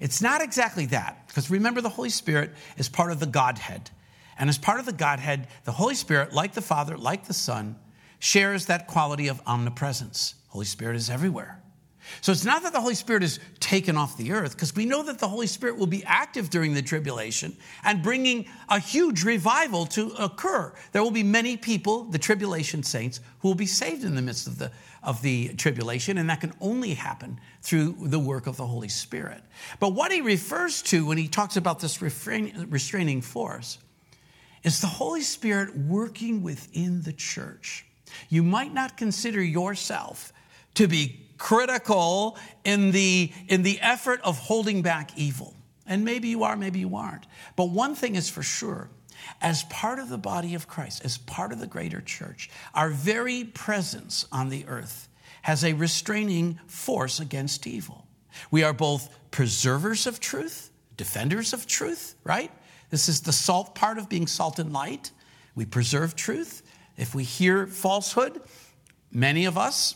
It's 0.00 0.20
not 0.20 0.42
exactly 0.42 0.86
that, 0.86 1.28
because 1.28 1.48
remember, 1.48 1.80
the 1.80 1.90
Holy 1.90 2.10
Spirit 2.10 2.50
is 2.76 2.88
part 2.88 3.12
of 3.12 3.20
the 3.20 3.26
Godhead. 3.26 3.88
And 4.36 4.50
as 4.50 4.58
part 4.58 4.80
of 4.80 4.86
the 4.86 4.92
Godhead, 4.92 5.46
the 5.62 5.70
Holy 5.70 5.94
Spirit, 5.94 6.32
like 6.32 6.54
the 6.54 6.60
Father, 6.60 6.98
like 6.98 7.26
the 7.28 7.34
Son, 7.34 7.76
shares 8.18 8.66
that 8.66 8.86
quality 8.86 9.28
of 9.28 9.40
omnipresence. 9.46 10.34
Holy 10.48 10.66
Spirit 10.66 10.96
is 10.96 11.10
everywhere. 11.10 11.62
So 12.22 12.32
it's 12.32 12.44
not 12.46 12.62
that 12.62 12.72
the 12.72 12.80
Holy 12.80 12.94
Spirit 12.94 13.22
is 13.22 13.38
taken 13.60 13.98
off 13.98 14.16
the 14.16 14.32
earth, 14.32 14.52
because 14.52 14.74
we 14.74 14.86
know 14.86 15.02
that 15.02 15.18
the 15.18 15.28
Holy 15.28 15.46
Spirit 15.46 15.76
will 15.76 15.86
be 15.86 16.02
active 16.04 16.48
during 16.48 16.72
the 16.72 16.80
tribulation 16.80 17.54
and 17.84 18.02
bringing 18.02 18.46
a 18.70 18.78
huge 18.78 19.24
revival 19.24 19.84
to 19.86 20.12
occur. 20.18 20.72
There 20.92 21.02
will 21.02 21.10
be 21.10 21.22
many 21.22 21.58
people, 21.58 22.04
the 22.04 22.18
tribulation 22.18 22.82
saints, 22.82 23.20
who 23.40 23.48
will 23.48 23.54
be 23.54 23.66
saved 23.66 24.04
in 24.04 24.14
the 24.14 24.22
midst 24.22 24.46
of 24.46 24.58
the, 24.58 24.72
of 25.02 25.20
the 25.20 25.48
tribulation, 25.54 26.16
and 26.16 26.30
that 26.30 26.40
can 26.40 26.54
only 26.62 26.94
happen 26.94 27.38
through 27.60 27.94
the 28.00 28.18
work 28.18 28.46
of 28.46 28.56
the 28.56 28.66
Holy 28.66 28.88
Spirit. 28.88 29.42
But 29.78 29.90
what 29.90 30.10
he 30.10 30.22
refers 30.22 30.80
to 30.84 31.04
when 31.06 31.18
he 31.18 31.28
talks 31.28 31.58
about 31.58 31.78
this 31.78 32.00
restraining 32.00 33.20
force 33.20 33.78
is 34.62 34.80
the 34.80 34.86
Holy 34.86 35.20
Spirit 35.20 35.76
working 35.76 36.42
within 36.42 37.02
the 37.02 37.12
church. 37.12 37.84
You 38.28 38.42
might 38.42 38.72
not 38.72 38.96
consider 38.96 39.42
yourself 39.42 40.32
to 40.74 40.86
be 40.86 41.26
critical 41.38 42.36
in 42.64 42.90
the, 42.90 43.32
in 43.48 43.62
the 43.62 43.80
effort 43.80 44.20
of 44.22 44.38
holding 44.38 44.82
back 44.82 45.16
evil. 45.16 45.54
And 45.86 46.04
maybe 46.04 46.28
you 46.28 46.44
are, 46.44 46.56
maybe 46.56 46.80
you 46.80 46.96
aren't. 46.96 47.26
But 47.56 47.70
one 47.70 47.94
thing 47.94 48.14
is 48.14 48.28
for 48.28 48.42
sure 48.42 48.90
as 49.40 49.64
part 49.64 49.98
of 49.98 50.08
the 50.08 50.18
body 50.18 50.54
of 50.54 50.68
Christ, 50.68 51.04
as 51.04 51.18
part 51.18 51.52
of 51.52 51.60
the 51.60 51.66
greater 51.66 52.00
church, 52.00 52.50
our 52.74 52.90
very 52.90 53.44
presence 53.44 54.26
on 54.30 54.48
the 54.48 54.66
earth 54.66 55.08
has 55.42 55.64
a 55.64 55.72
restraining 55.72 56.58
force 56.66 57.20
against 57.20 57.66
evil. 57.66 58.06
We 58.50 58.62
are 58.62 58.72
both 58.72 59.08
preservers 59.30 60.06
of 60.06 60.20
truth, 60.20 60.70
defenders 60.96 61.52
of 61.52 61.66
truth, 61.66 62.14
right? 62.24 62.50
This 62.90 63.08
is 63.08 63.22
the 63.22 63.32
salt 63.32 63.74
part 63.74 63.98
of 63.98 64.08
being 64.08 64.26
salt 64.26 64.58
and 64.58 64.72
light. 64.72 65.10
We 65.54 65.64
preserve 65.64 66.16
truth. 66.16 66.62
If 66.98 67.14
we 67.14 67.24
hear 67.24 67.66
falsehood, 67.66 68.42
many 69.10 69.46
of 69.46 69.56
us 69.56 69.94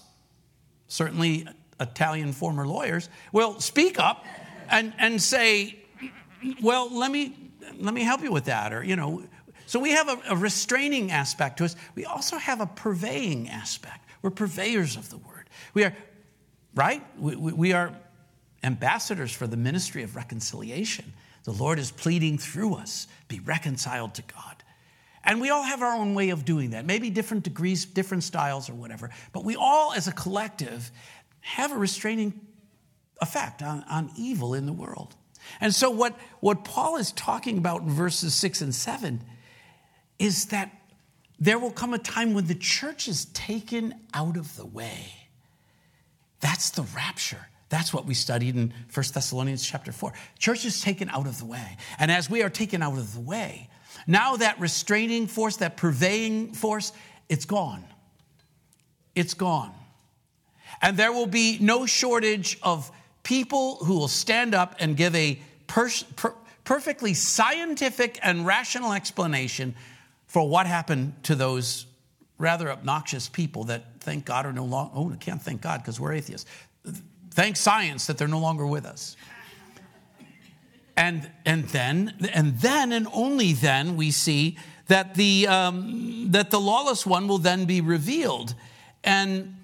certainly 0.92 1.48
Italian 1.80 2.32
former 2.32 2.66
lawyers, 2.66 3.08
will 3.32 3.58
speak 3.60 3.98
up 3.98 4.24
and, 4.68 4.92
and 4.98 5.20
say, 5.20 5.78
well, 6.62 6.94
let 6.94 7.10
me, 7.10 7.34
let 7.78 7.94
me 7.94 8.02
help 8.02 8.22
you 8.22 8.30
with 8.30 8.44
that. 8.44 8.72
Or, 8.74 8.84
you 8.84 8.94
know, 8.94 9.24
so 9.66 9.80
we 9.80 9.92
have 9.92 10.08
a, 10.08 10.20
a 10.28 10.36
restraining 10.36 11.10
aspect 11.10 11.56
to 11.58 11.64
us. 11.64 11.76
We 11.94 12.04
also 12.04 12.36
have 12.36 12.60
a 12.60 12.66
purveying 12.66 13.48
aspect. 13.48 14.06
We're 14.20 14.30
purveyors 14.30 14.96
of 14.96 15.08
the 15.08 15.16
word. 15.16 15.48
We 15.72 15.84
are, 15.84 15.96
right? 16.74 17.02
We, 17.18 17.36
we, 17.36 17.52
we 17.52 17.72
are 17.72 17.94
ambassadors 18.62 19.32
for 19.32 19.46
the 19.46 19.56
ministry 19.56 20.02
of 20.02 20.14
reconciliation. 20.14 21.12
The 21.44 21.52
Lord 21.52 21.78
is 21.78 21.90
pleading 21.90 22.36
through 22.36 22.74
us, 22.74 23.08
be 23.28 23.40
reconciled 23.40 24.14
to 24.14 24.22
God. 24.22 24.61
And 25.24 25.40
we 25.40 25.50
all 25.50 25.62
have 25.62 25.82
our 25.82 25.94
own 25.94 26.14
way 26.14 26.30
of 26.30 26.44
doing 26.44 26.70
that, 26.70 26.84
maybe 26.84 27.10
different 27.10 27.44
degrees, 27.44 27.84
different 27.84 28.24
styles, 28.24 28.68
or 28.68 28.74
whatever. 28.74 29.10
But 29.32 29.44
we 29.44 29.54
all, 29.56 29.92
as 29.92 30.08
a 30.08 30.12
collective, 30.12 30.90
have 31.40 31.72
a 31.72 31.76
restraining 31.76 32.40
effect 33.20 33.62
on, 33.62 33.84
on 33.88 34.10
evil 34.16 34.54
in 34.54 34.66
the 34.66 34.72
world. 34.72 35.14
And 35.60 35.74
so, 35.74 35.90
what, 35.90 36.16
what 36.40 36.64
Paul 36.64 36.96
is 36.96 37.12
talking 37.12 37.58
about 37.58 37.82
in 37.82 37.90
verses 37.90 38.34
six 38.34 38.60
and 38.60 38.74
seven 38.74 39.22
is 40.18 40.46
that 40.46 40.70
there 41.38 41.58
will 41.58 41.72
come 41.72 41.94
a 41.94 41.98
time 41.98 42.34
when 42.34 42.46
the 42.46 42.54
church 42.54 43.08
is 43.08 43.24
taken 43.26 43.94
out 44.14 44.36
of 44.36 44.56
the 44.56 44.66
way. 44.66 45.12
That's 46.40 46.70
the 46.70 46.82
rapture. 46.94 47.48
That's 47.68 47.92
what 47.92 48.04
we 48.04 48.14
studied 48.14 48.54
in 48.54 48.74
1 48.92 49.06
Thessalonians 49.14 49.66
chapter 49.66 49.92
4. 49.92 50.12
Church 50.38 50.64
is 50.64 50.80
taken 50.80 51.08
out 51.08 51.26
of 51.26 51.38
the 51.38 51.46
way. 51.46 51.78
And 51.98 52.10
as 52.10 52.28
we 52.28 52.42
are 52.42 52.50
taken 52.50 52.82
out 52.82 52.98
of 52.98 53.14
the 53.14 53.20
way, 53.20 53.70
now 54.06 54.36
that 54.36 54.58
restraining 54.60 55.26
force, 55.26 55.56
that 55.58 55.76
purveying 55.76 56.52
force, 56.52 56.92
it's 57.28 57.44
gone. 57.44 57.84
It's 59.14 59.34
gone. 59.34 59.72
And 60.80 60.96
there 60.96 61.12
will 61.12 61.26
be 61.26 61.58
no 61.60 61.86
shortage 61.86 62.58
of 62.62 62.90
people 63.22 63.76
who 63.76 63.94
will 63.94 64.08
stand 64.08 64.54
up 64.54 64.76
and 64.80 64.96
give 64.96 65.14
a 65.14 65.40
per- 65.66 65.90
per- 66.16 66.34
perfectly 66.64 67.14
scientific 67.14 68.18
and 68.22 68.46
rational 68.46 68.92
explanation 68.92 69.74
for 70.26 70.48
what 70.48 70.66
happened 70.66 71.14
to 71.24 71.34
those 71.34 71.86
rather 72.38 72.70
obnoxious 72.70 73.28
people 73.28 73.64
that 73.64 73.84
thank 74.00 74.24
God 74.24 74.46
are 74.46 74.52
no 74.52 74.64
longer, 74.64 74.92
oh, 74.94 75.12
I 75.12 75.16
can't 75.16 75.40
thank 75.40 75.60
God 75.60 75.80
because 75.80 76.00
we're 76.00 76.12
atheists. 76.12 76.50
Thank 77.30 77.56
science 77.56 78.06
that 78.06 78.18
they're 78.18 78.28
no 78.28 78.40
longer 78.40 78.66
with 78.66 78.84
us. 78.84 79.16
And, 80.96 81.30
and 81.46 81.64
then, 81.68 82.14
and 82.32 82.58
then, 82.58 82.92
and 82.92 83.08
only 83.12 83.52
then, 83.52 83.96
we 83.96 84.10
see 84.10 84.58
that 84.88 85.14
the, 85.14 85.46
um, 85.46 86.30
that 86.32 86.50
the 86.50 86.60
lawless 86.60 87.06
one 87.06 87.28
will 87.28 87.38
then 87.38 87.64
be 87.64 87.80
revealed. 87.80 88.54
And, 89.02 89.56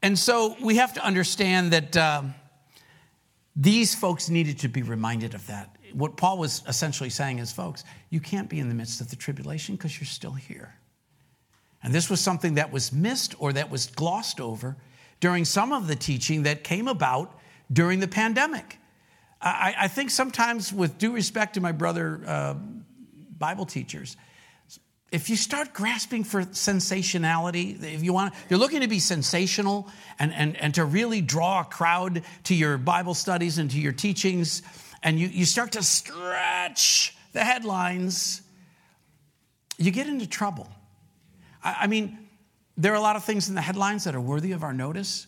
and 0.00 0.18
so 0.18 0.56
we 0.62 0.76
have 0.76 0.94
to 0.94 1.04
understand 1.04 1.72
that 1.72 1.96
uh, 1.96 2.22
these 3.56 3.94
folks 3.94 4.28
needed 4.28 4.60
to 4.60 4.68
be 4.68 4.82
reminded 4.82 5.34
of 5.34 5.46
that. 5.48 5.76
What 5.92 6.16
Paul 6.16 6.38
was 6.38 6.62
essentially 6.68 7.10
saying 7.10 7.38
is, 7.38 7.52
folks, 7.52 7.84
you 8.10 8.20
can't 8.20 8.48
be 8.48 8.60
in 8.60 8.68
the 8.68 8.74
midst 8.74 9.00
of 9.00 9.10
the 9.10 9.16
tribulation 9.16 9.76
because 9.76 9.98
you're 10.00 10.06
still 10.06 10.32
here. 10.32 10.74
And 11.82 11.92
this 11.92 12.08
was 12.08 12.20
something 12.20 12.54
that 12.54 12.72
was 12.72 12.92
missed 12.92 13.34
or 13.38 13.52
that 13.52 13.70
was 13.70 13.86
glossed 13.86 14.40
over 14.40 14.76
during 15.20 15.44
some 15.44 15.72
of 15.72 15.88
the 15.88 15.96
teaching 15.96 16.44
that 16.44 16.64
came 16.64 16.88
about 16.88 17.38
during 17.72 18.00
the 18.00 18.08
pandemic. 18.08 18.78
I, 19.42 19.74
I 19.80 19.88
think 19.88 20.10
sometimes, 20.10 20.72
with 20.72 20.98
due 20.98 21.12
respect 21.12 21.54
to 21.54 21.60
my 21.60 21.72
brother 21.72 22.20
uh, 22.26 22.54
Bible 23.38 23.66
teachers, 23.66 24.16
if 25.10 25.28
you 25.28 25.36
start 25.36 25.74
grasping 25.74 26.24
for 26.24 26.42
sensationality, 26.42 27.82
if 27.82 28.02
you 28.02 28.12
want, 28.12 28.34
you're 28.48 28.58
looking 28.58 28.80
to 28.80 28.88
be 28.88 28.98
sensational 28.98 29.88
and, 30.18 30.32
and, 30.32 30.56
and 30.56 30.74
to 30.76 30.84
really 30.84 31.20
draw 31.20 31.60
a 31.60 31.64
crowd 31.64 32.22
to 32.44 32.54
your 32.54 32.78
Bible 32.78 33.14
studies 33.14 33.58
and 33.58 33.70
to 33.72 33.78
your 33.78 33.92
teachings, 33.92 34.62
and 35.02 35.18
you, 35.18 35.28
you 35.28 35.44
start 35.44 35.72
to 35.72 35.82
stretch 35.82 37.14
the 37.32 37.44
headlines, 37.44 38.42
you 39.76 39.90
get 39.90 40.06
into 40.06 40.26
trouble. 40.26 40.68
I, 41.62 41.76
I 41.80 41.86
mean, 41.88 42.18
there 42.76 42.92
are 42.92 42.96
a 42.96 43.00
lot 43.00 43.16
of 43.16 43.24
things 43.24 43.48
in 43.48 43.54
the 43.54 43.60
headlines 43.60 44.04
that 44.04 44.14
are 44.14 44.20
worthy 44.20 44.52
of 44.52 44.62
our 44.62 44.72
notice. 44.72 45.26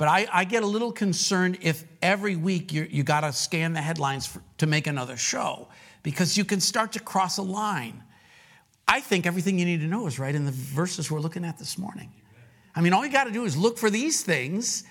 But 0.00 0.08
I, 0.08 0.26
I 0.32 0.44
get 0.44 0.62
a 0.62 0.66
little 0.66 0.92
concerned 0.92 1.58
if 1.60 1.84
every 2.00 2.34
week 2.34 2.72
you, 2.72 2.88
you 2.90 3.02
got 3.02 3.20
to 3.20 3.34
scan 3.34 3.74
the 3.74 3.82
headlines 3.82 4.26
for, 4.26 4.40
to 4.56 4.66
make 4.66 4.86
another 4.86 5.18
show 5.18 5.68
because 6.02 6.38
you 6.38 6.44
can 6.46 6.58
start 6.58 6.92
to 6.92 7.00
cross 7.00 7.36
a 7.36 7.42
line. 7.42 8.02
I 8.88 9.00
think 9.00 9.26
everything 9.26 9.58
you 9.58 9.66
need 9.66 9.80
to 9.80 9.86
know 9.86 10.06
is 10.06 10.18
right 10.18 10.34
in 10.34 10.46
the 10.46 10.52
verses 10.52 11.10
we're 11.10 11.20
looking 11.20 11.44
at 11.44 11.58
this 11.58 11.76
morning. 11.76 12.10
I 12.74 12.80
mean, 12.80 12.94
all 12.94 13.04
you 13.04 13.12
got 13.12 13.24
to 13.24 13.30
do 13.30 13.44
is 13.44 13.58
look 13.58 13.76
for 13.76 13.90
these 13.90 14.22
things, 14.22 14.84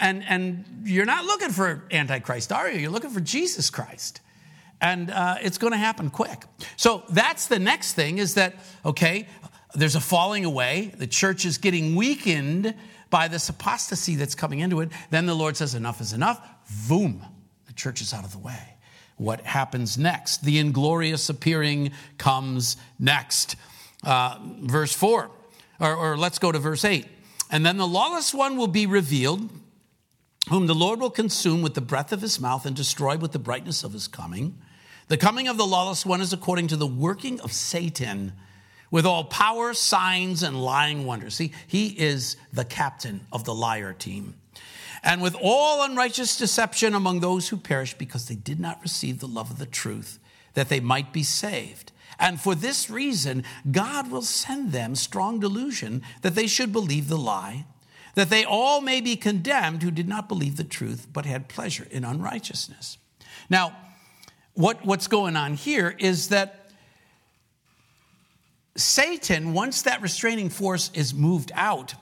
and, 0.00 0.24
and 0.26 0.64
you're 0.82 1.04
not 1.04 1.26
looking 1.26 1.50
for 1.50 1.84
Antichrist, 1.90 2.50
are 2.50 2.70
you? 2.70 2.80
You're 2.80 2.90
looking 2.90 3.10
for 3.10 3.20
Jesus 3.20 3.68
Christ. 3.68 4.22
And 4.80 5.10
uh, 5.10 5.34
it's 5.42 5.58
going 5.58 5.74
to 5.74 5.78
happen 5.78 6.08
quick. 6.08 6.44
So 6.78 7.02
that's 7.10 7.48
the 7.48 7.58
next 7.58 7.92
thing 7.92 8.16
is 8.16 8.32
that, 8.36 8.54
okay, 8.82 9.28
there's 9.74 9.94
a 9.94 10.00
falling 10.00 10.46
away. 10.46 10.94
The 10.96 11.06
church 11.06 11.44
is 11.44 11.58
getting 11.58 11.96
weakened 11.96 12.74
by 13.10 13.28
this 13.28 13.48
apostasy 13.48 14.16
that's 14.16 14.34
coming 14.34 14.60
into 14.60 14.80
it. 14.80 14.90
Then 15.10 15.26
the 15.26 15.34
Lord 15.34 15.56
says, 15.56 15.74
Enough 15.74 16.00
is 16.00 16.12
enough. 16.12 16.46
Boom, 16.88 17.24
the 17.66 17.72
church 17.72 18.00
is 18.00 18.12
out 18.12 18.24
of 18.24 18.32
the 18.32 18.38
way. 18.38 18.76
What 19.16 19.40
happens 19.40 19.98
next? 19.98 20.44
The 20.44 20.58
inglorious 20.58 21.28
appearing 21.28 21.92
comes 22.18 22.76
next. 22.98 23.56
Uh, 24.04 24.38
verse 24.60 24.92
4, 24.92 25.30
or, 25.80 25.94
or 25.94 26.16
let's 26.16 26.38
go 26.38 26.52
to 26.52 26.58
verse 26.58 26.84
8. 26.84 27.06
And 27.50 27.66
then 27.66 27.78
the 27.78 27.86
lawless 27.86 28.32
one 28.32 28.56
will 28.56 28.68
be 28.68 28.86
revealed, 28.86 29.50
whom 30.50 30.66
the 30.66 30.74
Lord 30.74 31.00
will 31.00 31.10
consume 31.10 31.62
with 31.62 31.74
the 31.74 31.80
breath 31.80 32.12
of 32.12 32.20
his 32.20 32.40
mouth 32.40 32.64
and 32.64 32.76
destroy 32.76 33.16
with 33.16 33.32
the 33.32 33.38
brightness 33.38 33.82
of 33.82 33.92
his 33.92 34.06
coming. 34.06 34.58
The 35.08 35.16
coming 35.16 35.48
of 35.48 35.56
the 35.56 35.66
lawless 35.66 36.06
one 36.06 36.20
is 36.20 36.32
according 36.32 36.68
to 36.68 36.76
the 36.76 36.86
working 36.86 37.40
of 37.40 37.52
Satan 37.52 38.34
with 38.90 39.04
all 39.06 39.24
power, 39.24 39.74
signs, 39.74 40.42
and 40.42 40.62
lying 40.62 41.04
wonders. 41.04 41.34
See, 41.34 41.52
he 41.66 41.88
is 41.88 42.36
the 42.52 42.64
captain 42.64 43.20
of 43.32 43.44
the 43.44 43.54
liar 43.54 43.92
team. 43.92 44.34
And 45.02 45.22
with 45.22 45.36
all 45.40 45.82
unrighteous 45.82 46.36
deception 46.36 46.94
among 46.94 47.20
those 47.20 47.48
who 47.48 47.56
perish 47.56 47.94
because 47.94 48.26
they 48.26 48.34
did 48.34 48.58
not 48.58 48.82
receive 48.82 49.20
the 49.20 49.28
love 49.28 49.50
of 49.50 49.58
the 49.58 49.66
truth, 49.66 50.18
that 50.54 50.68
they 50.68 50.80
might 50.80 51.12
be 51.12 51.22
saved. 51.22 51.92
And 52.18 52.40
for 52.40 52.54
this 52.54 52.90
reason, 52.90 53.44
God 53.70 54.10
will 54.10 54.22
send 54.22 54.72
them 54.72 54.96
strong 54.96 55.38
delusion 55.38 56.02
that 56.22 56.34
they 56.34 56.48
should 56.48 56.72
believe 56.72 57.08
the 57.08 57.16
lie, 57.16 57.66
that 58.16 58.30
they 58.30 58.44
all 58.44 58.80
may 58.80 59.00
be 59.00 59.14
condemned 59.14 59.82
who 59.82 59.92
did 59.92 60.08
not 60.08 60.28
believe 60.28 60.56
the 60.56 60.64
truth, 60.64 61.06
but 61.12 61.26
had 61.26 61.48
pleasure 61.48 61.86
in 61.90 62.04
unrighteousness. 62.04 62.98
Now, 63.48 63.76
what, 64.54 64.84
what's 64.84 65.06
going 65.06 65.36
on 65.36 65.54
here 65.54 65.94
is 65.98 66.30
that 66.30 66.67
Satan, 68.78 69.52
once 69.52 69.82
that 69.82 70.00
restraining 70.02 70.50
force 70.50 70.90
is 70.94 71.12
moved 71.12 71.50
out, 71.54 71.94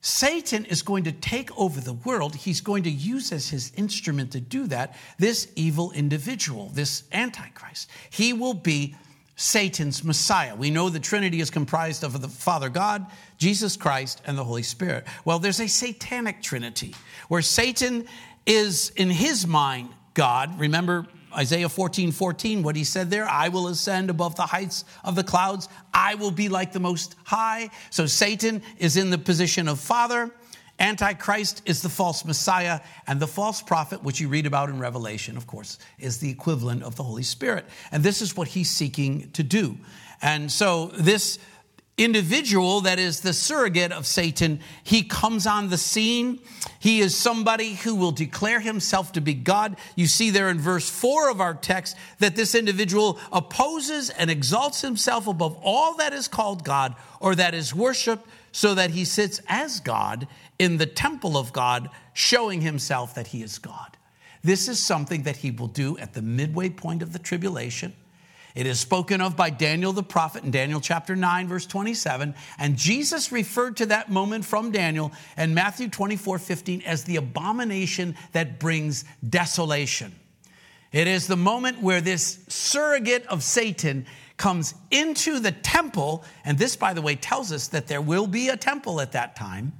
Satan 0.00 0.64
is 0.64 0.80
going 0.80 1.04
to 1.04 1.12
take 1.12 1.56
over 1.58 1.78
the 1.80 1.92
world. 1.92 2.34
He's 2.34 2.62
going 2.62 2.84
to 2.84 2.90
use 2.90 3.32
as 3.32 3.50
his 3.50 3.70
instrument 3.76 4.32
to 4.32 4.40
do 4.40 4.66
that 4.68 4.96
this 5.18 5.48
evil 5.56 5.92
individual, 5.92 6.70
this 6.72 7.04
Antichrist. 7.12 7.90
He 8.08 8.32
will 8.32 8.54
be 8.54 8.96
Satan's 9.36 10.02
Messiah. 10.02 10.54
We 10.54 10.70
know 10.70 10.88
the 10.88 11.00
Trinity 11.00 11.40
is 11.40 11.50
comprised 11.50 12.02
of 12.02 12.20
the 12.20 12.28
Father 12.28 12.70
God, 12.70 13.06
Jesus 13.36 13.76
Christ, 13.76 14.22
and 14.26 14.38
the 14.38 14.44
Holy 14.44 14.62
Spirit. 14.62 15.04
Well, 15.24 15.38
there's 15.38 15.60
a 15.60 15.68
satanic 15.68 16.42
Trinity 16.42 16.94
where 17.28 17.42
Satan 17.42 18.06
is, 18.46 18.90
in 18.96 19.10
his 19.10 19.46
mind, 19.46 19.90
God. 20.14 20.58
Remember 20.58 21.06
Isaiah 21.36 21.68
14, 21.68 22.12
14, 22.12 22.62
what 22.62 22.76
he 22.76 22.84
said 22.84 23.10
there 23.10 23.28
I 23.28 23.48
will 23.48 23.68
ascend 23.68 24.10
above 24.10 24.36
the 24.36 24.42
heights 24.42 24.84
of 25.04 25.14
the 25.14 25.24
clouds, 25.24 25.68
I 25.94 26.14
will 26.16 26.30
be 26.30 26.48
like 26.48 26.72
the 26.72 26.80
Most 26.80 27.16
High. 27.24 27.70
So 27.90 28.06
Satan 28.06 28.62
is 28.78 28.96
in 28.96 29.10
the 29.10 29.18
position 29.18 29.68
of 29.68 29.78
Father. 29.80 30.30
Antichrist 30.78 31.60
is 31.66 31.82
the 31.82 31.90
false 31.90 32.24
Messiah, 32.24 32.80
and 33.06 33.20
the 33.20 33.26
false 33.26 33.60
prophet, 33.60 34.02
which 34.02 34.18
you 34.18 34.28
read 34.28 34.46
about 34.46 34.70
in 34.70 34.78
Revelation, 34.78 35.36
of 35.36 35.46
course, 35.46 35.78
is 35.98 36.18
the 36.18 36.30
equivalent 36.30 36.82
of 36.82 36.96
the 36.96 37.02
Holy 37.02 37.22
Spirit. 37.22 37.66
And 37.92 38.02
this 38.02 38.22
is 38.22 38.34
what 38.34 38.48
he's 38.48 38.70
seeking 38.70 39.30
to 39.32 39.42
do. 39.42 39.76
And 40.22 40.50
so, 40.50 40.86
this 40.86 41.38
individual 42.00 42.80
that 42.82 42.98
is 42.98 43.20
the 43.20 43.32
surrogate 43.32 43.92
of 43.92 44.06
Satan, 44.06 44.60
he 44.82 45.02
comes 45.02 45.46
on 45.46 45.68
the 45.68 45.78
scene. 45.78 46.40
He 46.78 47.00
is 47.00 47.14
somebody 47.14 47.74
who 47.74 47.94
will 47.94 48.10
declare 48.10 48.60
himself 48.60 49.12
to 49.12 49.20
be 49.20 49.34
God. 49.34 49.76
You 49.96 50.06
see 50.06 50.30
there 50.30 50.48
in 50.48 50.58
verse 50.58 50.88
4 50.88 51.30
of 51.30 51.40
our 51.40 51.54
text 51.54 51.96
that 52.18 52.36
this 52.36 52.54
individual 52.54 53.18
opposes 53.30 54.10
and 54.10 54.30
exalts 54.30 54.80
himself 54.80 55.26
above 55.26 55.58
all 55.62 55.94
that 55.96 56.12
is 56.12 56.26
called 56.26 56.64
God 56.64 56.96
or 57.20 57.34
that 57.34 57.54
is 57.54 57.74
worshiped 57.74 58.26
so 58.52 58.74
that 58.74 58.90
he 58.90 59.04
sits 59.04 59.40
as 59.46 59.80
God 59.80 60.26
in 60.58 60.78
the 60.78 60.86
temple 60.86 61.36
of 61.36 61.52
God, 61.52 61.90
showing 62.14 62.60
himself 62.60 63.14
that 63.14 63.28
he 63.28 63.42
is 63.42 63.58
God. 63.58 63.96
This 64.42 64.68
is 64.68 64.78
something 64.78 65.24
that 65.24 65.36
he 65.36 65.50
will 65.50 65.68
do 65.68 65.98
at 65.98 66.14
the 66.14 66.22
midway 66.22 66.70
point 66.70 67.02
of 67.02 67.12
the 67.12 67.18
tribulation. 67.18 67.94
It 68.54 68.66
is 68.66 68.80
spoken 68.80 69.20
of 69.20 69.36
by 69.36 69.50
Daniel 69.50 69.92
the 69.92 70.02
prophet 70.02 70.42
in 70.42 70.50
Daniel 70.50 70.80
chapter 70.80 71.14
9, 71.14 71.48
verse 71.48 71.66
27. 71.66 72.34
And 72.58 72.76
Jesus 72.76 73.30
referred 73.30 73.76
to 73.78 73.86
that 73.86 74.10
moment 74.10 74.44
from 74.44 74.72
Daniel 74.72 75.12
in 75.36 75.54
Matthew 75.54 75.88
24, 75.88 76.38
15 76.38 76.82
as 76.82 77.04
the 77.04 77.16
abomination 77.16 78.16
that 78.32 78.58
brings 78.58 79.04
desolation. 79.28 80.14
It 80.92 81.06
is 81.06 81.28
the 81.28 81.36
moment 81.36 81.80
where 81.80 82.00
this 82.00 82.40
surrogate 82.48 83.24
of 83.26 83.44
Satan 83.44 84.06
comes 84.36 84.74
into 84.90 85.38
the 85.38 85.52
temple, 85.52 86.24
and 86.44 86.58
this, 86.58 86.74
by 86.74 86.94
the 86.94 87.02
way, 87.02 87.14
tells 87.14 87.52
us 87.52 87.68
that 87.68 87.86
there 87.86 88.00
will 88.00 88.26
be 88.26 88.48
a 88.48 88.56
temple 88.56 89.00
at 89.00 89.12
that 89.12 89.36
time, 89.36 89.72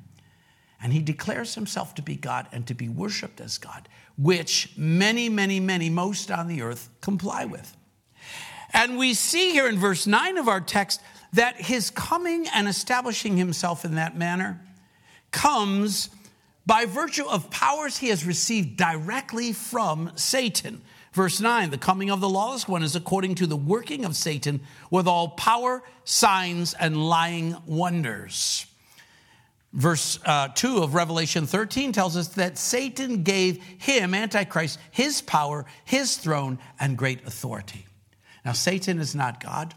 and 0.80 0.92
he 0.92 1.00
declares 1.00 1.54
himself 1.54 1.94
to 1.96 2.02
be 2.02 2.14
God 2.14 2.46
and 2.52 2.66
to 2.68 2.74
be 2.74 2.88
worshiped 2.88 3.40
as 3.40 3.58
God, 3.58 3.88
which 4.16 4.72
many, 4.76 5.28
many, 5.28 5.58
many, 5.58 5.90
most 5.90 6.30
on 6.30 6.46
the 6.46 6.62
earth 6.62 6.90
comply 7.00 7.44
with. 7.44 7.76
And 8.72 8.96
we 8.98 9.14
see 9.14 9.52
here 9.52 9.68
in 9.68 9.78
verse 9.78 10.06
9 10.06 10.38
of 10.38 10.48
our 10.48 10.60
text 10.60 11.00
that 11.32 11.60
his 11.60 11.90
coming 11.90 12.46
and 12.48 12.68
establishing 12.68 13.36
himself 13.36 13.84
in 13.84 13.96
that 13.96 14.16
manner 14.16 14.60
comes 15.30 16.10
by 16.66 16.84
virtue 16.84 17.26
of 17.26 17.50
powers 17.50 17.98
he 17.98 18.08
has 18.08 18.24
received 18.24 18.76
directly 18.76 19.52
from 19.52 20.12
Satan. 20.14 20.82
Verse 21.12 21.40
9, 21.40 21.70
the 21.70 21.78
coming 21.78 22.10
of 22.10 22.20
the 22.20 22.28
lawless 22.28 22.68
one 22.68 22.84
is 22.84 22.94
according 22.94 23.34
to 23.36 23.46
the 23.46 23.56
working 23.56 24.04
of 24.04 24.14
Satan 24.14 24.60
with 24.90 25.08
all 25.08 25.30
power, 25.30 25.82
signs, 26.04 26.74
and 26.74 27.08
lying 27.08 27.56
wonders. 27.66 28.66
Verse 29.72 30.18
uh, 30.24 30.48
2 30.48 30.78
of 30.78 30.94
Revelation 30.94 31.46
13 31.46 31.92
tells 31.92 32.16
us 32.16 32.28
that 32.28 32.58
Satan 32.58 33.22
gave 33.22 33.62
him, 33.78 34.14
Antichrist, 34.14 34.78
his 34.90 35.22
power, 35.22 35.64
his 35.84 36.16
throne, 36.16 36.58
and 36.78 36.96
great 36.96 37.26
authority. 37.26 37.86
Now, 38.44 38.52
Satan 38.52 38.98
is 38.98 39.14
not 39.14 39.42
God. 39.42 39.74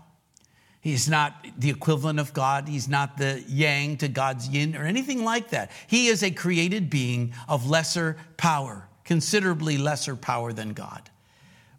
He's 0.83 1.07
not 1.07 1.45
the 1.57 1.69
equivalent 1.69 2.19
of 2.19 2.33
God. 2.33 2.67
He's 2.67 2.89
not 2.89 3.17
the 3.17 3.41
yang 3.47 3.95
to 3.97 4.09
God's 4.09 4.49
yin 4.49 4.75
or 4.75 4.83
anything 4.83 5.23
like 5.23 5.51
that. 5.51 5.71
He 5.87 6.07
is 6.07 6.23
a 6.23 6.31
created 6.31 6.89
being 6.89 7.33
of 7.47 7.69
lesser 7.69 8.17
power, 8.35 8.89
considerably 9.05 9.77
lesser 9.77 10.17
power 10.17 10.51
than 10.51 10.73
God. 10.73 11.09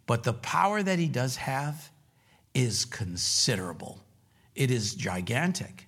But 0.07 0.23
the 0.23 0.33
power 0.33 0.81
that 0.81 0.97
he 0.97 1.07
does 1.07 1.35
have 1.35 1.91
is 2.55 2.85
considerable, 2.85 3.99
it 4.55 4.71
is 4.71 4.95
gigantic. 4.95 5.87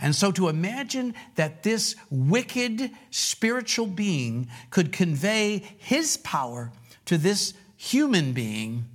And 0.00 0.14
so 0.14 0.30
to 0.32 0.48
imagine 0.48 1.14
that 1.34 1.62
this 1.62 1.96
wicked 2.10 2.90
spiritual 3.10 3.86
being 3.86 4.48
could 4.70 4.92
convey 4.92 5.62
his 5.78 6.16
power 6.18 6.70
to 7.06 7.18
this 7.18 7.54
human 7.76 8.32
being 8.32 8.86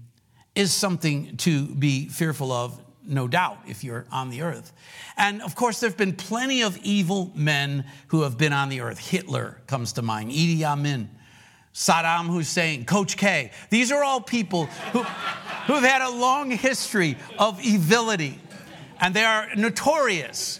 is 0.56 0.74
something 0.74 1.38
to 1.38 1.68
be 1.68 2.08
fearful 2.08 2.52
of, 2.52 2.80
no 3.06 3.28
doubt, 3.28 3.60
if 3.68 3.84
you're 3.84 4.06
on 4.12 4.30
the 4.30 4.42
earth. 4.42 4.74
And 5.18 5.42
of 5.42 5.56
course, 5.56 5.80
there 5.80 5.90
have 5.90 5.98
been 5.98 6.16
plenty 6.16 6.62
of 6.62 6.78
evil 6.84 7.32
men 7.36 7.86
who 8.08 8.24
have 8.24 8.38
been 8.38 8.54
on 8.54 8.70
the 8.70 8.82
earth. 8.82 9.00
Hitler 9.00 9.62
comes 9.68 9.94
to 9.94 10.02
mind, 10.02 10.32
Idi 10.32 10.64
Amin. 10.64 11.10
Saddam 11.74 12.28
Hussein, 12.28 12.86
Coach 12.86 13.16
K. 13.16 13.52
These 13.70 13.92
are 13.92 14.04
all 14.04 14.20
people 14.20 14.66
who, 14.66 15.04
who've 15.04 15.84
had 15.84 16.02
a 16.02 16.10
long 16.10 16.52
history 16.52 17.18
of 17.40 17.60
evility, 17.66 18.40
and 19.00 19.14
they 19.14 19.24
are 19.24 19.48
notorious. 19.56 20.60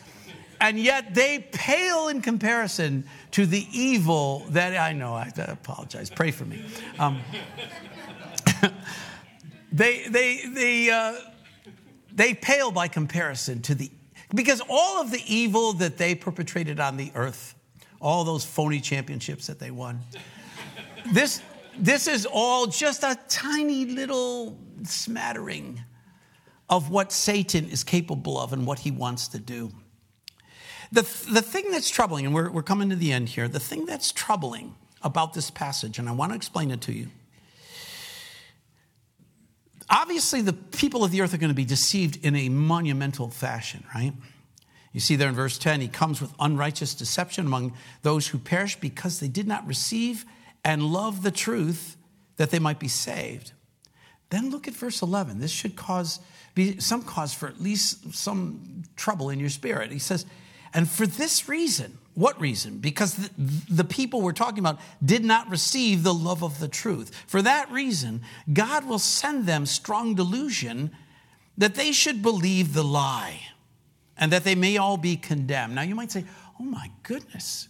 And 0.62 0.80
yet 0.80 1.14
they 1.14 1.40
pale 1.52 2.08
in 2.08 2.22
comparison 2.22 3.06
to 3.32 3.46
the 3.46 3.68
evil 3.74 4.46
that 4.50 4.78
I 4.78 4.94
know. 4.94 5.16
I 5.16 5.32
apologize. 5.36 6.10
Pray 6.10 6.32
for 6.32 6.46
me. 6.46 6.64
Um, 7.00 7.20
they, 9.72 10.08
they, 10.08 10.46
they, 10.54 10.90
uh, 10.90 11.16
they 12.14 12.34
pale 12.34 12.72
by 12.72 12.88
comparison 12.88 13.62
to 13.64 13.76
the, 13.76 13.90
because 14.34 14.62
all 14.70 15.02
of 15.02 15.12
the 15.12 15.22
evil 15.26 15.74
that 15.74 15.98
they 15.98 16.16
perpetrated 16.16 16.80
on 16.80 16.98
the 16.98 17.12
earth, 17.16 17.56
all 18.00 18.24
those 18.24 18.44
phony 18.44 18.80
championships 18.80 19.48
that 19.48 19.60
they 19.60 19.72
won, 19.72 20.00
this, 21.12 21.42
this 21.78 22.08
is 22.08 22.26
all 22.26 22.68
just 22.68 23.04
a 23.04 23.18
tiny 23.28 23.86
little 23.86 24.58
smattering 24.84 25.82
of 26.70 26.90
what 26.90 27.12
Satan 27.12 27.70
is 27.70 27.84
capable 27.84 28.40
of 28.40 28.54
and 28.54 28.66
what 28.66 28.80
he 28.80 28.92
wants 28.92 29.28
to 29.30 29.40
do. 29.40 29.72
The, 30.92 31.02
the 31.02 31.42
thing 31.42 31.72
that's 31.72 31.90
troubling, 31.90 32.26
and 32.26 32.36
we're, 32.36 32.50
we're 32.52 32.64
coming 32.64 32.90
to 32.90 32.96
the 32.96 33.12
end 33.14 33.30
here, 33.30 33.48
the 33.48 33.60
thing 33.60 33.86
that's 33.86 34.12
troubling 34.12 34.76
about 35.02 35.34
this 35.34 35.50
passage, 35.50 36.00
and 36.00 36.10
I 36.10 36.12
want 36.12 36.32
to 36.32 36.36
explain 36.36 36.72
it 36.72 36.82
to 36.82 36.94
you. 36.94 37.08
Obviously, 39.92 40.42
the 40.42 40.54
people 40.54 41.04
of 41.04 41.12
the 41.12 41.22
earth 41.22 41.34
are 41.34 41.38
going 41.38 41.50
to 41.50 41.54
be 41.54 41.66
deceived 41.66 42.26
in 42.26 42.34
a 42.34 42.48
monumental 42.48 43.30
fashion, 43.30 43.84
right? 43.94 44.14
You 44.94 45.02
see 45.02 45.18
there 45.18 45.28
in 45.28 45.36
verse 45.36 45.58
10, 45.58 45.82
he 45.82 45.90
comes 45.90 46.22
with 46.22 46.32
unrighteous 46.40 46.96
deception 46.96 47.46
among 47.46 47.74
those 48.02 48.28
who 48.28 48.38
perish 48.38 48.80
because 48.80 49.20
they 49.20 49.28
did 49.28 49.48
not 49.48 49.68
receive 49.68 50.26
and 50.64 50.82
love 50.84 51.24
the 51.24 51.32
truth 51.32 51.98
that 52.38 52.52
they 52.52 52.60
might 52.60 52.80
be 52.80 52.88
saved. 52.88 53.52
Then 54.30 54.50
look 54.50 54.68
at 54.68 54.74
verse 54.74 55.02
11. 55.02 55.40
This 55.40 55.52
should 55.52 55.76
cause 55.76 56.20
be 56.56 56.80
some 56.80 57.04
cause 57.04 57.34
for 57.34 57.48
at 57.48 57.62
least 57.62 58.14
some 58.14 58.84
trouble 58.96 59.30
in 59.30 59.40
your 59.40 59.50
spirit. 59.50 59.92
He 59.92 60.00
says, 60.00 60.26
and 60.74 60.90
for 60.90 61.06
this 61.06 61.50
reason, 61.50 61.98
what 62.14 62.40
reason? 62.40 62.80
Because 62.80 63.16
the, 63.16 63.30
the, 63.70 63.84
people 63.84 64.22
we're 64.22 64.32
talking 64.32 64.60
about 64.60 64.80
did 65.04 65.24
not 65.24 65.50
receive 65.50 66.04
the 66.04 66.14
love 66.14 66.44
of 66.44 66.60
the 66.60 66.68
truth. 66.68 67.16
For 67.28 67.42
that 67.42 67.72
reason, 67.72 68.22
God 68.52 68.86
will 68.86 69.00
send 69.00 69.46
them 69.46 69.66
strong 69.66 70.16
delusion 70.16 70.92
that 71.58 71.76
they 71.76 71.92
should 71.92 72.22
believe 72.22 72.74
the 72.74 72.84
lie 72.84 73.42
and 74.18 74.32
that 74.32 74.44
they 74.44 74.56
may 74.56 74.78
all 74.78 74.98
be 74.98 75.16
condemned. 75.16 75.76
Now, 75.76 75.82
you 75.84 75.96
might 75.96 76.12
say, 76.12 76.26
oh 76.60 76.64
my 76.64 76.92
goodness, 77.04 77.70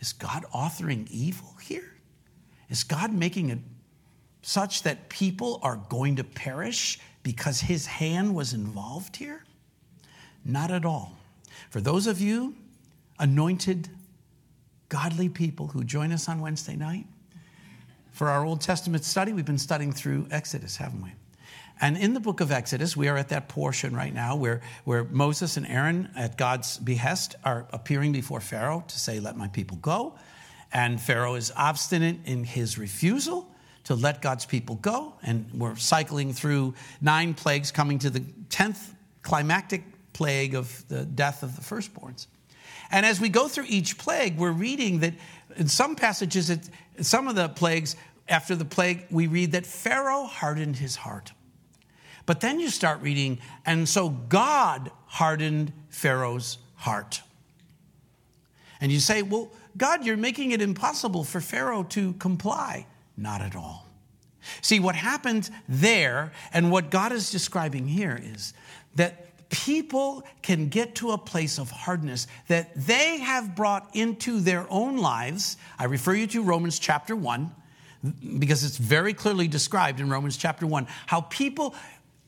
is 0.00 0.12
God 0.12 0.44
authoring 0.54 1.08
evil 1.10 1.54
here? 1.62 1.94
Is 2.68 2.84
God 2.84 3.12
making 3.12 3.50
it 3.50 3.58
such 4.42 4.82
that 4.82 5.08
people 5.08 5.60
are 5.62 5.76
going 5.88 6.16
to 6.16 6.24
perish 6.24 6.98
because 7.22 7.60
his 7.60 7.86
hand 7.86 8.34
was 8.34 8.52
involved 8.52 9.16
here? 9.16 9.44
Not 10.44 10.70
at 10.70 10.84
all. 10.84 11.16
For 11.70 11.80
those 11.80 12.06
of 12.06 12.20
you 12.20 12.54
anointed, 13.18 13.88
godly 14.88 15.28
people 15.28 15.68
who 15.68 15.84
join 15.84 16.12
us 16.12 16.28
on 16.28 16.40
Wednesday 16.40 16.76
night, 16.76 17.06
for 18.12 18.28
our 18.28 18.44
Old 18.44 18.60
Testament 18.60 19.04
study, 19.04 19.32
we've 19.32 19.44
been 19.46 19.58
studying 19.58 19.92
through 19.92 20.26
Exodus, 20.30 20.76
haven't 20.76 21.02
we? 21.02 21.12
And 21.80 21.96
in 21.96 22.14
the 22.14 22.20
book 22.20 22.40
of 22.40 22.52
Exodus, 22.52 22.96
we 22.96 23.08
are 23.08 23.16
at 23.16 23.30
that 23.30 23.48
portion 23.48 23.96
right 23.96 24.14
now 24.14 24.36
where, 24.36 24.60
where 24.84 25.04
Moses 25.04 25.56
and 25.56 25.66
Aaron, 25.66 26.10
at 26.14 26.36
God's 26.36 26.78
behest, 26.78 27.34
are 27.44 27.66
appearing 27.72 28.12
before 28.12 28.40
Pharaoh 28.40 28.84
to 28.86 29.00
say, 29.00 29.18
Let 29.18 29.36
my 29.36 29.48
people 29.48 29.78
go. 29.78 30.14
And 30.72 31.00
Pharaoh 31.00 31.34
is 31.34 31.52
obstinate 31.56 32.18
in 32.24 32.44
his 32.44 32.78
refusal 32.78 33.50
to 33.84 33.94
let 33.94 34.22
God's 34.22 34.46
people 34.46 34.76
go. 34.76 35.14
And 35.22 35.50
we're 35.52 35.76
cycling 35.76 36.32
through 36.32 36.74
nine 37.00 37.34
plagues, 37.34 37.72
coming 37.72 37.98
to 38.00 38.10
the 38.10 38.20
10th 38.20 38.94
climactic 39.22 39.82
plague 40.12 40.54
of 40.54 40.86
the 40.88 41.04
death 41.04 41.42
of 41.42 41.56
the 41.56 41.62
firstborns. 41.62 42.26
And 42.90 43.06
as 43.06 43.20
we 43.20 43.28
go 43.28 43.48
through 43.48 43.66
each 43.68 43.96
plague, 43.96 44.36
we're 44.36 44.52
reading 44.52 45.00
that 45.00 45.14
in 45.56 45.68
some 45.68 45.96
passages, 45.96 46.50
it, 46.50 46.68
some 47.00 47.28
of 47.28 47.34
the 47.34 47.48
plagues, 47.48 47.96
after 48.28 48.54
the 48.54 48.64
plague, 48.64 49.06
we 49.10 49.26
read 49.26 49.52
that 49.52 49.66
Pharaoh 49.66 50.24
hardened 50.24 50.76
his 50.76 50.96
heart. 50.96 51.32
But 52.26 52.40
then 52.40 52.60
you 52.60 52.68
start 52.68 53.00
reading, 53.00 53.40
and 53.66 53.88
so 53.88 54.10
God 54.10 54.90
hardened 55.06 55.72
Pharaoh's 55.88 56.58
heart. 56.76 57.22
And 58.80 58.92
you 58.92 59.00
say, 59.00 59.22
well, 59.22 59.50
God, 59.76 60.04
you're 60.04 60.16
making 60.16 60.50
it 60.52 60.60
impossible 60.60 61.24
for 61.24 61.40
Pharaoh 61.40 61.82
to 61.84 62.12
comply. 62.14 62.86
Not 63.16 63.40
at 63.40 63.56
all. 63.56 63.86
See, 64.60 64.80
what 64.80 64.94
happened 64.94 65.50
there 65.68 66.32
and 66.52 66.70
what 66.70 66.90
God 66.90 67.12
is 67.12 67.30
describing 67.30 67.86
here 67.86 68.20
is 68.22 68.54
that 68.96 69.31
people 69.52 70.24
can 70.40 70.68
get 70.68 70.96
to 70.96 71.12
a 71.12 71.18
place 71.18 71.58
of 71.58 71.70
hardness 71.70 72.26
that 72.48 72.74
they 72.74 73.18
have 73.18 73.54
brought 73.54 73.94
into 73.94 74.40
their 74.40 74.66
own 74.70 74.96
lives. 74.96 75.58
I 75.78 75.84
refer 75.84 76.14
you 76.14 76.26
to 76.28 76.42
Romans 76.42 76.78
chapter 76.78 77.14
1 77.14 77.50
because 78.38 78.64
it's 78.64 78.78
very 78.78 79.12
clearly 79.12 79.46
described 79.46 80.00
in 80.00 80.08
Romans 80.08 80.36
chapter 80.36 80.66
1 80.66 80.88
how 81.06 81.20
people 81.20 81.74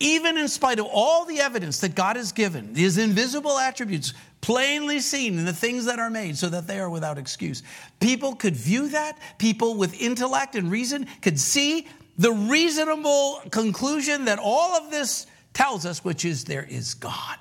even 0.01 0.37
in 0.37 0.49
spite 0.49 0.79
of 0.79 0.87
all 0.87 1.25
the 1.25 1.41
evidence 1.41 1.81
that 1.81 1.95
God 1.95 2.17
has 2.17 2.33
given, 2.33 2.75
his 2.75 2.99
invisible 2.99 3.59
attributes 3.59 4.13
plainly 4.41 4.99
seen 4.99 5.39
in 5.39 5.45
the 5.45 5.53
things 5.53 5.87
that 5.87 5.99
are 5.99 6.11
made 6.11 6.37
so 6.37 6.49
that 6.49 6.67
they 6.67 6.79
are 6.79 6.91
without 6.91 7.17
excuse. 7.17 7.63
People 8.01 8.35
could 8.35 8.57
view 8.57 8.89
that. 8.89 9.19
People 9.39 9.77
with 9.77 9.99
intellect 10.03 10.57
and 10.57 10.71
reason 10.71 11.07
could 11.23 11.39
see 11.39 11.87
the 12.19 12.33
reasonable 12.33 13.41
conclusion 13.51 14.27
that 14.27 14.39
all 14.43 14.77
of 14.77 14.91
this 14.91 15.27
tells 15.55 15.87
us, 15.87 16.05
which 16.05 16.25
is 16.25 16.45
there 16.45 16.67
is 16.69 16.95
God. 16.95 17.39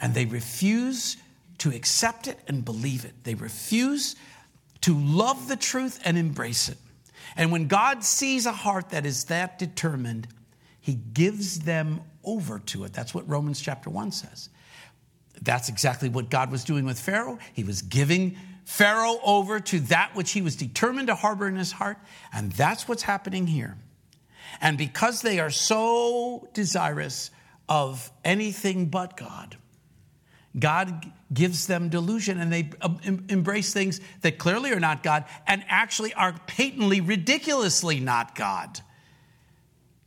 And 0.00 0.14
they 0.14 0.24
refuse 0.24 1.16
to 1.58 1.70
accept 1.70 2.28
it 2.28 2.38
and 2.46 2.64
believe 2.64 3.04
it. 3.04 3.12
They 3.24 3.34
refuse 3.34 4.16
to 4.82 4.96
love 4.98 5.48
the 5.48 5.56
truth 5.56 6.00
and 6.04 6.16
embrace 6.16 6.68
it. 6.68 6.78
And 7.36 7.52
when 7.52 7.66
God 7.66 8.04
sees 8.04 8.46
a 8.46 8.52
heart 8.52 8.90
that 8.90 9.04
is 9.04 9.24
that 9.24 9.58
determined, 9.58 10.28
he 10.80 10.94
gives 10.94 11.60
them 11.60 12.00
over 12.24 12.60
to 12.60 12.84
it. 12.84 12.92
That's 12.92 13.12
what 13.12 13.28
Romans 13.28 13.60
chapter 13.60 13.90
1 13.90 14.12
says. 14.12 14.48
That's 15.42 15.68
exactly 15.68 16.08
what 16.08 16.30
God 16.30 16.50
was 16.50 16.64
doing 16.64 16.84
with 16.84 16.98
Pharaoh. 16.98 17.38
He 17.52 17.64
was 17.64 17.82
giving 17.82 18.36
Pharaoh 18.64 19.18
over 19.24 19.60
to 19.60 19.80
that 19.80 20.14
which 20.14 20.32
he 20.32 20.42
was 20.42 20.56
determined 20.56 21.08
to 21.08 21.14
harbor 21.14 21.48
in 21.48 21.56
his 21.56 21.72
heart. 21.72 21.98
And 22.32 22.52
that's 22.52 22.88
what's 22.88 23.02
happening 23.02 23.46
here. 23.46 23.76
And 24.60 24.76
because 24.76 25.22
they 25.22 25.38
are 25.38 25.50
so 25.50 26.48
desirous 26.52 27.30
of 27.68 28.10
anything 28.24 28.86
but 28.86 29.16
God, 29.16 29.56
God 30.58 31.12
gives 31.32 31.66
them 31.66 31.88
delusion 31.88 32.40
and 32.40 32.52
they 32.52 32.70
um, 32.80 32.98
embrace 33.28 33.72
things 33.72 34.00
that 34.22 34.38
clearly 34.38 34.72
are 34.72 34.80
not 34.80 35.02
God 35.02 35.24
and 35.46 35.62
actually 35.68 36.14
are 36.14 36.34
patently, 36.46 37.00
ridiculously 37.00 38.00
not 38.00 38.34
God. 38.34 38.80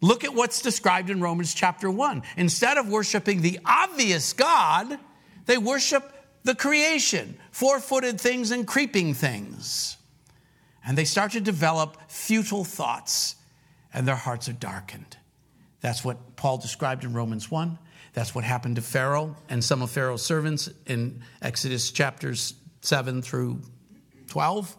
Look 0.02 0.24
at 0.24 0.34
what's 0.34 0.62
described 0.62 1.12
in 1.12 1.22
Romans 1.22 1.54
chapter 1.54 1.90
1. 1.90 2.24
Instead 2.38 2.78
of 2.78 2.90
worshiping 2.90 3.42
the 3.42 3.60
obvious 3.66 4.34
God, 4.34 4.98
they 5.46 5.60
worship 5.60 6.12
the 6.44 6.56
creation, 6.56 7.38
four 7.52 7.80
footed 7.80 8.20
things 8.20 8.50
and 8.50 8.66
creeping 8.66 9.14
things. 9.14 9.98
And 10.86 10.98
they 10.98 11.06
start 11.06 11.34
to 11.34 11.42
develop 11.42 11.98
futile 12.10 12.64
thoughts, 12.64 13.36
and 13.94 14.08
their 14.08 14.16
hearts 14.16 14.48
are 14.50 14.54
darkened. 14.54 15.18
That's 15.82 16.04
what 16.04 16.36
Paul 16.36 16.58
described 16.58 17.04
in 17.04 17.14
Romans 17.14 17.50
1. 17.50 17.78
That's 18.14 18.36
what 18.36 18.44
happened 18.44 18.76
to 18.76 18.82
Pharaoh 18.82 19.36
and 19.50 19.64
some 19.64 19.82
of 19.82 19.90
Pharaoh's 19.90 20.22
servants 20.22 20.70
in 20.86 21.22
Exodus 21.42 21.92
chapters 21.92 22.54
7 22.82 23.22
through 23.22 23.62
12. 24.28 24.76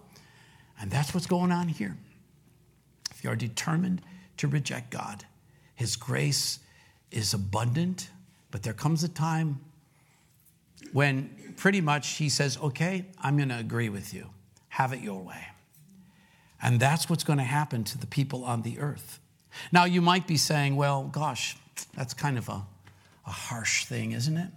And 0.81 0.91
that's 0.91 1.15
what's 1.15 1.27
going 1.27 1.51
on 1.51 1.69
here. 1.69 1.97
If 3.11 3.25
you 3.25 3.31
are 3.31 3.37
determined 3.37 4.03
to 4.39 4.49
reject 4.49 4.91
God, 4.91 5.25
His 5.75 5.97
grace 5.97 6.59
is 7.11 7.35
abundant, 7.35 8.11
but 8.51 8.63
there 8.63 8.73
comes 8.73 9.05
a 9.05 9.09
time 9.09 9.61
when 10.93 11.55
pretty 11.57 11.81
much 11.81 12.09
he 12.17 12.29
says, 12.29 12.59
okay, 12.59 13.07
I'm 13.23 13.37
going 13.37 13.49
to 13.49 13.59
agree 13.59 13.89
with 13.89 14.13
you. 14.13 14.29
Have 14.69 14.93
it 14.93 15.01
your 15.01 15.23
way. 15.23 15.47
And 16.63 16.79
that's 16.79 17.11
what's 17.11 17.25
going 17.25 17.39
to 17.39 17.45
happen 17.45 17.85
to 17.85 17.99
the 17.99 18.07
people 18.07 18.45
on 18.45 18.63
the 18.63 18.79
earth. 18.79 19.19
Now, 19.73 19.85
you 19.85 20.01
might 20.01 20.27
be 20.27 20.37
saying, 20.37 20.77
well, 20.77 21.05
gosh, 21.05 21.57
that's 21.95 22.15
kind 22.15 22.39
of 22.39 22.49
a, 22.49 22.63
a 23.27 23.31
harsh 23.31 23.85
thing, 23.85 24.13
isn't 24.13 24.37
it? 24.37 24.51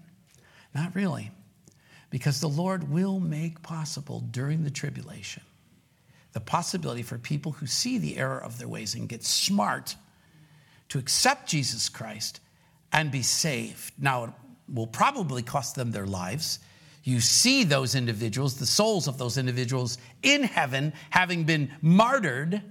Not 0.74 0.93
really. 0.95 1.32
Because 2.12 2.39
the 2.39 2.47
Lord 2.47 2.89
will 2.91 3.20
make 3.20 3.62
possible 3.62 4.22
during 4.32 4.64
the 4.64 4.70
tribulation 4.70 5.43
the 6.36 6.41
possibility 6.41 7.01
for 7.01 7.18
people 7.18 7.53
who 7.53 7.66
see 7.66 7.97
the 7.97 8.18
error 8.18 8.38
of 8.38 8.60
their 8.60 8.68
ways 8.68 8.93
and 8.93 9.08
get 9.08 9.24
smart 9.24 9.95
to 10.89 10.99
accept 10.99 11.47
Jesus 11.47 11.88
Christ 11.88 12.41
and 12.91 13.10
be 13.10 13.22
saved. 13.22 13.93
Now, 13.97 14.26
it 14.26 14.30
will 14.68 14.86
probably 14.86 15.41
cost 15.43 15.76
them 15.76 15.91
their 15.91 16.06
lives 16.06 16.60
you 17.06 17.20
see 17.20 17.64
those 17.64 17.93
individuals, 17.93 18.56
the 18.56 18.66
souls 18.66 19.08
of 19.08 19.20
those 19.20 19.38
individuals 19.38 19.99
in 20.24 20.41
heaven, 20.41 20.91
having 21.12 21.43
been 21.43 21.72
martyred 21.80 22.64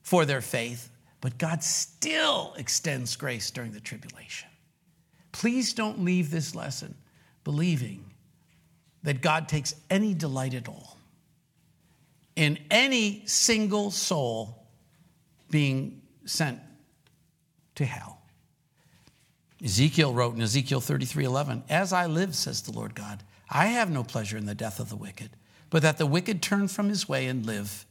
for 0.00 0.24
their 0.24 0.40
faith, 0.40 0.90
but 1.20 1.36
God 1.38 1.64
still 1.64 2.54
extends 2.56 3.16
grace 3.16 3.50
during 3.50 3.72
the 3.72 3.80
tribulation. 3.80 4.48
Please 5.32 5.74
don't 5.74 6.04
leave 6.04 6.30
this 6.30 6.54
lesson 6.54 6.94
believing 7.42 8.04
that 9.02 9.22
God 9.22 9.48
takes 9.48 9.74
any 9.90 10.14
delight 10.14 10.54
at 10.54 10.68
all 10.68 10.96
in 12.36 12.60
any 12.70 13.24
single 13.26 13.90
soul 13.90 14.62
being 15.50 16.00
sent 16.24 16.60
to 17.74 17.84
hell. 17.84 18.20
Ezekiel 19.64 20.12
wrote 20.14 20.36
in 20.36 20.42
Ezekiel 20.42 20.80
33 20.80 21.24
11, 21.24 21.64
As 21.68 21.92
I 21.92 22.06
live, 22.06 22.36
says 22.36 22.62
the 22.62 22.70
Lord 22.70 22.94
God, 22.94 23.24
I 23.50 23.66
have 23.66 23.90
no 23.90 24.04
pleasure 24.04 24.36
in 24.36 24.46
the 24.46 24.54
death 24.54 24.80
of 24.80 24.88
the 24.88 24.96
wicked, 24.96 25.30
but 25.70 25.82
that 25.82 25.98
the 25.98 26.06
wicked 26.06 26.42
turn 26.42 26.68
from 26.68 26.88
his 26.88 27.08
way 27.08 27.26
and 27.26 27.44
live. 27.44 27.86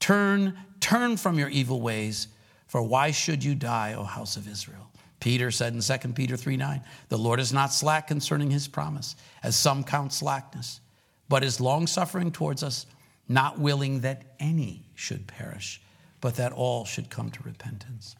Turn, 0.00 0.58
turn 0.80 1.16
from 1.16 1.38
your 1.38 1.48
evil 1.48 1.80
ways, 1.80 2.28
for 2.66 2.82
why 2.82 3.10
should 3.10 3.44
you 3.44 3.54
die, 3.54 3.94
O 3.94 4.04
house 4.04 4.36
of 4.36 4.48
Israel? 4.48 4.90
Peter 5.20 5.52
said 5.52 5.72
in 5.72 5.80
2 5.80 6.12
Peter 6.14 6.36
3 6.36 6.56
9, 6.56 6.82
the 7.08 7.16
Lord 7.16 7.38
is 7.38 7.52
not 7.52 7.72
slack 7.72 8.08
concerning 8.08 8.50
his 8.50 8.66
promise, 8.66 9.14
as 9.42 9.54
some 9.54 9.84
count 9.84 10.12
slackness, 10.12 10.80
but 11.28 11.44
is 11.44 11.60
longsuffering 11.60 12.32
towards 12.32 12.62
us, 12.62 12.86
not 13.28 13.58
willing 13.58 14.00
that 14.00 14.22
any 14.40 14.84
should 14.96 15.28
perish, 15.28 15.80
but 16.20 16.34
that 16.36 16.52
all 16.52 16.84
should 16.84 17.08
come 17.08 17.30
to 17.30 17.42
repentance. 17.44 18.16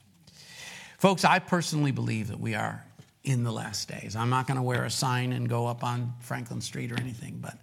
Folks, 0.98 1.24
I 1.24 1.40
personally 1.40 1.90
believe 1.90 2.28
that 2.28 2.38
we 2.38 2.54
are 2.54 2.84
in 3.24 3.44
the 3.44 3.52
last 3.52 3.88
days. 3.88 4.16
I'm 4.16 4.30
not 4.30 4.46
going 4.46 4.56
to 4.56 4.62
wear 4.62 4.84
a 4.84 4.90
sign 4.90 5.32
and 5.32 5.48
go 5.48 5.66
up 5.66 5.84
on 5.84 6.12
Franklin 6.20 6.60
Street 6.60 6.90
or 6.90 7.00
anything, 7.00 7.38
but, 7.40 7.56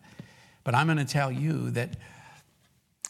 but 0.63 0.73
I'm 0.73 0.87
going 0.87 0.97
to 0.97 1.05
tell 1.05 1.31
you 1.31 1.71
that 1.71 1.97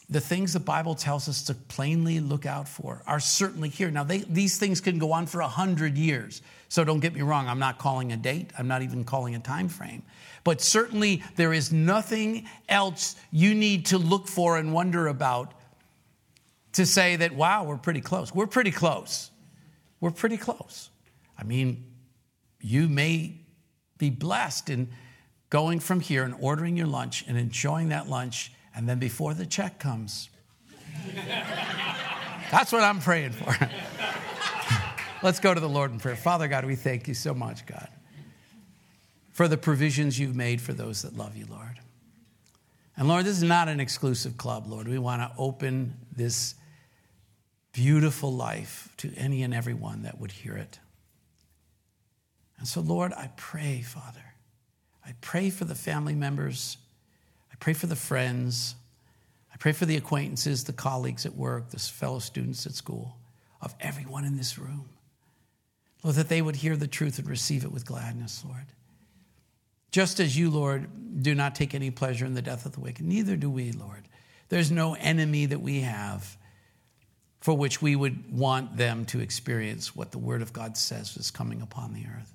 the 0.08 0.20
things 0.20 0.52
the 0.52 0.60
Bible 0.60 0.96
tells 0.96 1.28
us 1.28 1.44
to 1.44 1.54
plainly 1.54 2.18
look 2.18 2.44
out 2.44 2.68
for 2.68 3.00
are 3.06 3.20
certainly 3.20 3.68
here. 3.68 3.92
Now, 3.92 4.02
they, 4.02 4.18
these 4.18 4.58
things 4.58 4.80
can 4.80 4.98
go 4.98 5.12
on 5.12 5.26
for 5.26 5.40
a 5.40 5.48
hundred 5.48 5.96
years. 5.96 6.42
So 6.68 6.82
don't 6.82 6.98
get 6.98 7.14
me 7.14 7.22
wrong. 7.22 7.46
I'm 7.46 7.60
not 7.60 7.78
calling 7.78 8.10
a 8.12 8.16
date. 8.16 8.50
I'm 8.58 8.66
not 8.66 8.82
even 8.82 9.04
calling 9.04 9.36
a 9.36 9.38
time 9.38 9.68
frame. 9.68 10.02
But 10.42 10.60
certainly 10.60 11.22
there 11.36 11.52
is 11.52 11.72
nothing 11.72 12.48
else 12.68 13.14
you 13.30 13.54
need 13.54 13.86
to 13.86 13.98
look 13.98 14.26
for 14.26 14.56
and 14.56 14.72
wonder 14.72 15.06
about 15.06 15.54
to 16.72 16.86
say 16.86 17.16
that, 17.16 17.32
wow, 17.32 17.64
we're 17.64 17.76
pretty 17.76 18.00
close. 18.00 18.34
We're 18.34 18.46
pretty 18.46 18.70
close. 18.72 19.30
We're 20.00 20.10
pretty 20.10 20.36
close. 20.36 20.90
I 21.38 21.44
mean, 21.44 21.84
you 22.60 22.88
may 22.88 23.36
be 23.98 24.10
blessed 24.10 24.70
in 24.70 24.88
going 25.50 25.80
from 25.80 26.00
here 26.00 26.24
and 26.24 26.34
ordering 26.40 26.76
your 26.76 26.86
lunch 26.86 27.24
and 27.26 27.36
enjoying 27.36 27.88
that 27.90 28.08
lunch, 28.08 28.52
and 28.74 28.88
then 28.88 28.98
before 28.98 29.34
the 29.34 29.44
check 29.44 29.78
comes, 29.78 30.30
that's 32.50 32.72
what 32.72 32.82
I'm 32.82 33.00
praying 33.00 33.32
for. 33.32 33.54
Let's 35.22 35.40
go 35.40 35.52
to 35.52 35.60
the 35.60 35.68
Lord 35.68 35.90
in 35.90 35.98
prayer. 35.98 36.16
Father 36.16 36.48
God, 36.48 36.64
we 36.64 36.76
thank 36.76 37.06
you 37.06 37.14
so 37.14 37.34
much, 37.34 37.66
God, 37.66 37.88
for 39.32 39.48
the 39.48 39.58
provisions 39.58 40.18
you've 40.18 40.36
made 40.36 40.60
for 40.60 40.72
those 40.72 41.02
that 41.02 41.16
love 41.16 41.36
you, 41.36 41.46
Lord. 41.50 41.78
And 42.96 43.08
Lord, 43.08 43.24
this 43.24 43.36
is 43.36 43.42
not 43.42 43.68
an 43.68 43.80
exclusive 43.80 44.36
club, 44.36 44.66
Lord. 44.66 44.88
We 44.88 44.98
want 44.98 45.22
to 45.22 45.30
open 45.38 45.94
this 46.14 46.54
beautiful 47.72 48.32
life 48.32 48.92
to 48.98 49.12
any 49.14 49.42
and 49.42 49.54
everyone 49.54 50.02
that 50.02 50.20
would 50.20 50.32
hear 50.32 50.56
it. 50.56 50.78
And 52.60 52.68
so, 52.68 52.82
Lord, 52.82 53.12
I 53.14 53.30
pray, 53.36 53.80
Father, 53.80 54.34
I 55.04 55.14
pray 55.22 55.50
for 55.50 55.64
the 55.64 55.74
family 55.74 56.14
members, 56.14 56.76
I 57.50 57.56
pray 57.56 57.72
for 57.72 57.86
the 57.86 57.96
friends, 57.96 58.76
I 59.52 59.56
pray 59.56 59.72
for 59.72 59.86
the 59.86 59.96
acquaintances, 59.96 60.64
the 60.64 60.72
colleagues 60.74 61.26
at 61.26 61.34
work, 61.34 61.70
the 61.70 61.78
fellow 61.78 62.18
students 62.18 62.66
at 62.66 62.74
school, 62.74 63.16
of 63.62 63.74
everyone 63.80 64.24
in 64.24 64.36
this 64.36 64.58
room. 64.58 64.90
Lord, 66.02 66.16
that 66.16 66.28
they 66.28 66.42
would 66.42 66.56
hear 66.56 66.76
the 66.76 66.86
truth 66.86 67.18
and 67.18 67.28
receive 67.28 67.64
it 67.64 67.72
with 67.72 67.86
gladness, 67.86 68.44
Lord. 68.46 68.66
Just 69.90 70.20
as 70.20 70.36
you, 70.36 70.50
Lord, 70.50 71.22
do 71.22 71.34
not 71.34 71.54
take 71.54 71.74
any 71.74 71.90
pleasure 71.90 72.24
in 72.26 72.34
the 72.34 72.42
death 72.42 72.66
of 72.66 72.72
the 72.72 72.80
wicked, 72.80 73.04
neither 73.04 73.36
do 73.36 73.50
we, 73.50 73.72
Lord. 73.72 74.04
There's 74.50 74.70
no 74.70 74.94
enemy 74.94 75.46
that 75.46 75.60
we 75.60 75.80
have 75.80 76.36
for 77.40 77.56
which 77.56 77.80
we 77.80 77.96
would 77.96 78.30
want 78.30 78.76
them 78.76 79.06
to 79.06 79.20
experience 79.20 79.96
what 79.96 80.10
the 80.12 80.18
Word 80.18 80.42
of 80.42 80.52
God 80.52 80.76
says 80.76 81.16
is 81.16 81.30
coming 81.30 81.62
upon 81.62 81.94
the 81.94 82.04
earth. 82.06 82.34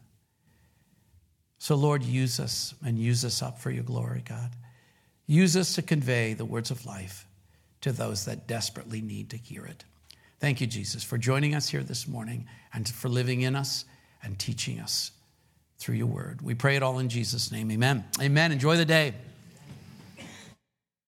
So, 1.65 1.73
Lord, 1.73 2.03
use 2.03 2.39
us 2.39 2.75
and 2.85 2.99
use 2.99 3.25
us 3.25 3.41
up 3.41 3.57
for 3.57 3.71
your 3.71 3.83
glory, 3.83 4.21
God. 4.23 4.51
Use 5.25 5.57
us 5.57 5.73
to 5.73 5.81
convey 5.81 6.35
the 6.35 6.45
words 6.45 6.69
of 6.69 6.85
life 6.85 7.25
to 7.81 7.91
those 7.91 8.25
that 8.25 8.45
desperately 8.45 9.01
need 9.01 9.31
to 9.31 9.37
hear 9.37 9.65
it. 9.65 9.83
Thank 10.39 10.61
you, 10.61 10.67
Jesus, 10.67 11.03
for 11.03 11.17
joining 11.17 11.55
us 11.55 11.67
here 11.67 11.81
this 11.81 12.07
morning 12.07 12.45
and 12.71 12.87
for 12.87 13.09
living 13.09 13.41
in 13.41 13.55
us 13.55 13.85
and 14.21 14.37
teaching 14.37 14.79
us 14.79 15.09
through 15.79 15.95
your 15.95 16.05
word. 16.05 16.43
We 16.43 16.53
pray 16.53 16.75
it 16.75 16.83
all 16.83 16.99
in 16.99 17.09
Jesus' 17.09 17.51
name. 17.51 17.71
Amen. 17.71 18.05
Amen. 18.21 18.51
Enjoy 18.51 18.77
the 18.77 18.85
day. 18.85 19.15